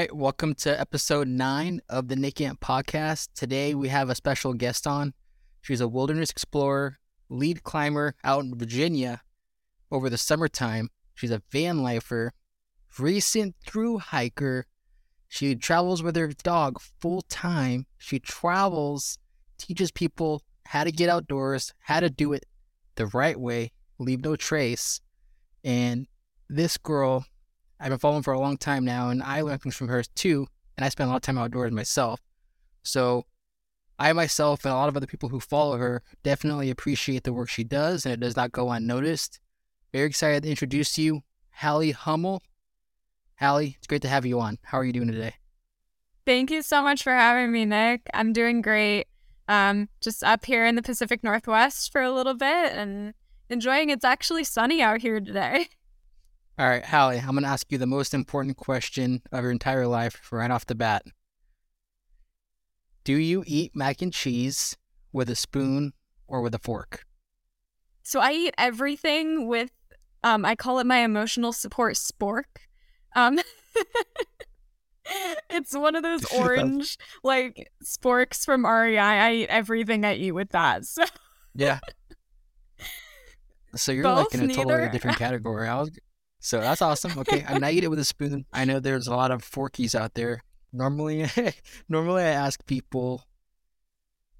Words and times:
right, 0.00 0.16
welcome 0.16 0.54
to 0.54 0.80
episode 0.80 1.28
nine 1.28 1.78
of 1.90 2.08
the 2.08 2.16
Nick 2.16 2.40
Amp 2.40 2.58
podcast. 2.60 3.28
Today 3.34 3.74
we 3.74 3.88
have 3.88 4.08
a 4.08 4.14
special 4.14 4.54
guest 4.54 4.86
on. 4.86 5.12
She's 5.60 5.82
a 5.82 5.88
wilderness 5.88 6.30
explorer, 6.30 6.98
lead 7.28 7.64
climber 7.64 8.14
out 8.24 8.42
in 8.42 8.56
Virginia 8.56 9.20
over 9.90 10.08
the 10.08 10.16
summertime. 10.16 10.88
She's 11.12 11.30
a 11.30 11.42
van 11.52 11.82
lifer, 11.82 12.32
recent 12.98 13.56
through 13.66 13.98
hiker. 13.98 14.64
She 15.28 15.54
travels 15.54 16.02
with 16.02 16.16
her 16.16 16.28
dog 16.28 16.80
full 16.80 17.20
time. 17.28 17.84
She 17.98 18.18
travels, 18.18 19.18
teaches 19.58 19.90
people 19.90 20.42
how 20.64 20.84
to 20.84 20.92
get 20.92 21.10
outdoors, 21.10 21.74
how 21.80 22.00
to 22.00 22.08
do 22.08 22.32
it 22.32 22.46
the 22.94 23.04
right 23.08 23.38
way, 23.38 23.72
leave 23.98 24.24
no 24.24 24.34
trace. 24.34 25.02
And 25.62 26.06
this 26.48 26.78
girl, 26.78 27.26
I've 27.80 27.88
been 27.88 27.98
following 27.98 28.22
for 28.22 28.34
a 28.34 28.40
long 28.40 28.58
time 28.58 28.84
now, 28.84 29.08
and 29.08 29.22
I 29.22 29.40
learn 29.40 29.58
things 29.58 29.74
from 29.74 29.88
her 29.88 30.02
too. 30.14 30.46
And 30.76 30.84
I 30.84 30.90
spend 30.90 31.08
a 31.08 31.10
lot 31.10 31.16
of 31.16 31.22
time 31.22 31.38
outdoors 31.38 31.72
myself. 31.72 32.20
So 32.82 33.24
I 33.98 34.12
myself 34.12 34.64
and 34.64 34.72
a 34.72 34.76
lot 34.76 34.88
of 34.88 34.96
other 34.96 35.06
people 35.06 35.30
who 35.30 35.40
follow 35.40 35.76
her 35.78 36.02
definitely 36.22 36.70
appreciate 36.70 37.24
the 37.24 37.32
work 37.32 37.48
she 37.48 37.64
does, 37.64 38.04
and 38.04 38.12
it 38.12 38.20
does 38.20 38.36
not 38.36 38.52
go 38.52 38.70
unnoticed. 38.70 39.40
Very 39.92 40.06
excited 40.06 40.42
to 40.42 40.50
introduce 40.50 40.92
to 40.92 41.02
you, 41.02 41.22
Halle 41.50 41.92
Homel. 41.92 42.40
Halle, 43.36 43.74
it's 43.76 43.86
great 43.86 44.02
to 44.02 44.08
have 44.08 44.26
you 44.26 44.38
on. 44.40 44.58
How 44.62 44.78
are 44.78 44.84
you 44.84 44.92
doing 44.92 45.10
today? 45.10 45.34
Thank 46.26 46.50
you 46.50 46.62
so 46.62 46.82
much 46.82 47.02
for 47.02 47.12
having 47.12 47.50
me, 47.50 47.64
Nick. 47.64 48.02
I'm 48.12 48.32
doing 48.32 48.60
great. 48.60 49.06
Um, 49.48 49.88
just 50.00 50.22
up 50.22 50.44
here 50.44 50.64
in 50.64 50.76
the 50.76 50.82
Pacific 50.82 51.24
Northwest 51.24 51.90
for 51.90 52.02
a 52.02 52.12
little 52.12 52.34
bit 52.34 52.72
and 52.72 53.14
enjoying 53.48 53.90
it's 53.90 54.04
actually 54.04 54.44
sunny 54.44 54.80
out 54.80 55.00
here 55.00 55.18
today. 55.18 55.68
All 56.60 56.68
right, 56.68 56.84
Halle, 56.84 57.18
I'm 57.18 57.30
going 57.30 57.44
to 57.44 57.48
ask 57.48 57.72
you 57.72 57.78
the 57.78 57.86
most 57.86 58.12
important 58.12 58.58
question 58.58 59.22
of 59.32 59.44
your 59.44 59.50
entire 59.50 59.86
life 59.86 60.30
right 60.30 60.50
off 60.50 60.66
the 60.66 60.74
bat. 60.74 61.02
Do 63.02 63.14
you 63.14 63.42
eat 63.46 63.74
mac 63.74 64.02
and 64.02 64.12
cheese 64.12 64.76
with 65.10 65.30
a 65.30 65.34
spoon 65.34 65.94
or 66.28 66.42
with 66.42 66.54
a 66.54 66.58
fork? 66.58 67.06
So 68.02 68.20
I 68.20 68.32
eat 68.32 68.54
everything 68.58 69.48
with, 69.48 69.70
um, 70.22 70.44
I 70.44 70.54
call 70.54 70.78
it 70.80 70.86
my 70.86 70.98
emotional 70.98 71.54
support 71.54 71.94
spork. 71.94 72.44
Um, 73.16 73.38
it's 75.48 75.74
one 75.74 75.96
of 75.96 76.02
those 76.02 76.24
orange 76.34 76.98
like 77.24 77.72
sporks 77.82 78.44
from 78.44 78.66
REI. 78.66 78.98
I 78.98 79.32
eat 79.32 79.48
everything 79.48 80.04
I 80.04 80.14
eat 80.14 80.32
with 80.32 80.50
that. 80.50 80.82
So 80.94 81.04
yeah. 81.54 81.78
So 83.76 83.92
you're 83.92 84.02
Both, 84.02 84.34
like 84.34 84.42
in 84.42 84.50
a 84.50 84.52
totally 84.52 84.74
neither? 84.74 84.92
different 84.92 85.16
category. 85.16 85.66
I 85.66 85.80
was, 85.80 85.90
so 86.40 86.60
that's 86.60 86.82
awesome. 86.82 87.18
Okay, 87.18 87.44
I 87.46 87.52
mean, 87.52 87.64
I 87.64 87.70
eat 87.70 87.84
it 87.84 87.90
with 87.90 87.98
a 87.98 88.04
spoon. 88.04 88.46
I 88.52 88.64
know 88.64 88.80
there's 88.80 89.06
a 89.06 89.14
lot 89.14 89.30
of 89.30 89.42
forkies 89.42 89.94
out 89.94 90.14
there. 90.14 90.42
Normally, 90.72 91.26
normally 91.88 92.22
I 92.22 92.30
ask 92.30 92.64
people 92.66 93.24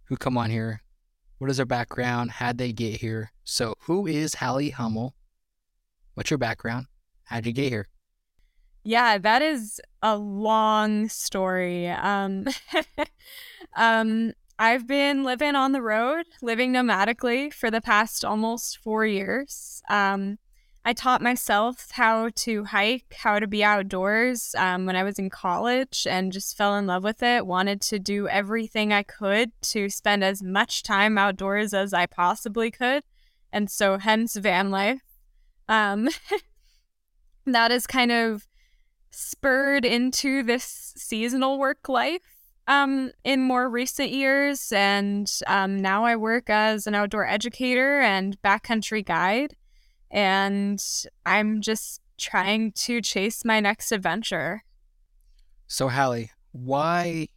who 0.04 0.16
come 0.16 0.36
on 0.36 0.50
here, 0.50 0.82
what 1.38 1.50
is 1.50 1.58
their 1.58 1.66
background? 1.66 2.32
How'd 2.32 2.58
they 2.58 2.72
get 2.72 3.00
here? 3.00 3.32
So 3.44 3.74
who 3.82 4.06
is 4.06 4.34
Halle 4.34 4.70
Homel? 4.70 5.12
What's 6.14 6.30
your 6.30 6.38
background? 6.38 6.86
How'd 7.24 7.46
you 7.46 7.52
get 7.52 7.68
here? 7.68 7.88
Yeah, 8.82 9.18
that 9.18 9.42
is 9.42 9.80
a 10.02 10.16
long 10.16 11.08
story. 11.08 11.88
Um, 11.88 12.46
um, 13.76 14.32
I've 14.58 14.86
been 14.86 15.22
living 15.22 15.54
on 15.54 15.72
the 15.72 15.82
road, 15.82 16.26
living 16.42 16.72
nomadically 16.72 17.52
for 17.52 17.70
the 17.70 17.80
past 17.80 18.24
almost 18.24 18.78
four 18.78 19.06
years. 19.06 19.82
Um, 19.88 20.38
I 20.82 20.94
taught 20.94 21.20
myself 21.20 21.90
how 21.90 22.30
to 22.36 22.64
hike, 22.64 23.14
how 23.14 23.38
to 23.38 23.46
be 23.46 23.62
outdoors 23.62 24.54
um, 24.56 24.86
when 24.86 24.96
I 24.96 25.02
was 25.02 25.18
in 25.18 25.28
college 25.28 26.06
and 26.08 26.32
just 26.32 26.56
fell 26.56 26.74
in 26.76 26.86
love 26.86 27.04
with 27.04 27.22
it. 27.22 27.46
Wanted 27.46 27.82
to 27.82 27.98
do 27.98 28.28
everything 28.28 28.90
I 28.92 29.02
could 29.02 29.52
to 29.62 29.90
spend 29.90 30.24
as 30.24 30.42
much 30.42 30.82
time 30.82 31.18
outdoors 31.18 31.74
as 31.74 31.92
I 31.92 32.06
possibly 32.06 32.70
could. 32.70 33.02
And 33.52 33.70
so, 33.70 33.98
hence 33.98 34.36
van 34.36 34.70
life. 34.70 35.02
Um, 35.68 36.08
that 37.46 37.70
is 37.70 37.86
kind 37.86 38.10
of 38.10 38.48
spurred 39.10 39.84
into 39.84 40.42
this 40.42 40.94
seasonal 40.96 41.58
work 41.58 41.88
life 41.88 42.22
um, 42.66 43.10
in 43.22 43.42
more 43.42 43.68
recent 43.68 44.10
years. 44.10 44.72
And 44.72 45.30
um, 45.46 45.76
now 45.76 46.04
I 46.04 46.16
work 46.16 46.48
as 46.48 46.86
an 46.86 46.94
outdoor 46.94 47.26
educator 47.26 48.00
and 48.00 48.40
backcountry 48.40 49.04
guide. 49.04 49.56
And 50.10 50.82
I'm 51.24 51.60
just 51.60 52.00
trying 52.18 52.72
to 52.72 53.00
chase 53.00 53.44
my 53.44 53.60
next 53.60 53.92
adventure. 53.92 54.62
So 55.66 55.88
Halle, 55.88 56.30
why 56.52 57.28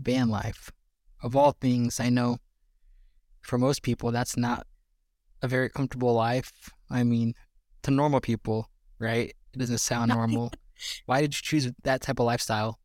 van 0.00 0.28
life? 0.28 0.70
Of 1.22 1.36
all 1.36 1.52
things, 1.60 2.00
I 2.00 2.08
know 2.08 2.38
for 3.42 3.58
most 3.58 3.82
people 3.82 4.12
that's 4.12 4.36
not 4.36 4.66
a 5.42 5.48
very 5.48 5.68
comfortable 5.68 6.14
life. 6.14 6.70
I 6.90 7.04
mean, 7.04 7.34
to 7.82 7.90
normal 7.90 8.20
people, 8.20 8.68
right? 8.98 9.34
It 9.52 9.58
doesn't 9.58 9.78
sound 9.78 10.10
normal. 10.10 10.52
Why 11.06 11.20
did 11.20 11.34
you 11.34 11.42
choose 11.42 11.72
that 11.82 12.02
type 12.02 12.20
of 12.20 12.26
lifestyle? 12.26 12.78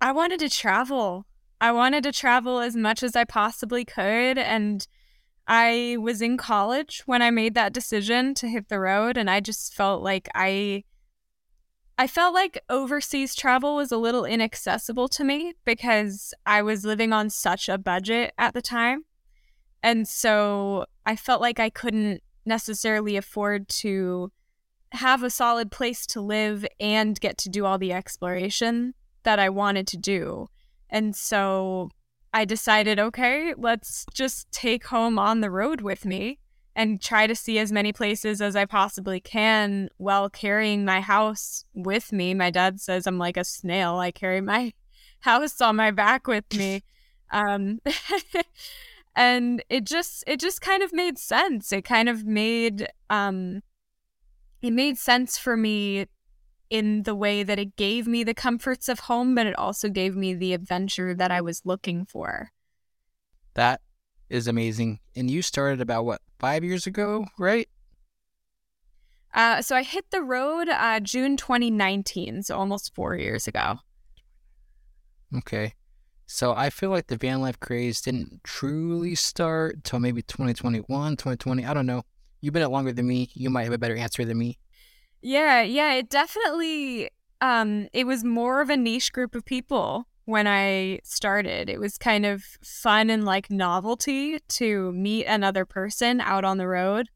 I 0.00 0.12
wanted 0.12 0.40
to 0.40 0.50
travel. 0.50 1.26
I 1.60 1.72
wanted 1.72 2.02
to 2.04 2.12
travel 2.12 2.60
as 2.60 2.76
much 2.76 3.02
as 3.02 3.16
I 3.16 3.24
possibly 3.24 3.84
could. 3.84 4.38
And 4.38 4.86
I 5.46 5.96
was 6.00 6.22
in 6.22 6.36
college 6.36 7.02
when 7.06 7.22
I 7.22 7.30
made 7.30 7.54
that 7.54 7.72
decision 7.72 8.34
to 8.34 8.48
hit 8.48 8.68
the 8.68 8.80
road. 8.80 9.16
And 9.16 9.30
I 9.30 9.40
just 9.40 9.74
felt 9.74 10.02
like 10.02 10.28
I. 10.34 10.84
I 11.98 12.06
felt 12.06 12.32
like 12.32 12.62
overseas 12.70 13.34
travel 13.34 13.76
was 13.76 13.92
a 13.92 13.98
little 13.98 14.24
inaccessible 14.24 15.06
to 15.08 15.22
me 15.22 15.52
because 15.66 16.32
I 16.46 16.62
was 16.62 16.82
living 16.82 17.12
on 17.12 17.28
such 17.28 17.68
a 17.68 17.76
budget 17.76 18.32
at 18.38 18.54
the 18.54 18.62
time. 18.62 19.04
And 19.82 20.08
so 20.08 20.86
I 21.04 21.14
felt 21.14 21.42
like 21.42 21.60
I 21.60 21.68
couldn't 21.68 22.22
necessarily 22.46 23.16
afford 23.18 23.68
to 23.68 24.32
have 24.92 25.22
a 25.22 25.30
solid 25.30 25.70
place 25.70 26.06
to 26.06 26.20
live 26.20 26.66
and 26.78 27.20
get 27.20 27.38
to 27.38 27.48
do 27.48 27.64
all 27.64 27.78
the 27.78 27.92
exploration 27.92 28.94
that 29.22 29.38
I 29.38 29.48
wanted 29.48 29.86
to 29.88 29.96
do. 29.96 30.48
And 30.88 31.14
so 31.14 31.90
I 32.32 32.44
decided, 32.44 32.98
okay, 32.98 33.54
let's 33.56 34.06
just 34.14 34.50
take 34.52 34.86
home 34.86 35.18
on 35.18 35.40
the 35.40 35.50
road 35.50 35.80
with 35.80 36.04
me 36.04 36.38
and 36.76 37.00
try 37.00 37.26
to 37.26 37.34
see 37.34 37.58
as 37.58 37.72
many 37.72 37.92
places 37.92 38.40
as 38.40 38.54
I 38.54 38.64
possibly 38.64 39.20
can 39.20 39.88
while 39.96 40.30
carrying 40.30 40.84
my 40.84 41.00
house 41.00 41.64
with 41.74 42.12
me. 42.12 42.32
My 42.34 42.50
dad 42.50 42.80
says 42.80 43.06
I'm 43.06 43.18
like 43.18 43.36
a 43.36 43.44
snail. 43.44 43.96
I 43.96 44.12
carry 44.12 44.40
my 44.40 44.72
house 45.20 45.60
on 45.60 45.76
my 45.76 45.90
back 45.90 46.26
with 46.26 46.44
me. 46.54 46.82
Um, 47.32 47.80
and 49.14 49.62
it 49.68 49.84
just 49.84 50.24
it 50.26 50.40
just 50.40 50.60
kind 50.60 50.82
of 50.82 50.92
made 50.92 51.16
sense. 51.16 51.72
It 51.72 51.84
kind 51.84 52.08
of 52.08 52.24
made 52.24 52.88
um 53.08 53.62
it 54.62 54.72
made 54.72 54.98
sense 54.98 55.38
for 55.38 55.56
me 55.56 56.06
in 56.70 57.02
the 57.02 57.14
way 57.14 57.42
that 57.42 57.58
it 57.58 57.76
gave 57.76 58.06
me 58.06 58.22
the 58.22 58.34
comforts 58.34 58.88
of 58.88 59.00
home, 59.00 59.34
but 59.34 59.46
it 59.46 59.58
also 59.58 59.88
gave 59.88 60.16
me 60.16 60.32
the 60.32 60.54
adventure 60.54 61.14
that 61.14 61.30
I 61.30 61.40
was 61.40 61.62
looking 61.64 62.06
for. 62.06 62.52
That 63.54 63.80
is 64.28 64.46
amazing. 64.46 65.00
And 65.16 65.28
you 65.28 65.42
started 65.42 65.80
about 65.80 66.04
what, 66.04 66.22
five 66.38 66.62
years 66.62 66.86
ago, 66.86 67.26
right? 67.38 67.68
Uh, 69.34 69.62
so 69.62 69.76
I 69.76 69.82
hit 69.82 70.10
the 70.10 70.22
road 70.22 70.68
uh, 70.68 71.00
June 71.00 71.36
2019, 71.36 72.44
so 72.44 72.56
almost 72.56 72.94
four 72.94 73.16
years 73.16 73.46
ago. 73.46 73.80
Okay. 75.36 75.74
So 76.26 76.54
I 76.54 76.70
feel 76.70 76.90
like 76.90 77.08
the 77.08 77.16
van 77.16 77.40
life 77.40 77.58
craze 77.58 78.00
didn't 78.00 78.42
truly 78.44 79.16
start 79.16 79.82
till 79.82 79.98
maybe 79.98 80.22
2021, 80.22 81.16
2020. 81.16 81.64
I 81.64 81.74
don't 81.74 81.86
know. 81.86 82.02
You've 82.40 82.54
been 82.54 82.62
it 82.62 82.68
longer 82.68 82.92
than 82.92 83.06
me. 83.06 83.30
You 83.34 83.50
might 83.50 83.64
have 83.64 83.72
a 83.72 83.78
better 83.78 83.96
answer 83.96 84.24
than 84.24 84.38
me. 84.38 84.58
Yeah, 85.22 85.62
yeah, 85.62 85.92
it 85.94 86.08
definitely 86.08 87.10
um 87.40 87.88
it 87.92 88.06
was 88.06 88.24
more 88.24 88.60
of 88.60 88.70
a 88.70 88.76
niche 88.76 89.12
group 89.12 89.34
of 89.34 89.44
people 89.44 90.06
when 90.24 90.46
I 90.46 91.00
started. 91.04 91.68
It 91.68 91.80
was 91.80 91.98
kind 91.98 92.24
of 92.26 92.42
fun 92.62 93.10
and 93.10 93.24
like 93.24 93.50
novelty 93.50 94.38
to 94.40 94.92
meet 94.92 95.24
another 95.26 95.64
person 95.64 96.20
out 96.20 96.44
on 96.44 96.58
the 96.58 96.68
road 96.68 97.08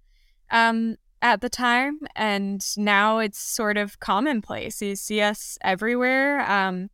um 0.51 0.97
at 1.23 1.41
the 1.41 1.49
time 1.49 2.01
and 2.15 2.63
now 2.77 3.19
it's 3.19 3.39
sort 3.39 3.77
of 3.79 4.01
commonplace. 4.01 4.83
You 4.83 4.97
see 4.97 5.21
us 5.21 5.59
everywhere. 5.63 6.41
Um 6.51 6.91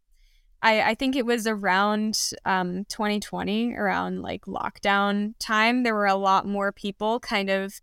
I, 0.63 0.91
I 0.91 0.95
think 0.95 1.17
it 1.17 1.25
was 1.25 1.47
around 1.47 2.19
um, 2.45 2.85
2020, 2.91 3.75
around 3.75 4.21
like 4.21 4.45
lockdown 4.45 5.33
time. 5.39 5.85
There 5.85 5.95
were 5.95 6.06
a 6.06 6.17
lot 6.17 6.47
more 6.47 6.71
people 6.71 7.19
kind 7.21 7.49
of 7.49 7.81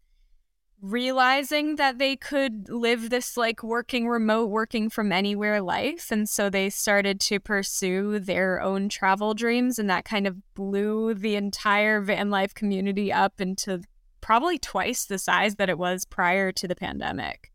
realizing 0.81 1.75
that 1.77 1.97
they 1.97 2.15
could 2.15 2.69
live 2.69 3.09
this 3.09 3.35
like 3.35 3.63
working 3.63 4.07
remote, 4.07 4.47
working 4.47 4.89
from 4.89 5.12
anywhere 5.12 5.62
life. 5.62 6.12
And 6.12 6.29
so 6.29 6.50
they 6.50 6.69
started 6.69 7.19
to 7.21 7.39
pursue 7.39 8.19
their 8.19 8.62
own 8.62 8.89
travel 8.89 9.33
dreams. 9.33 9.79
And 9.79 9.89
that 9.89 10.06
kind 10.06 10.27
of 10.27 10.38
blew 10.53 11.13
the 11.13 11.35
entire 11.35 12.01
van 12.01 12.29
life 12.29 12.53
community 12.53 13.12
up 13.12 13.41
into 13.41 13.81
probably 14.21 14.57
twice 14.59 15.06
the 15.06 15.18
size 15.18 15.56
that 15.56 15.69
it 15.69 15.77
was 15.77 16.06
prior 16.06 16.51
to 16.51 16.68
the 16.68 16.75
pandemic. 16.75 17.51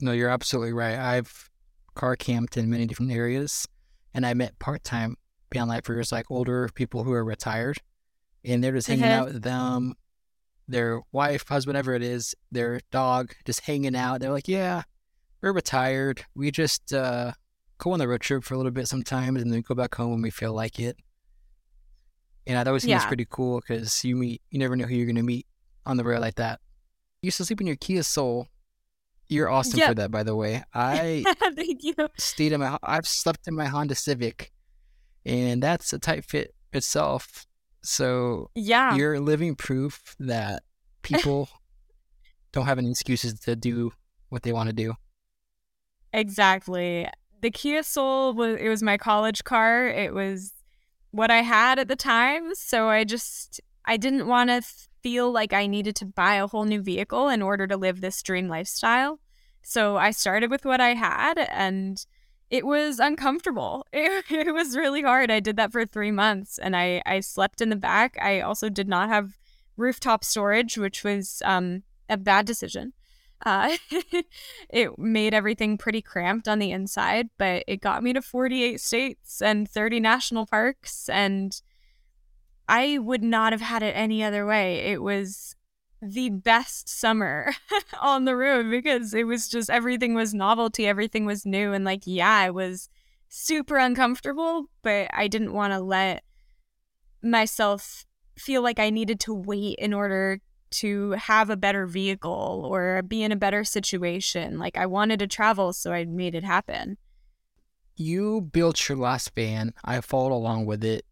No, 0.00 0.12
you're 0.12 0.30
absolutely 0.30 0.72
right. 0.72 0.98
I've 0.98 1.50
car 1.94 2.16
camped 2.16 2.56
in 2.56 2.68
many 2.68 2.86
different 2.86 3.12
areas, 3.12 3.68
and 4.12 4.26
I 4.26 4.34
met 4.34 4.58
part 4.58 4.82
time 4.82 5.16
van 5.52 5.68
lifers, 5.68 6.10
like 6.10 6.28
older 6.30 6.68
people 6.74 7.04
who 7.04 7.12
are 7.12 7.24
retired, 7.24 7.78
and 8.44 8.62
they're 8.62 8.72
just 8.72 8.88
hanging 8.88 9.04
Mhm. 9.04 9.10
out 9.10 9.26
with 9.32 9.42
them, 9.42 9.94
their 10.68 11.00
wife, 11.12 11.46
husband, 11.48 11.74
whatever 11.74 11.94
it 11.94 12.02
is, 12.02 12.34
their 12.50 12.80
dog, 12.90 13.34
just 13.44 13.60
hanging 13.60 13.96
out. 13.96 14.20
They're 14.20 14.30
like, 14.32 14.48
"Yeah, 14.48 14.82
we're 15.42 15.52
retired. 15.52 16.24
We 16.34 16.50
just 16.50 16.92
uh, 16.92 17.32
go 17.78 17.92
on 17.92 17.98
the 17.98 18.08
road 18.08 18.20
trip 18.20 18.44
for 18.44 18.54
a 18.54 18.56
little 18.56 18.72
bit 18.72 18.88
sometimes, 18.88 19.42
and 19.42 19.52
then 19.52 19.60
go 19.62 19.74
back 19.74 19.94
home 19.94 20.12
when 20.12 20.22
we 20.22 20.30
feel 20.30 20.52
like 20.52 20.78
it." 20.78 20.96
And 22.46 22.58
I 22.58 22.64
always 22.68 22.84
think 22.84 22.96
it's 22.96 23.06
pretty 23.06 23.26
cool 23.28 23.60
because 23.60 24.04
you 24.04 24.16
meet, 24.16 24.42
you 24.50 24.58
never 24.58 24.76
know 24.76 24.84
who 24.84 24.94
you're 24.94 25.06
going 25.06 25.16
to 25.16 25.22
meet 25.22 25.46
on 25.86 25.96
the 25.96 26.04
road 26.04 26.20
like 26.20 26.34
that. 26.34 26.60
You 27.22 27.28
used 27.28 27.38
to 27.38 27.44
sleep 27.46 27.60
in 27.60 27.66
your 27.66 27.76
Kia 27.76 28.02
Soul. 28.02 28.48
You're 29.28 29.48
awesome 29.48 29.80
for 29.80 29.94
that, 29.94 30.10
by 30.10 30.22
the 30.22 30.36
way. 30.36 30.62
I 30.74 31.24
Thank 31.56 31.82
you. 31.82 31.94
stayed 32.18 32.52
in 32.52 32.60
my, 32.60 32.76
I've 32.82 33.08
slept 33.08 33.48
in 33.48 33.54
my 33.54 33.64
Honda 33.64 33.94
Civic, 33.94 34.52
and 35.24 35.62
that's 35.62 35.94
a 35.94 35.98
tight 35.98 36.26
fit 36.26 36.54
itself. 36.74 37.46
So 37.84 38.50
Yeah. 38.54 38.96
you're 38.96 39.20
living 39.20 39.54
proof 39.54 40.16
that 40.18 40.62
people 41.02 41.48
don't 42.52 42.66
have 42.66 42.78
any 42.78 42.90
excuses 42.90 43.38
to 43.40 43.54
do 43.54 43.92
what 44.30 44.42
they 44.42 44.52
want 44.52 44.68
to 44.70 44.74
do. 44.74 44.94
Exactly. 46.12 47.08
The 47.40 47.50
Kia 47.50 47.82
Soul 47.82 48.32
was 48.34 48.56
it 48.58 48.68
was 48.68 48.82
my 48.82 48.96
college 48.96 49.44
car. 49.44 49.86
It 49.88 50.14
was 50.14 50.52
what 51.10 51.30
I 51.30 51.42
had 51.42 51.78
at 51.78 51.88
the 51.88 51.96
time, 51.96 52.54
so 52.54 52.88
I 52.88 53.04
just 53.04 53.60
I 53.84 53.96
didn't 53.96 54.26
want 54.26 54.50
to 54.50 54.62
feel 55.02 55.30
like 55.30 55.52
I 55.52 55.66
needed 55.66 55.94
to 55.96 56.06
buy 56.06 56.36
a 56.36 56.46
whole 56.46 56.64
new 56.64 56.80
vehicle 56.80 57.28
in 57.28 57.42
order 57.42 57.66
to 57.66 57.76
live 57.76 58.00
this 58.00 58.22
dream 58.22 58.48
lifestyle. 58.48 59.20
So 59.62 59.96
I 59.96 60.10
started 60.12 60.50
with 60.50 60.64
what 60.64 60.80
I 60.80 60.94
had 60.94 61.38
and 61.50 62.04
it 62.50 62.66
was 62.66 62.98
uncomfortable. 62.98 63.86
It, 63.92 64.24
it 64.30 64.54
was 64.54 64.76
really 64.76 65.02
hard. 65.02 65.30
I 65.30 65.40
did 65.40 65.56
that 65.56 65.72
for 65.72 65.84
3 65.86 66.10
months 66.10 66.58
and 66.58 66.76
I 66.76 67.02
I 67.06 67.20
slept 67.20 67.60
in 67.60 67.70
the 67.70 67.76
back. 67.76 68.16
I 68.20 68.40
also 68.40 68.68
did 68.68 68.88
not 68.88 69.08
have 69.08 69.38
rooftop 69.76 70.24
storage, 70.24 70.78
which 70.78 71.04
was 71.04 71.42
um 71.44 71.82
a 72.08 72.16
bad 72.16 72.46
decision. 72.46 72.92
Uh, 73.44 73.76
it 74.70 74.98
made 74.98 75.34
everything 75.34 75.76
pretty 75.76 76.00
cramped 76.00 76.48
on 76.48 76.58
the 76.58 76.70
inside, 76.70 77.28
but 77.38 77.62
it 77.66 77.80
got 77.80 78.02
me 78.02 78.12
to 78.12 78.22
48 78.22 78.80
states 78.80 79.42
and 79.42 79.68
30 79.68 80.00
national 80.00 80.46
parks. 80.46 81.08
And 81.08 81.60
I 82.68 82.98
would 82.98 83.22
not 83.22 83.52
have 83.52 83.60
had 83.60 83.82
it 83.82 83.94
any 83.96 84.24
other 84.24 84.46
way. 84.46 84.76
It 84.76 85.02
was 85.02 85.56
the 86.04 86.30
best 86.30 86.88
summer 86.88 87.52
on 88.00 88.24
the 88.24 88.36
road 88.36 88.70
because 88.70 89.14
it 89.14 89.24
was 89.24 89.48
just 89.48 89.70
everything 89.70 90.14
was 90.14 90.34
novelty, 90.34 90.86
everything 90.86 91.24
was 91.24 91.46
new. 91.46 91.72
And 91.72 91.84
like, 91.84 92.02
yeah, 92.04 92.30
I 92.30 92.50
was 92.50 92.88
super 93.28 93.76
uncomfortable, 93.76 94.66
but 94.82 95.08
I 95.12 95.28
didn't 95.28 95.52
want 95.52 95.72
to 95.72 95.80
let 95.80 96.22
myself 97.22 98.04
feel 98.36 98.62
like 98.62 98.78
I 98.78 98.90
needed 98.90 99.20
to 99.20 99.34
wait 99.34 99.78
in 99.78 99.94
order 99.94 100.40
to 100.70 101.12
have 101.12 101.50
a 101.50 101.56
better 101.56 101.86
vehicle 101.86 102.68
or 102.68 103.02
be 103.02 103.22
in 103.22 103.32
a 103.32 103.36
better 103.36 103.64
situation. 103.64 104.58
Like 104.58 104.76
I 104.76 104.86
wanted 104.86 105.20
to 105.20 105.26
travel, 105.26 105.72
so 105.72 105.92
I 105.92 106.04
made 106.04 106.34
it 106.34 106.44
happen. 106.44 106.98
You 107.96 108.40
built 108.40 108.88
your 108.88 108.98
last 108.98 109.34
van. 109.34 109.72
I 109.84 110.00
followed 110.00 110.32
along 110.32 110.66
with 110.66 110.84
it. 110.84 111.06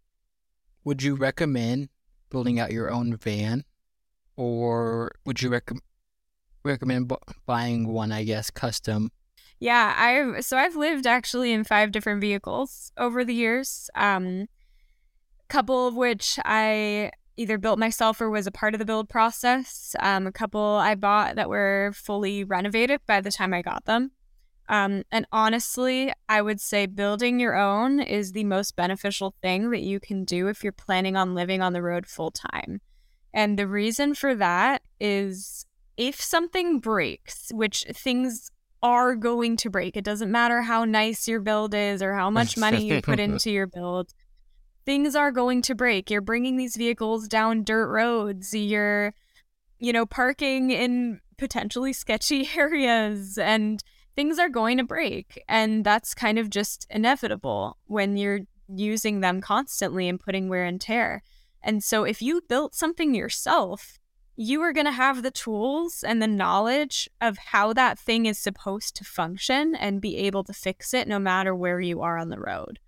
Would 0.85 1.03
you 1.03 1.15
recommend 1.15 1.91
building 2.29 2.59
out 2.59 2.73
your 2.73 2.91
own 2.91 3.17
van, 3.17 3.65
or 4.37 5.13
would 5.25 5.43
you 5.43 5.51
rec- 5.51 5.71
recommend 6.65 7.09
bu- 7.09 7.17
buying 7.47 7.89
one? 7.89 8.13
I 8.13 8.25
guess 8.25 8.51
custom. 8.51 9.11
Yeah, 9.59 9.95
I've 9.97 10.45
so 10.45 10.57
I've 10.57 10.77
lived 10.77 11.07
actually 11.07 11.53
in 11.53 11.65
five 11.65 11.93
different 11.93 12.21
vehicles 12.21 12.93
over 12.97 13.25
the 13.25 13.35
years. 13.35 13.91
Um 13.95 14.49
a 15.41 15.49
couple 15.49 15.87
of 15.87 15.95
which 15.95 16.39
I 16.45 17.13
either 17.37 17.59
built 17.59 17.79
myself 17.79 18.21
or 18.21 18.31
was 18.31 18.47
a 18.47 18.53
part 18.53 18.75
of 18.75 18.79
the 18.79 18.85
build 18.85 19.09
process. 19.09 19.95
Um, 20.01 20.27
a 20.27 20.33
couple 20.33 20.61
I 20.61 20.95
bought 20.95 21.37
that 21.37 21.49
were 21.49 21.93
fully 21.95 22.45
renovated 22.45 23.01
by 23.07 23.21
the 23.21 23.31
time 23.31 23.55
I 23.55 23.63
got 23.63 23.85
them. 23.85 24.13
Um, 24.69 25.03
and 25.11 25.27
honestly, 25.33 26.13
I 26.29 26.41
would 26.41 26.61
say 26.61 26.87
building 26.87 27.41
your 27.41 27.57
own 27.57 28.01
is 28.01 28.33
the 28.33 28.45
most 28.45 28.77
beneficial 28.77 29.35
thing 29.43 29.71
that 29.71 29.83
you 29.83 30.01
can 30.01 30.25
do 30.25 30.49
if 30.49 30.63
you're 30.63 30.73
planning 30.73 31.17
on 31.17 31.35
living 31.35 31.63
on 31.63 31.73
the 31.73 31.83
road 31.83 32.07
full 32.07 32.31
time. 32.31 32.81
And 33.35 33.59
the 33.59 33.67
reason 33.67 34.15
for 34.15 34.35
that 34.35 34.83
is 35.01 35.67
if 35.97 36.21
something 36.21 36.79
breaks, 36.81 37.51
which 37.53 37.85
things 37.93 38.51
are 38.83 39.15
going 39.15 39.57
to 39.59 39.71
break, 39.71 39.97
it 39.97 40.05
doesn't 40.05 40.31
matter 40.31 40.63
how 40.63 40.85
nice 40.85 41.29
your 41.29 41.41
build 41.41 41.75
is 41.75 42.03
or 42.03 42.15
how 42.15 42.31
much 42.31 42.57
money 42.57 42.87
you 42.87 43.01
put 43.01 43.21
into 43.21 43.51
your 43.51 43.67
build 43.67 44.13
things 44.85 45.15
are 45.15 45.31
going 45.31 45.63
to 45.63 45.75
break. 45.75 46.11
You're 46.11 46.21
bringing 46.21 46.57
these 46.57 46.77
vehicles 46.77 47.29
down 47.29 47.65
dirt 47.65 47.89
roads. 47.89 48.55
You're, 48.55 49.15
you 49.79 49.93
know, 49.93 50.07
parking 50.07 50.71
in 50.71 51.21
potentially 51.39 51.93
sketchy 51.93 52.49
areas 52.57 53.39
and 53.39 53.83
things 54.15 54.39
are 54.39 54.49
going 54.49 54.79
to 54.79 54.85
break. 54.85 55.43
And 55.49 55.85
that's 55.85 56.15
kind 56.15 56.39
of 56.39 56.51
just 56.51 56.87
inevitable 56.91 57.79
when 57.87 58.17
you're 58.17 58.41
using 58.69 59.21
them 59.21 59.41
constantly 59.41 60.09
and 60.09 60.21
putting 60.21 60.49
wear 60.49 60.65
and 60.65 60.81
tear. 60.81 61.23
And 61.63 61.83
so 61.83 62.05
if 62.05 62.21
you 62.21 62.43
built 62.49 62.75
something 62.75 63.15
yourself, 63.15 63.99
you 64.37 64.63
are 64.63 64.73
going 64.73 64.87
to 64.87 64.93
have 64.93 65.23
the 65.23 65.31
tools 65.31 66.03
and 66.03 66.21
the 66.21 66.27
knowledge 66.27 67.09
of 67.21 67.37
how 67.39 67.73
that 67.75 67.99
thing 67.99 68.27
is 68.27 68.39
supposed 68.39 68.97
to 68.97 69.05
function 69.05 69.75
and 69.75 70.01
be 70.01 70.17
able 70.17 70.43
to 70.45 70.53
fix 70.53 70.95
it 70.95 71.07
no 71.07 71.19
matter 71.19 71.55
where 71.55 71.81
you 71.81 72.01
are 72.01 72.19
on 72.19 72.31
the 72.31 72.41
road. 72.41 72.79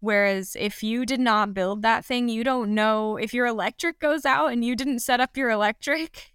Whereas 0.00 0.56
if 0.58 0.82
you 0.82 1.04
did 1.06 1.20
not 1.20 1.54
build 1.54 1.82
that 1.82 2.04
thing, 2.04 2.28
you 2.28 2.42
don't 2.42 2.74
know 2.74 3.16
if 3.16 3.32
your 3.34 3.46
electric 3.46 4.00
goes 4.00 4.24
out 4.24 4.52
and 4.52 4.64
you 4.64 4.74
didn't 4.74 5.00
set 5.00 5.20
up 5.20 5.36
your 5.36 5.50
electric, 5.50 6.32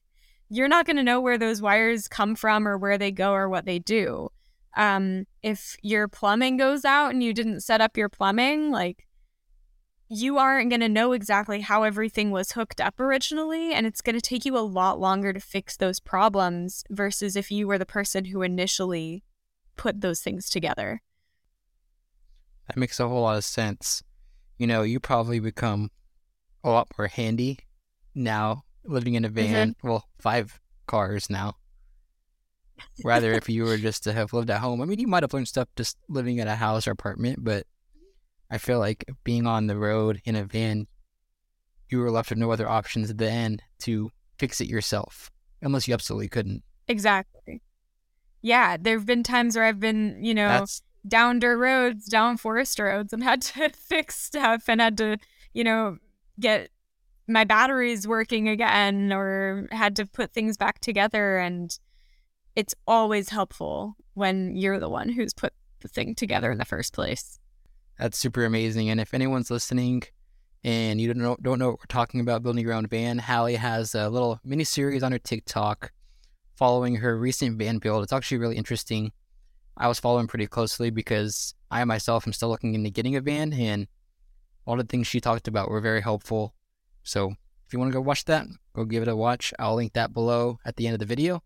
you're 0.50 0.68
not 0.68 0.86
going 0.86 0.98
to 0.98 1.04
know 1.04 1.20
where 1.20 1.38
those 1.38 1.62
wires 1.62 2.08
come 2.08 2.36
from 2.36 2.68
or 2.68 2.78
where 2.78 2.98
they 2.98 3.12
go 3.12 3.34
or 3.34 3.50
what 3.50 3.66
they 3.66 3.80
do. 3.80 4.30
Um, 4.78 5.26
if 5.42 5.76
your 5.82 6.08
plumbing 6.08 6.58
goes 6.58 6.86
out 6.86 7.12
and 7.12 7.24
you 7.24 7.34
didn't 7.34 7.62
set 7.62 7.82
up 7.82 7.98
your 7.98 8.10
plumbing, 8.10 8.72
like 8.72 9.08
you 10.08 10.38
aren't 10.38 10.70
going 10.70 10.82
to 10.82 10.90
know 10.90 11.14
exactly 11.14 11.62
how 11.62 11.84
everything 11.84 12.32
was 12.32 12.52
hooked 12.52 12.80
up 12.80 13.00
originally. 13.00 13.74
And 13.74 13.88
it's 13.88 14.02
going 14.02 14.16
to 14.16 14.22
take 14.22 14.46
you 14.46 14.58
a 14.58 14.60
lot 14.60 15.00
longer 15.00 15.34
to 15.34 15.40
fix 15.40 15.76
those 15.78 16.00
problems 16.00 16.84
versus 16.90 17.36
if 17.36 17.52
you 17.52 17.68
were 17.68 17.78
the 17.78 17.86
person 17.86 18.26
who 18.26 18.42
initially 18.42 19.24
put 19.76 20.02
those 20.02 20.22
things 20.22 20.50
together. 20.50 21.02
That 22.68 22.78
makes 22.78 23.00
a 23.00 23.08
whole 23.08 23.22
lot 23.22 23.38
of 23.38 23.44
sense. 23.44 24.04
You 24.58 24.68
know, 24.68 24.84
you 24.84 25.00
probably 25.00 25.40
become 25.40 25.92
a 26.64 26.70
lot 26.70 26.88
more 26.98 27.08
handy 27.08 27.60
now 28.14 28.64
living 28.84 29.16
in 29.16 29.26
a 29.26 29.30
mm-hmm. 29.30 29.36
van. 29.36 29.76
Well, 29.84 30.06
five 30.20 30.60
cars 30.88 31.30
now. 31.30 31.56
Rather, 33.04 33.32
if 33.34 33.50
you 33.50 33.64
were 33.64 33.78
just 33.78 34.04
to 34.04 34.14
have 34.14 34.34
lived 34.34 34.50
at 34.50 34.60
home, 34.60 34.82
I 34.82 34.86
mean, 34.86 35.00
you 35.00 35.08
might 35.08 35.24
have 35.24 35.34
learned 35.34 35.48
stuff 35.48 35.70
just 35.76 35.98
living 36.10 36.40
at 36.40 36.48
a 36.48 36.56
house 36.56 36.88
or 36.88 36.92
apartment, 36.92 37.44
but 37.44 37.66
I 38.56 38.58
feel 38.58 38.80
like 38.80 39.04
being 39.26 39.46
on 39.46 39.68
the 39.68 39.78
road 39.78 40.22
in 40.24 40.38
a 40.38 40.46
van, 40.46 40.88
you 41.90 42.00
were 42.00 42.10
left 42.10 42.30
with 42.30 42.40
no 42.40 42.52
other 42.52 42.70
options 42.70 43.14
than 43.14 43.60
to 43.80 44.12
fix 44.40 44.62
it 44.62 44.70
yourself, 44.70 45.30
unless 45.62 45.90
you 45.90 45.94
absolutely 45.94 46.30
couldn't. 46.30 46.64
Exactly. 46.88 47.62
Yeah, 48.42 48.78
there 48.80 48.98
have 48.98 49.06
been 49.06 49.24
times 49.24 49.58
where 49.58 49.66
I've 49.66 49.82
been, 49.82 50.24
you 50.24 50.34
know, 50.34 50.48
That's 50.48 50.82
down 51.06 51.40
dirt 51.40 51.58
roads, 51.58 52.06
down 52.06 52.38
forest 52.38 52.80
roads, 52.80 53.12
and 53.12 53.22
had 53.26 53.42
to 53.42 53.70
fix 53.70 54.16
stuff 54.16 54.70
and 54.70 54.80
had 54.80 54.98
to, 55.00 55.18
you 55.54 55.66
know, 55.66 55.98
get 56.40 56.70
my 57.28 57.44
batteries 57.44 58.08
working 58.08 58.48
again 58.48 59.12
or 59.12 59.68
had 59.72 59.98
to 59.98 60.06
put 60.06 60.32
things 60.32 60.56
back 60.56 60.80
together. 60.80 61.40
And 61.40 61.78
it's 62.56 62.74
always 62.88 63.28
helpful 63.28 63.98
when 64.14 64.56
you're 64.56 64.80
the 64.80 64.88
one 64.88 65.10
who's 65.10 65.34
put 65.34 65.52
the 65.82 65.90
thing 65.90 66.16
together 66.16 66.52
in 66.52 66.58
the 66.58 66.64
first 66.64 66.94
place. 66.94 67.38
That's 67.98 68.18
super 68.18 68.46
amazing. 68.46 68.90
And 68.90 69.00
if 69.00 69.14
anyone's 69.14 69.50
listening 69.50 70.04
and 70.64 71.00
you 71.00 71.14
don't 71.14 71.22
know 71.22 71.38
don't 71.42 71.60
know 71.60 71.72
what 71.72 71.80
we're 71.80 71.86
talking 71.88 72.20
about 72.20 72.44
building 72.44 72.64
your 72.64 72.74
own 72.74 72.88
van, 72.88 73.18
Halle 73.18 73.56
has 73.56 73.96
a 73.96 74.10
little 74.10 74.40
mini 74.44 74.64
series 74.64 75.04
on 75.04 75.12
her 75.12 75.20
TikTok 75.20 75.92
following 76.56 76.96
her 76.96 77.18
recent 77.18 77.58
van 77.58 77.78
build. 77.78 78.04
It's 78.04 78.14
actually 78.14 78.38
really 78.38 78.58
interesting. 78.58 79.12
I 79.78 79.88
was 79.88 80.00
following 80.00 80.28
pretty 80.28 80.48
closely 80.48 80.90
because 80.90 81.54
I 81.70 81.84
myself 81.84 82.26
am 82.28 82.34
still 82.34 82.50
looking 82.50 82.76
into 82.76 82.90
getting 82.90 83.16
a 83.16 83.22
van 83.22 83.54
and 83.54 83.88
all 84.66 84.78
the 84.78 84.84
things 84.84 85.08
she 85.08 85.22
talked 85.22 85.48
about 85.48 85.70
were 85.70 85.82
very 85.82 86.02
helpful. 86.02 86.56
So 87.04 87.36
if 87.68 87.74
you 87.74 87.80
want 87.80 87.92
to 87.92 87.94
go 87.94 88.02
watch 88.02 88.26
that, 88.26 88.48
go 88.74 88.86
give 88.86 89.04
it 89.04 89.10
a 89.10 89.16
watch. 89.16 89.54
I'll 89.60 89.76
link 89.76 89.94
that 89.94 90.14
below 90.14 90.60
at 90.66 90.76
the 90.76 90.88
end 90.88 90.94
of 90.94 91.00
the 91.00 91.06
video. 91.06 91.44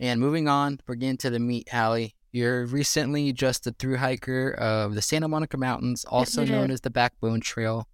And 0.00 0.20
moving 0.20 0.48
on, 0.48 0.80
we're 0.86 0.96
getting 0.96 1.18
to 1.18 1.30
the 1.30 1.38
meat, 1.38 1.68
Halle. 1.68 2.14
You're 2.34 2.64
recently 2.64 3.30
just 3.34 3.66
a 3.66 3.72
through 3.72 3.98
hiker 3.98 4.52
of 4.52 4.94
the 4.94 5.02
Santa 5.02 5.28
Monica 5.28 5.58
Mountains, 5.58 6.06
also 6.06 6.46
known 6.46 6.70
as 6.70 6.80
the 6.80 6.88
Backbone 6.88 7.42
Trail. 7.42 7.86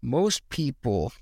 Most 0.00 0.48
people 0.48 1.12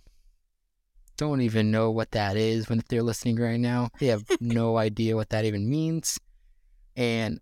don't 1.16 1.40
even 1.40 1.72
know 1.72 1.90
what 1.90 2.12
that 2.12 2.36
is 2.36 2.68
when 2.68 2.80
they're 2.88 3.02
listening 3.02 3.36
right 3.36 3.58
now. 3.58 3.90
They 3.98 4.06
have 4.06 4.24
no 4.40 4.76
idea 4.76 5.16
what 5.16 5.30
that 5.30 5.44
even 5.44 5.68
means. 5.68 6.16
And 6.94 7.40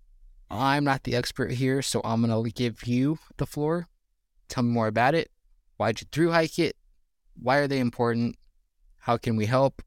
I'm 0.50 0.84
not 0.84 1.02
the 1.02 1.14
expert 1.14 1.52
here, 1.52 1.82
so 1.82 2.00
I'm 2.02 2.24
going 2.24 2.44
to 2.44 2.50
give 2.50 2.86
you 2.86 3.18
the 3.36 3.44
floor. 3.44 3.86
Tell 4.48 4.62
me 4.62 4.70
more 4.70 4.86
about 4.86 5.14
it. 5.14 5.30
Why'd 5.76 6.00
you 6.00 6.06
through 6.10 6.30
hike 6.30 6.58
it? 6.58 6.74
Why 7.34 7.58
are 7.58 7.68
they 7.68 7.80
important? 7.80 8.36
How 9.00 9.18
can 9.18 9.36
we 9.36 9.44
help? 9.44 9.82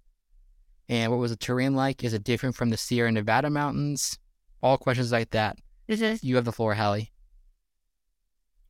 And 0.87 1.11
what 1.11 1.19
was 1.19 1.31
the 1.31 1.37
terrain 1.37 1.73
like? 1.73 2.03
Is 2.03 2.13
it 2.13 2.23
different 2.23 2.55
from 2.55 2.69
the 2.69 2.77
Sierra 2.77 3.11
Nevada 3.11 3.49
mountains? 3.49 4.19
All 4.65 4.79
questions 4.79 5.11
like 5.11 5.29
that. 5.29 5.59
You 6.23 6.37
have 6.37 6.45
the 6.45 6.51
floor, 6.51 6.73
Halle. 6.73 7.11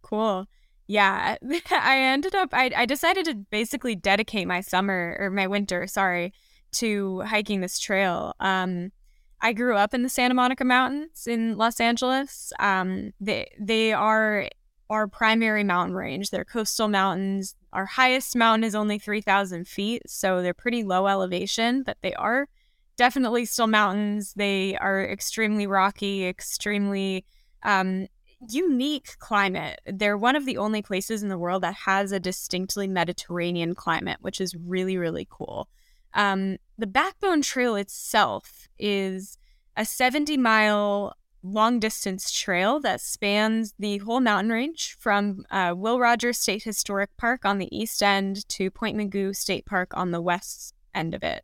Cool. 0.02 0.46
Yeah, 0.88 1.38
I 1.72 2.00
ended 2.00 2.36
up, 2.36 2.50
I, 2.52 2.70
I 2.76 2.86
decided 2.86 3.24
to 3.28 3.36
basically 3.36 3.96
dedicate 3.96 4.46
my 4.46 4.60
summer 4.60 5.16
or 5.18 5.30
my 5.30 5.48
winter, 5.48 5.88
sorry, 5.88 6.34
to 6.74 7.22
hiking 7.22 7.62
this 7.62 7.80
trail. 7.80 8.34
Um, 8.42 8.92
I 9.40 9.54
grew 9.54 9.78
up 9.78 9.94
in 9.94 10.04
the 10.04 10.10
Santa 10.10 10.34
Monica 10.34 10.66
Mountains 10.66 11.28
in 11.28 11.56
Los 11.56 11.80
Angeles. 11.80 12.52
Um, 12.60 13.14
they 13.22 13.48
they 13.58 13.94
are 13.94 14.50
our 14.90 15.08
primary 15.08 15.64
mountain 15.64 15.96
range. 15.96 16.30
They're 16.30 16.44
coastal 16.44 16.90
mountains. 16.90 17.56
Our 17.72 17.86
highest 17.86 18.36
mountain 18.36 18.66
is 18.66 18.76
only 18.76 19.00
three 19.00 19.22
thousand 19.22 19.70
feet, 19.70 20.02
so 20.08 20.42
they're 20.42 20.54
pretty 20.54 20.84
low 20.84 21.08
elevation, 21.08 21.84
but 21.84 21.96
they 22.02 22.14
are 22.16 22.50
definitely 22.98 23.46
still 23.46 23.68
mountains. 23.68 24.34
They 24.36 24.78
are 24.78 25.04
extremely 25.04 25.68
rocky, 25.68 26.26
extremely 26.26 27.26
um, 27.64 28.08
unique 28.50 29.18
climate. 29.20 29.82
They're 29.86 30.18
one 30.18 30.36
of 30.36 30.46
the 30.46 30.58
only 30.58 30.82
places 30.82 31.24
in 31.24 31.30
the 31.30 31.38
world 31.38 31.64
that 31.64 31.76
has 31.86 32.12
a 32.12 32.20
distinctly 32.20 32.88
Mediterranean 32.88 33.76
climate, 33.76 34.18
which 34.22 34.40
is 34.40 34.56
really, 34.56 34.98
really 34.98 35.28
cool. 35.30 35.68
Um, 36.14 36.58
the 36.78 36.88
Backbone 36.88 37.42
Trail 37.42 37.76
itself 37.76 38.68
is 38.80 39.38
a 39.76 39.86
70 39.86 40.38
mile 40.38 41.14
long 41.44 41.80
distance 41.80 42.32
trail 42.32 42.80
that 42.80 43.00
spans 43.00 43.74
the 43.78 44.00
whole 44.00 44.20
mountain 44.20 44.52
range 44.52 44.96
from 45.00 45.46
uh, 45.52 45.74
Will 45.76 46.00
Rogers 46.00 46.40
State 46.40 46.64
Historic 46.64 47.16
Park 47.18 47.46
on 47.46 47.60
the 47.60 47.76
east 47.76 48.02
end 48.02 48.48
to 48.50 48.72
Point 48.72 48.98
Mugu 48.98 49.36
State 49.36 49.66
Park 49.66 49.92
on 49.96 50.12
the 50.12 50.22
west 50.22 50.74
end 50.94 51.14
of 51.14 51.24
it. 51.24 51.44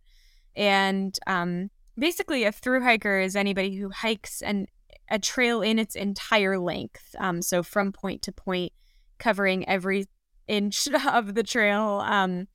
And 0.56 1.18
um, 1.28 1.70
basically, 1.98 2.44
a 2.44 2.52
through 2.52 2.84
hiker 2.84 3.20
is 3.20 3.36
anybody 3.36 3.76
who 3.76 3.90
hikes 3.90 4.42
an, 4.42 4.68
a 5.10 5.20
trail 5.20 5.62
in 5.62 5.80
its 5.80 5.96
entire 5.96 6.60
length. 6.60 7.16
Um, 7.20 7.42
so 7.42 7.64
from 7.64 7.92
point 7.92 8.22
to 8.24 8.32
point, 8.32 8.74
covering 9.20 9.68
every 9.68 10.08
inch 10.48 10.88
of 11.08 11.36
the 11.36 11.44
trail 11.44 12.02
um, 12.06 12.48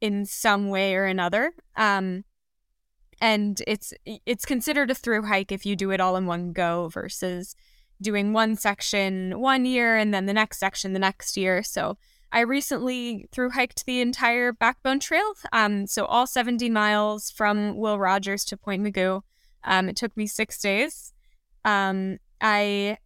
in 0.00 0.24
some 0.24 0.68
way 0.68 0.94
or 0.94 1.04
another. 1.04 1.52
Um, 1.76 2.24
and 3.20 3.62
it's 3.66 3.94
it's 4.04 4.44
considered 4.44 4.90
a 4.90 4.94
through 4.94 5.22
hike 5.22 5.50
if 5.50 5.64
you 5.64 5.74
do 5.74 5.90
it 5.90 6.00
all 6.00 6.16
in 6.16 6.26
one 6.26 6.52
go 6.52 6.88
versus 6.88 7.54
doing 8.02 8.34
one 8.34 8.56
section 8.56 9.40
one 9.40 9.64
year 9.64 9.96
and 9.96 10.12
then 10.12 10.26
the 10.26 10.34
next 10.34 10.58
section 10.58 10.92
the 10.92 10.98
next 10.98 11.36
year. 11.36 11.62
So 11.62 11.96
I 12.32 12.40
recently 12.40 13.28
through 13.32 13.50
hiked 13.50 13.86
the 13.86 14.00
entire 14.00 14.52
Backbone 14.52 15.00
Trail, 15.00 15.34
um, 15.52 15.86
so 15.86 16.04
all 16.04 16.26
70 16.26 16.68
miles 16.70 17.30
from 17.30 17.76
Will 17.76 17.98
Rogers 17.98 18.44
to 18.46 18.56
Point 18.56 18.82
Mugu. 18.82 19.22
Um, 19.64 19.88
it 19.88 19.96
took 19.96 20.16
me 20.16 20.26
six 20.26 20.60
days. 20.60 21.12
Um, 21.64 22.18
I 22.40 22.98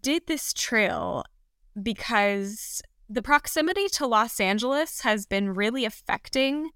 did 0.00 0.26
this 0.26 0.52
trail 0.52 1.24
because 1.80 2.82
the 3.08 3.22
proximity 3.22 3.88
to 3.88 4.06
Los 4.06 4.38
Angeles 4.38 5.00
has 5.00 5.24
been 5.26 5.54
really 5.54 5.84
affecting 5.84 6.70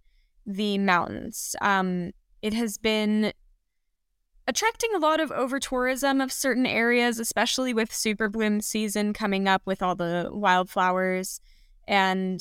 the 0.46 0.78
mountains. 0.78 1.54
Um, 1.60 2.12
it 2.40 2.54
has 2.54 2.78
been 2.78 3.32
attracting 4.48 4.90
a 4.94 4.98
lot 4.98 5.20
of 5.20 5.30
over 5.30 5.60
tourism 5.60 6.20
of 6.20 6.32
certain 6.32 6.66
areas, 6.66 7.18
especially 7.18 7.72
with 7.72 7.94
super 7.94 8.28
bloom 8.28 8.60
season 8.60 9.12
coming 9.12 9.46
up 9.46 9.62
with 9.64 9.82
all 9.82 9.94
the 9.94 10.28
wildflowers. 10.32 11.40
And 11.86 12.40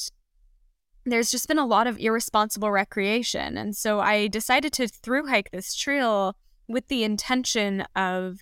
there's 1.06 1.32
just 1.32 1.48
been 1.48 1.58
a 1.58 1.66
lot 1.66 1.88
of 1.88 1.98
irresponsible 1.98 2.72
recreation. 2.72 3.58
And 3.58 3.76
so 3.76 4.00
I 4.00 4.28
decided 4.28 4.72
to 4.74 4.88
through 4.88 5.28
hike 5.28 5.52
this 5.52 5.74
trail 5.76 6.36
with 6.68 6.88
the 6.88 7.04
intention 7.04 7.82
of 7.96 8.40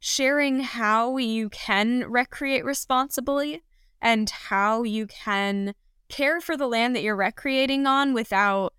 sharing 0.00 0.60
how 0.60 1.16
you 1.16 1.48
can 1.48 2.10
recreate 2.10 2.64
responsibly 2.64 3.62
and 4.00 4.28
how 4.28 4.82
you 4.82 5.06
can 5.06 5.74
care 6.08 6.40
for 6.40 6.56
the 6.56 6.66
land 6.66 6.96
that 6.96 7.02
you're 7.02 7.16
recreating 7.16 7.86
on 7.86 8.12
without 8.12 8.74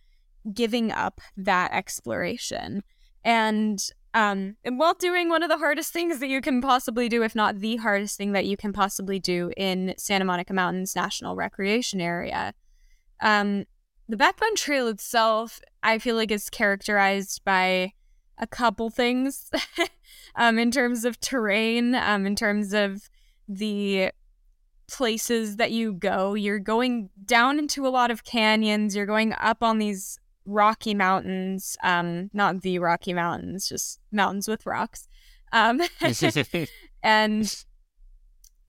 giving 0.53 0.91
up 0.91 1.21
that 1.37 1.71
exploration. 1.71 2.83
And 3.23 3.79
um, 4.13 4.57
and 4.63 4.77
while 4.77 4.93
doing 4.93 5.29
one 5.29 5.41
of 5.41 5.49
the 5.49 5.57
hardest 5.57 5.91
things 5.91 6.19
that 6.19 6.27
you 6.27 6.39
can 6.39 6.61
possibly 6.61 7.09
do, 7.09 7.23
if 7.23 7.35
not 7.35 7.59
the 7.59 7.77
hardest 7.77 8.17
thing 8.17 8.31
that 8.33 8.45
you 8.45 8.55
can 8.55 8.71
possibly 8.71 9.19
do 9.19 9.51
in 9.57 9.95
Santa 9.97 10.25
Monica 10.25 10.53
Mountains 10.53 10.95
National 10.95 11.35
Recreation 11.35 11.99
Area, 11.99 12.53
um, 13.21 13.65
the 14.07 14.17
Backbone 14.17 14.55
Trail 14.55 14.87
itself, 14.87 15.59
I 15.81 15.97
feel 15.97 16.15
like, 16.15 16.29
is 16.29 16.49
characterized 16.49 17.43
by 17.43 17.93
a 18.37 18.45
couple 18.45 18.89
things 18.89 19.49
um, 20.35 20.59
in 20.59 20.69
terms 20.69 21.05
of 21.05 21.19
terrain, 21.19 21.95
um, 21.95 22.27
in 22.27 22.35
terms 22.35 22.73
of 22.73 23.09
the 23.47 24.11
places 24.87 25.55
that 25.55 25.71
you 25.71 25.93
go. 25.93 26.35
You're 26.35 26.59
going 26.59 27.09
down 27.25 27.57
into 27.57 27.87
a 27.87 27.89
lot 27.89 28.11
of 28.11 28.23
canyons, 28.23 28.95
you're 28.95 29.05
going 29.07 29.33
up 29.39 29.63
on 29.63 29.79
these 29.79 30.19
Rocky 30.45 30.93
Mountains, 30.93 31.77
um, 31.83 32.29
not 32.33 32.61
the 32.61 32.79
Rocky 32.79 33.13
Mountains, 33.13 33.67
just 33.67 33.99
mountains 34.11 34.47
with 34.47 34.65
rocks. 34.65 35.07
Um, 35.51 35.81
and 37.03 37.65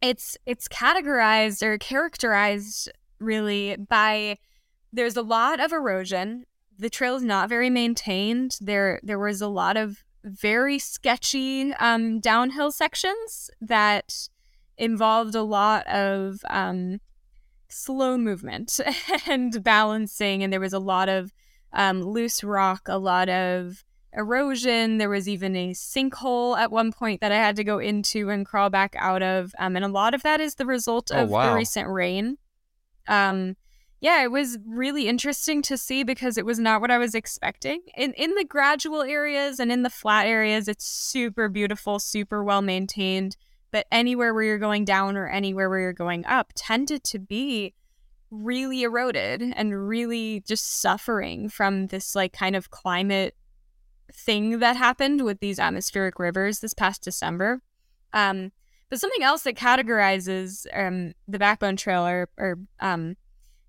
it's 0.02 0.37
it's 0.47 0.69
categorized 0.69 1.62
or 1.62 1.78
characterized 1.78 2.90
really 3.19 3.76
by 3.76 4.38
there's 4.93 5.16
a 5.16 5.23
lot 5.23 5.61
of 5.61 5.73
erosion. 5.73 6.45
The 6.78 6.90
trail 6.90 7.16
is 7.16 7.23
not 7.23 7.49
very 7.49 7.71
maintained. 7.71 8.59
There 8.61 9.00
there 9.02 9.19
was 9.19 9.40
a 9.40 9.49
lot 9.49 9.76
of 9.76 10.04
very 10.25 10.78
sketchy 10.78 11.73
um, 11.75 12.21
downhill 12.21 12.73
sections 12.73 13.50
that 13.61 14.28
involved 14.76 15.35
a 15.35 15.43
lot 15.43 15.87
of 15.87 16.40
um, 16.49 17.00
slow 17.69 18.16
movement 18.16 18.81
and 19.26 19.62
balancing, 19.62 20.43
and 20.43 20.52
there 20.52 20.61
was 20.61 20.73
a 20.73 20.78
lot 20.78 21.09
of 21.09 21.33
um, 21.75 22.02
loose 22.02 22.43
rock, 22.43 22.83
a 22.87 22.99
lot 22.99 23.28
of 23.28 23.85
erosion. 24.12 24.99
There 24.99 25.11
was 25.11 25.28
even 25.28 25.54
a 25.57 25.71
sinkhole 25.73 26.57
at 26.57 26.71
one 26.71 26.93
point 26.93 27.21
that 27.21 27.33
I 27.33 27.37
had 27.37 27.57
to 27.57 27.64
go 27.64 27.78
into 27.78 28.31
and 28.31 28.47
crawl 28.47 28.71
back 28.71 28.95
out 28.99 29.23
of. 29.23 29.54
Um, 29.59 29.76
and 29.76 29.85
a 29.85 29.88
lot 29.88 30.14
of 30.14 30.23
that 30.23 30.40
is 30.40 30.54
the 30.54 30.66
result 30.66 31.11
oh, 31.12 31.25
of 31.25 31.31
wow. 31.31 31.50
the 31.50 31.57
recent 31.57 31.88
rain. 31.88 32.38
Um, 33.09 33.57
yeah, 34.00 34.23
it 34.23 34.31
was 34.31 34.59
really 34.66 35.09
interesting 35.09 35.62
to 35.62 35.78
see 35.78 36.04
because 36.04 36.37
it 36.37 36.45
was 36.45 36.59
not 36.59 36.81
what 36.81 36.90
I 36.90 36.99
was 36.99 37.14
expecting. 37.14 37.81
In 37.97 38.12
in 38.14 38.35
the 38.35 38.45
gradual 38.45 39.02
areas 39.02 39.59
and 39.59 39.73
in 39.73 39.83
the 39.83 39.90
flat 39.90 40.26
areas, 40.26 40.69
it's 40.69 40.87
super 40.87 41.49
beautiful, 41.49 41.99
super 41.99 42.45
well 42.45 42.61
maintained. 42.61 43.37
But 43.73 43.87
anywhere 43.90 44.35
where 44.35 44.43
you're 44.43 44.59
going 44.59 44.85
down 44.85 45.16
or 45.16 45.26
anywhere 45.26 45.69
where 45.69 45.81
you're 45.81 45.93
going 45.93 46.25
up 46.26 46.52
tended 46.54 47.02
to 47.04 47.19
be 47.19 47.73
really 48.43 48.83
eroded 48.83 49.43
and 49.43 49.88
really 49.88 50.41
just 50.47 50.81
suffering 50.81 51.49
from 51.49 51.88
this 51.88 52.14
like 52.14 52.33
kind 52.33 52.57
of 52.57 52.71
climate 52.71 53.35
thing 54.12 54.59
that 54.59 54.76
happened 54.76 55.25
with 55.25 55.41
these 55.41 55.59
atmospheric 55.59 56.19
rivers 56.19 56.61
this 56.61 56.75
past 56.75 57.03
December. 57.03 57.61
Um, 58.12 58.53
but 58.91 59.00
something 59.00 59.23
else 59.23 59.43
that 59.43 59.57
categorizes 59.57 60.67
um, 60.73 61.14
the 61.26 61.38
Backbone 61.38 61.76
Trail 61.76 62.07
or, 62.07 62.29
or 62.38 62.59
um, 62.81 63.17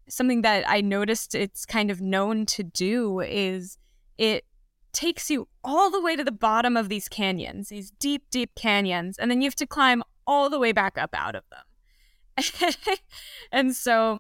something 0.08 0.42
that 0.42 0.66
I 0.68 0.82
noticed 0.82 1.36
it's 1.36 1.66
kind 1.66 1.90
of 1.90 2.02
known 2.02 2.46
to 2.48 2.64
do 2.64 3.22
is 3.22 3.78
it 4.18 4.46
takes 4.94 5.30
you 5.30 5.48
all 5.64 5.90
the 5.90 6.02
way 6.02 6.16
to 6.16 6.24
the 6.24 6.32
bottom 6.32 6.78
of 6.78 6.90
these 6.90 7.10
canyons, 7.10 7.70
these 7.70 7.92
deep, 7.92 8.24
deep 8.30 8.56
canyons, 8.56 9.18
and 9.18 9.30
then 9.30 9.42
you 9.42 9.48
have 9.48 9.56
to 9.56 9.68
climb 9.68 10.04
all 10.28 10.50
the 10.50 10.60
way 10.60 10.72
back 10.72 10.98
up 10.98 11.14
out 11.14 11.36
of 11.36 11.44
them. 11.50 12.76
and 13.52 13.76
so 13.76 14.20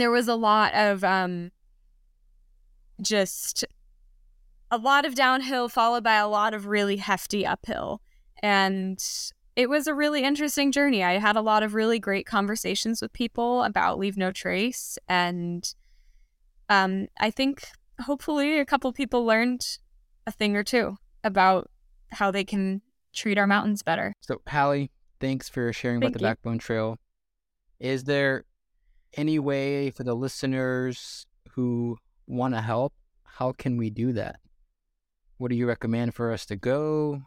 there 0.00 0.10
was 0.10 0.28
a 0.28 0.34
lot 0.34 0.74
of 0.74 1.04
um, 1.04 1.50
just 3.00 3.64
a 4.70 4.78
lot 4.78 5.04
of 5.04 5.14
downhill 5.14 5.68
followed 5.68 6.02
by 6.02 6.16
a 6.16 6.28
lot 6.28 6.54
of 6.54 6.66
really 6.66 6.96
hefty 6.96 7.46
uphill. 7.46 8.00
And 8.42 9.02
it 9.54 9.70
was 9.70 9.86
a 9.86 9.94
really 9.94 10.22
interesting 10.22 10.72
journey. 10.72 11.02
I 11.02 11.18
had 11.18 11.36
a 11.36 11.40
lot 11.40 11.62
of 11.62 11.74
really 11.74 11.98
great 11.98 12.26
conversations 12.26 13.00
with 13.00 13.12
people 13.12 13.62
about 13.62 13.98
leave 13.98 14.16
no 14.16 14.30
trace. 14.30 14.98
And 15.08 15.72
um, 16.68 17.06
i 17.20 17.30
think 17.30 17.64
hopefully 18.00 18.58
a 18.58 18.64
couple 18.64 18.92
people 18.92 19.24
learned 19.24 19.78
a 20.26 20.32
thing 20.32 20.56
or 20.56 20.64
two 20.64 20.96
about 21.22 21.70
how 22.10 22.30
they 22.30 22.44
can 22.44 22.82
treat 23.14 23.38
our 23.38 23.46
mountains 23.46 23.82
better. 23.82 24.12
So 24.20 24.40
halle 24.46 24.90
thanks 25.20 25.48
for 25.48 25.72
sharing 25.72 26.00
Thank 26.00 26.10
about 26.10 26.18
the 26.18 26.24
you. 26.24 26.30
backbone 26.30 26.58
trail. 26.58 26.98
Is 27.80 28.04
there 28.04 28.44
any 29.16 29.38
way 29.38 29.90
for 29.90 30.04
the 30.04 30.14
listeners 30.14 31.26
who 31.52 31.98
want 32.26 32.54
to 32.54 32.60
help, 32.60 32.92
how 33.24 33.52
can 33.52 33.76
we 33.76 33.90
do 33.90 34.12
that? 34.12 34.36
What 35.38 35.50
do 35.50 35.56
you 35.56 35.66
recommend 35.66 36.14
for 36.14 36.32
us 36.32 36.46
to 36.46 36.56
go? 36.56 37.22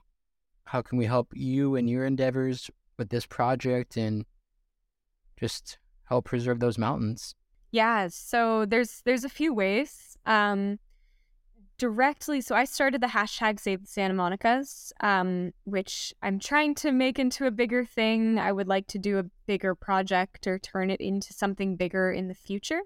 how 0.69 0.84
can 0.84 1.00
we 1.00 1.05
help 1.05 1.34
you 1.34 1.75
and 1.75 1.89
your 1.89 2.05
endeavors 2.05 2.69
with 3.00 3.10
this 3.10 3.25
project 3.25 3.98
and 3.98 4.24
just 5.39 5.79
help 6.03 6.25
preserve 6.25 6.60
those 6.60 6.77
mountains? 6.77 7.34
Yeah, 7.72 8.08
so 8.12 8.65
there's 8.65 9.01
there's 9.03 9.24
a 9.24 9.29
few 9.29 9.51
ways. 9.51 10.15
Um, 10.27 10.77
directly, 11.79 12.41
so 12.41 12.53
I 12.55 12.65
started 12.65 13.01
the 13.01 13.07
hashtag 13.07 13.59
Save 13.59 13.81
the 13.81 13.88
Santa 13.88 14.13
Monica's, 14.13 14.93
um, 15.00 15.51
which 15.63 16.13
I'm 16.21 16.38
trying 16.38 16.75
to 16.75 16.91
make 16.91 17.17
into 17.17 17.48
a 17.48 17.51
bigger 17.51 17.83
thing. 17.83 18.38
I 18.38 18.51
would 18.51 18.67
like 18.67 18.86
to 18.88 19.00
do 19.00 19.17
a 19.17 19.24
bigger 19.48 19.74
project 19.74 20.45
or 20.45 20.59
turn 20.59 20.91
it 20.91 21.01
into 21.01 21.33
something 21.33 21.75
bigger 21.75 22.12
in 22.12 22.27
the 22.27 22.36
future. 22.36 22.81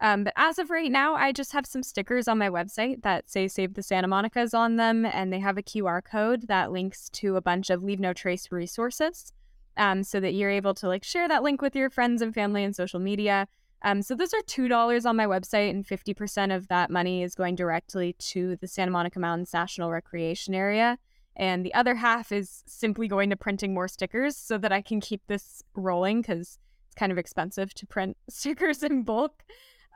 Um, 0.00 0.24
but 0.24 0.32
as 0.36 0.58
of 0.58 0.70
right 0.70 0.90
now, 0.90 1.14
I 1.14 1.32
just 1.32 1.52
have 1.52 1.66
some 1.66 1.82
stickers 1.82 2.28
on 2.28 2.38
my 2.38 2.48
website 2.48 3.02
that 3.02 3.28
say 3.28 3.48
Save 3.48 3.74
the 3.74 3.82
Santa 3.82 4.08
Monica's 4.08 4.54
on 4.54 4.76
them, 4.76 5.04
and 5.04 5.32
they 5.32 5.40
have 5.40 5.58
a 5.58 5.62
QR 5.62 6.02
code 6.02 6.48
that 6.48 6.72
links 6.72 7.08
to 7.10 7.36
a 7.36 7.40
bunch 7.42 7.68
of 7.68 7.82
Leave 7.82 8.00
No 8.00 8.12
Trace 8.12 8.52
resources 8.52 9.32
um, 9.76 10.04
so 10.04 10.20
that 10.20 10.34
you're 10.34 10.50
able 10.50 10.74
to 10.74 10.88
like 10.88 11.04
share 11.04 11.28
that 11.28 11.42
link 11.42 11.60
with 11.60 11.74
your 11.74 11.90
friends 11.90 12.22
and 12.22 12.32
family 12.32 12.62
and 12.62 12.76
social 12.76 13.00
media. 13.00 13.48
Um, 13.82 14.02
so 14.02 14.14
those 14.14 14.32
are 14.32 14.42
two 14.46 14.68
dollars 14.68 15.06
on 15.06 15.16
my 15.16 15.26
website, 15.26 15.70
and 15.70 15.86
fifty 15.86 16.14
percent 16.14 16.52
of 16.52 16.68
that 16.68 16.90
money 16.90 17.22
is 17.22 17.34
going 17.34 17.54
directly 17.54 18.14
to 18.14 18.56
the 18.56 18.68
Santa 18.68 18.90
Monica 18.90 19.18
Mountains 19.18 19.52
National 19.52 19.90
Recreation 19.90 20.54
Area, 20.54 20.98
and 21.36 21.64
the 21.64 21.74
other 21.74 21.94
half 21.94 22.32
is 22.32 22.62
simply 22.66 23.08
going 23.08 23.30
to 23.30 23.36
printing 23.36 23.74
more 23.74 23.88
stickers 23.88 24.36
so 24.36 24.58
that 24.58 24.72
I 24.72 24.80
can 24.80 25.00
keep 25.00 25.22
this 25.26 25.62
rolling 25.74 26.22
because 26.22 26.58
it's 26.86 26.94
kind 26.94 27.12
of 27.12 27.18
expensive 27.18 27.74
to 27.74 27.86
print 27.86 28.16
stickers 28.28 28.82
in 28.82 29.02
bulk. 29.02 29.44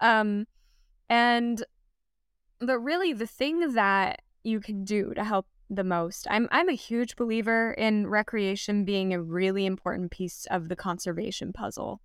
Um, 0.00 0.46
and 1.08 1.64
the 2.60 2.78
really 2.78 3.12
the 3.12 3.26
thing 3.26 3.72
that 3.74 4.22
you 4.44 4.60
can 4.60 4.84
do 4.84 5.12
to 5.14 5.24
help 5.24 5.46
the 5.70 5.84
most. 5.84 6.26
I'm 6.28 6.48
I'm 6.50 6.68
a 6.68 6.74
huge 6.74 7.16
believer 7.16 7.72
in 7.72 8.08
recreation 8.08 8.84
being 8.84 9.14
a 9.14 9.22
really 9.22 9.64
important 9.64 10.10
piece 10.10 10.46
of 10.50 10.68
the 10.68 10.76
conservation 10.76 11.52
puzzle. 11.52 12.00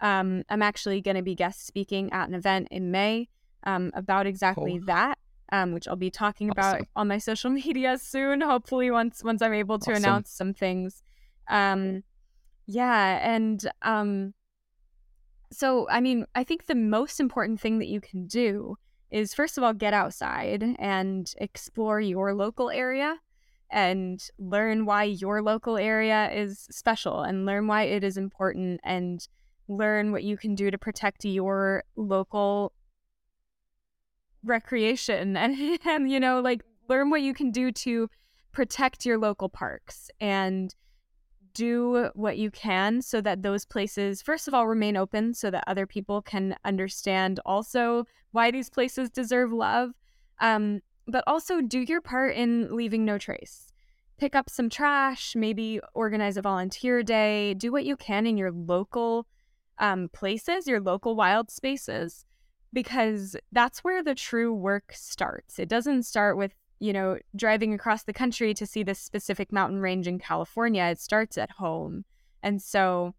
Um, 0.00 0.44
I'm 0.48 0.62
actually 0.62 1.00
going 1.00 1.16
to 1.16 1.22
be 1.22 1.34
guest 1.34 1.66
speaking 1.66 2.12
at 2.12 2.28
an 2.28 2.34
event 2.34 2.68
in 2.70 2.90
May 2.90 3.28
um, 3.64 3.90
about 3.94 4.26
exactly 4.26 4.80
oh. 4.82 4.86
that, 4.86 5.18
um, 5.52 5.72
which 5.72 5.86
I'll 5.86 5.96
be 5.96 6.10
talking 6.10 6.50
awesome. 6.50 6.76
about 6.76 6.86
on 6.96 7.08
my 7.08 7.18
social 7.18 7.50
media 7.64 7.98
soon. 7.98 8.40
Hopefully, 8.40 8.90
once 8.90 9.22
once 9.22 9.42
I'm 9.42 9.52
able 9.52 9.78
to 9.80 9.90
awesome. 9.90 10.04
announce 10.04 10.30
some 10.30 10.54
things. 10.54 11.02
Um, 11.48 12.02
yeah, 12.66 13.18
and 13.34 13.68
um, 13.82 14.34
so 15.52 15.88
I 15.90 16.00
mean, 16.00 16.26
I 16.34 16.44
think 16.44 16.66
the 16.66 16.74
most 16.74 17.20
important 17.20 17.60
thing 17.60 17.78
that 17.78 17.88
you 17.88 18.00
can 18.00 18.26
do 18.26 18.76
is 19.10 19.34
first 19.34 19.58
of 19.58 19.64
all 19.64 19.72
get 19.72 19.92
outside 19.92 20.62
and 20.78 21.32
explore 21.38 22.00
your 22.00 22.32
local 22.32 22.70
area 22.70 23.16
and 23.70 24.22
learn 24.38 24.84
why 24.84 25.04
your 25.04 25.42
local 25.42 25.76
area 25.76 26.30
is 26.32 26.66
special 26.70 27.22
and 27.22 27.46
learn 27.46 27.66
why 27.66 27.82
it 27.82 28.04
is 28.04 28.16
important 28.16 28.80
and 28.84 29.28
learn 29.70 30.12
what 30.12 30.24
you 30.24 30.36
can 30.36 30.54
do 30.54 30.70
to 30.70 30.76
protect 30.76 31.24
your 31.24 31.84
local 31.96 32.72
recreation 34.44 35.36
and, 35.36 35.78
and 35.84 36.10
you 36.10 36.18
know 36.18 36.40
like 36.40 36.62
learn 36.88 37.10
what 37.10 37.22
you 37.22 37.32
can 37.32 37.50
do 37.50 37.70
to 37.70 38.10
protect 38.52 39.06
your 39.06 39.16
local 39.16 39.48
parks 39.48 40.10
and 40.20 40.74
do 41.54 42.10
what 42.14 42.38
you 42.38 42.50
can 42.50 43.02
so 43.02 43.20
that 43.20 43.42
those 43.42 43.64
places, 43.64 44.22
first 44.22 44.48
of 44.48 44.54
all, 44.54 44.66
remain 44.66 44.96
open 44.96 45.34
so 45.34 45.50
that 45.50 45.64
other 45.66 45.86
people 45.86 46.22
can 46.22 46.56
understand 46.64 47.40
also 47.44 48.06
why 48.32 48.50
these 48.50 48.70
places 48.70 49.10
deserve 49.10 49.52
love. 49.52 49.90
Um, 50.40 50.80
but 51.06 51.24
also 51.26 51.60
do 51.60 51.80
your 51.80 52.00
part 52.00 52.36
in 52.36 52.74
leaving 52.74 53.04
no 53.04 53.18
trace. 53.18 53.72
Pick 54.18 54.34
up 54.34 54.48
some 54.48 54.68
trash, 54.68 55.34
maybe 55.34 55.80
organize 55.94 56.36
a 56.36 56.42
volunteer 56.42 57.02
day, 57.02 57.54
do 57.54 57.72
what 57.72 57.84
you 57.84 57.96
can 57.96 58.26
in 58.26 58.36
your 58.36 58.52
local 58.52 59.26
um, 59.80 60.08
places, 60.12 60.66
your 60.66 60.80
local 60.80 61.16
wild 61.16 61.50
spaces, 61.50 62.24
because 62.72 63.36
that's 63.50 63.82
where 63.82 64.02
the 64.02 64.14
true 64.14 64.54
work 64.54 64.92
starts. 64.94 65.58
It 65.58 65.68
doesn't 65.68 66.04
start 66.04 66.36
with 66.36 66.54
you 66.80 66.94
know, 66.94 67.18
driving 67.36 67.74
across 67.74 68.04
the 68.04 68.12
country 68.12 68.54
to 68.54 68.66
see 68.66 68.82
this 68.82 68.98
specific 68.98 69.52
mountain 69.52 69.80
range 69.80 70.08
in 70.08 70.18
California, 70.18 70.84
it 70.84 70.98
starts 70.98 71.36
at 71.38 71.50
home. 71.50 72.04
And 72.42 72.60
so 72.60 73.14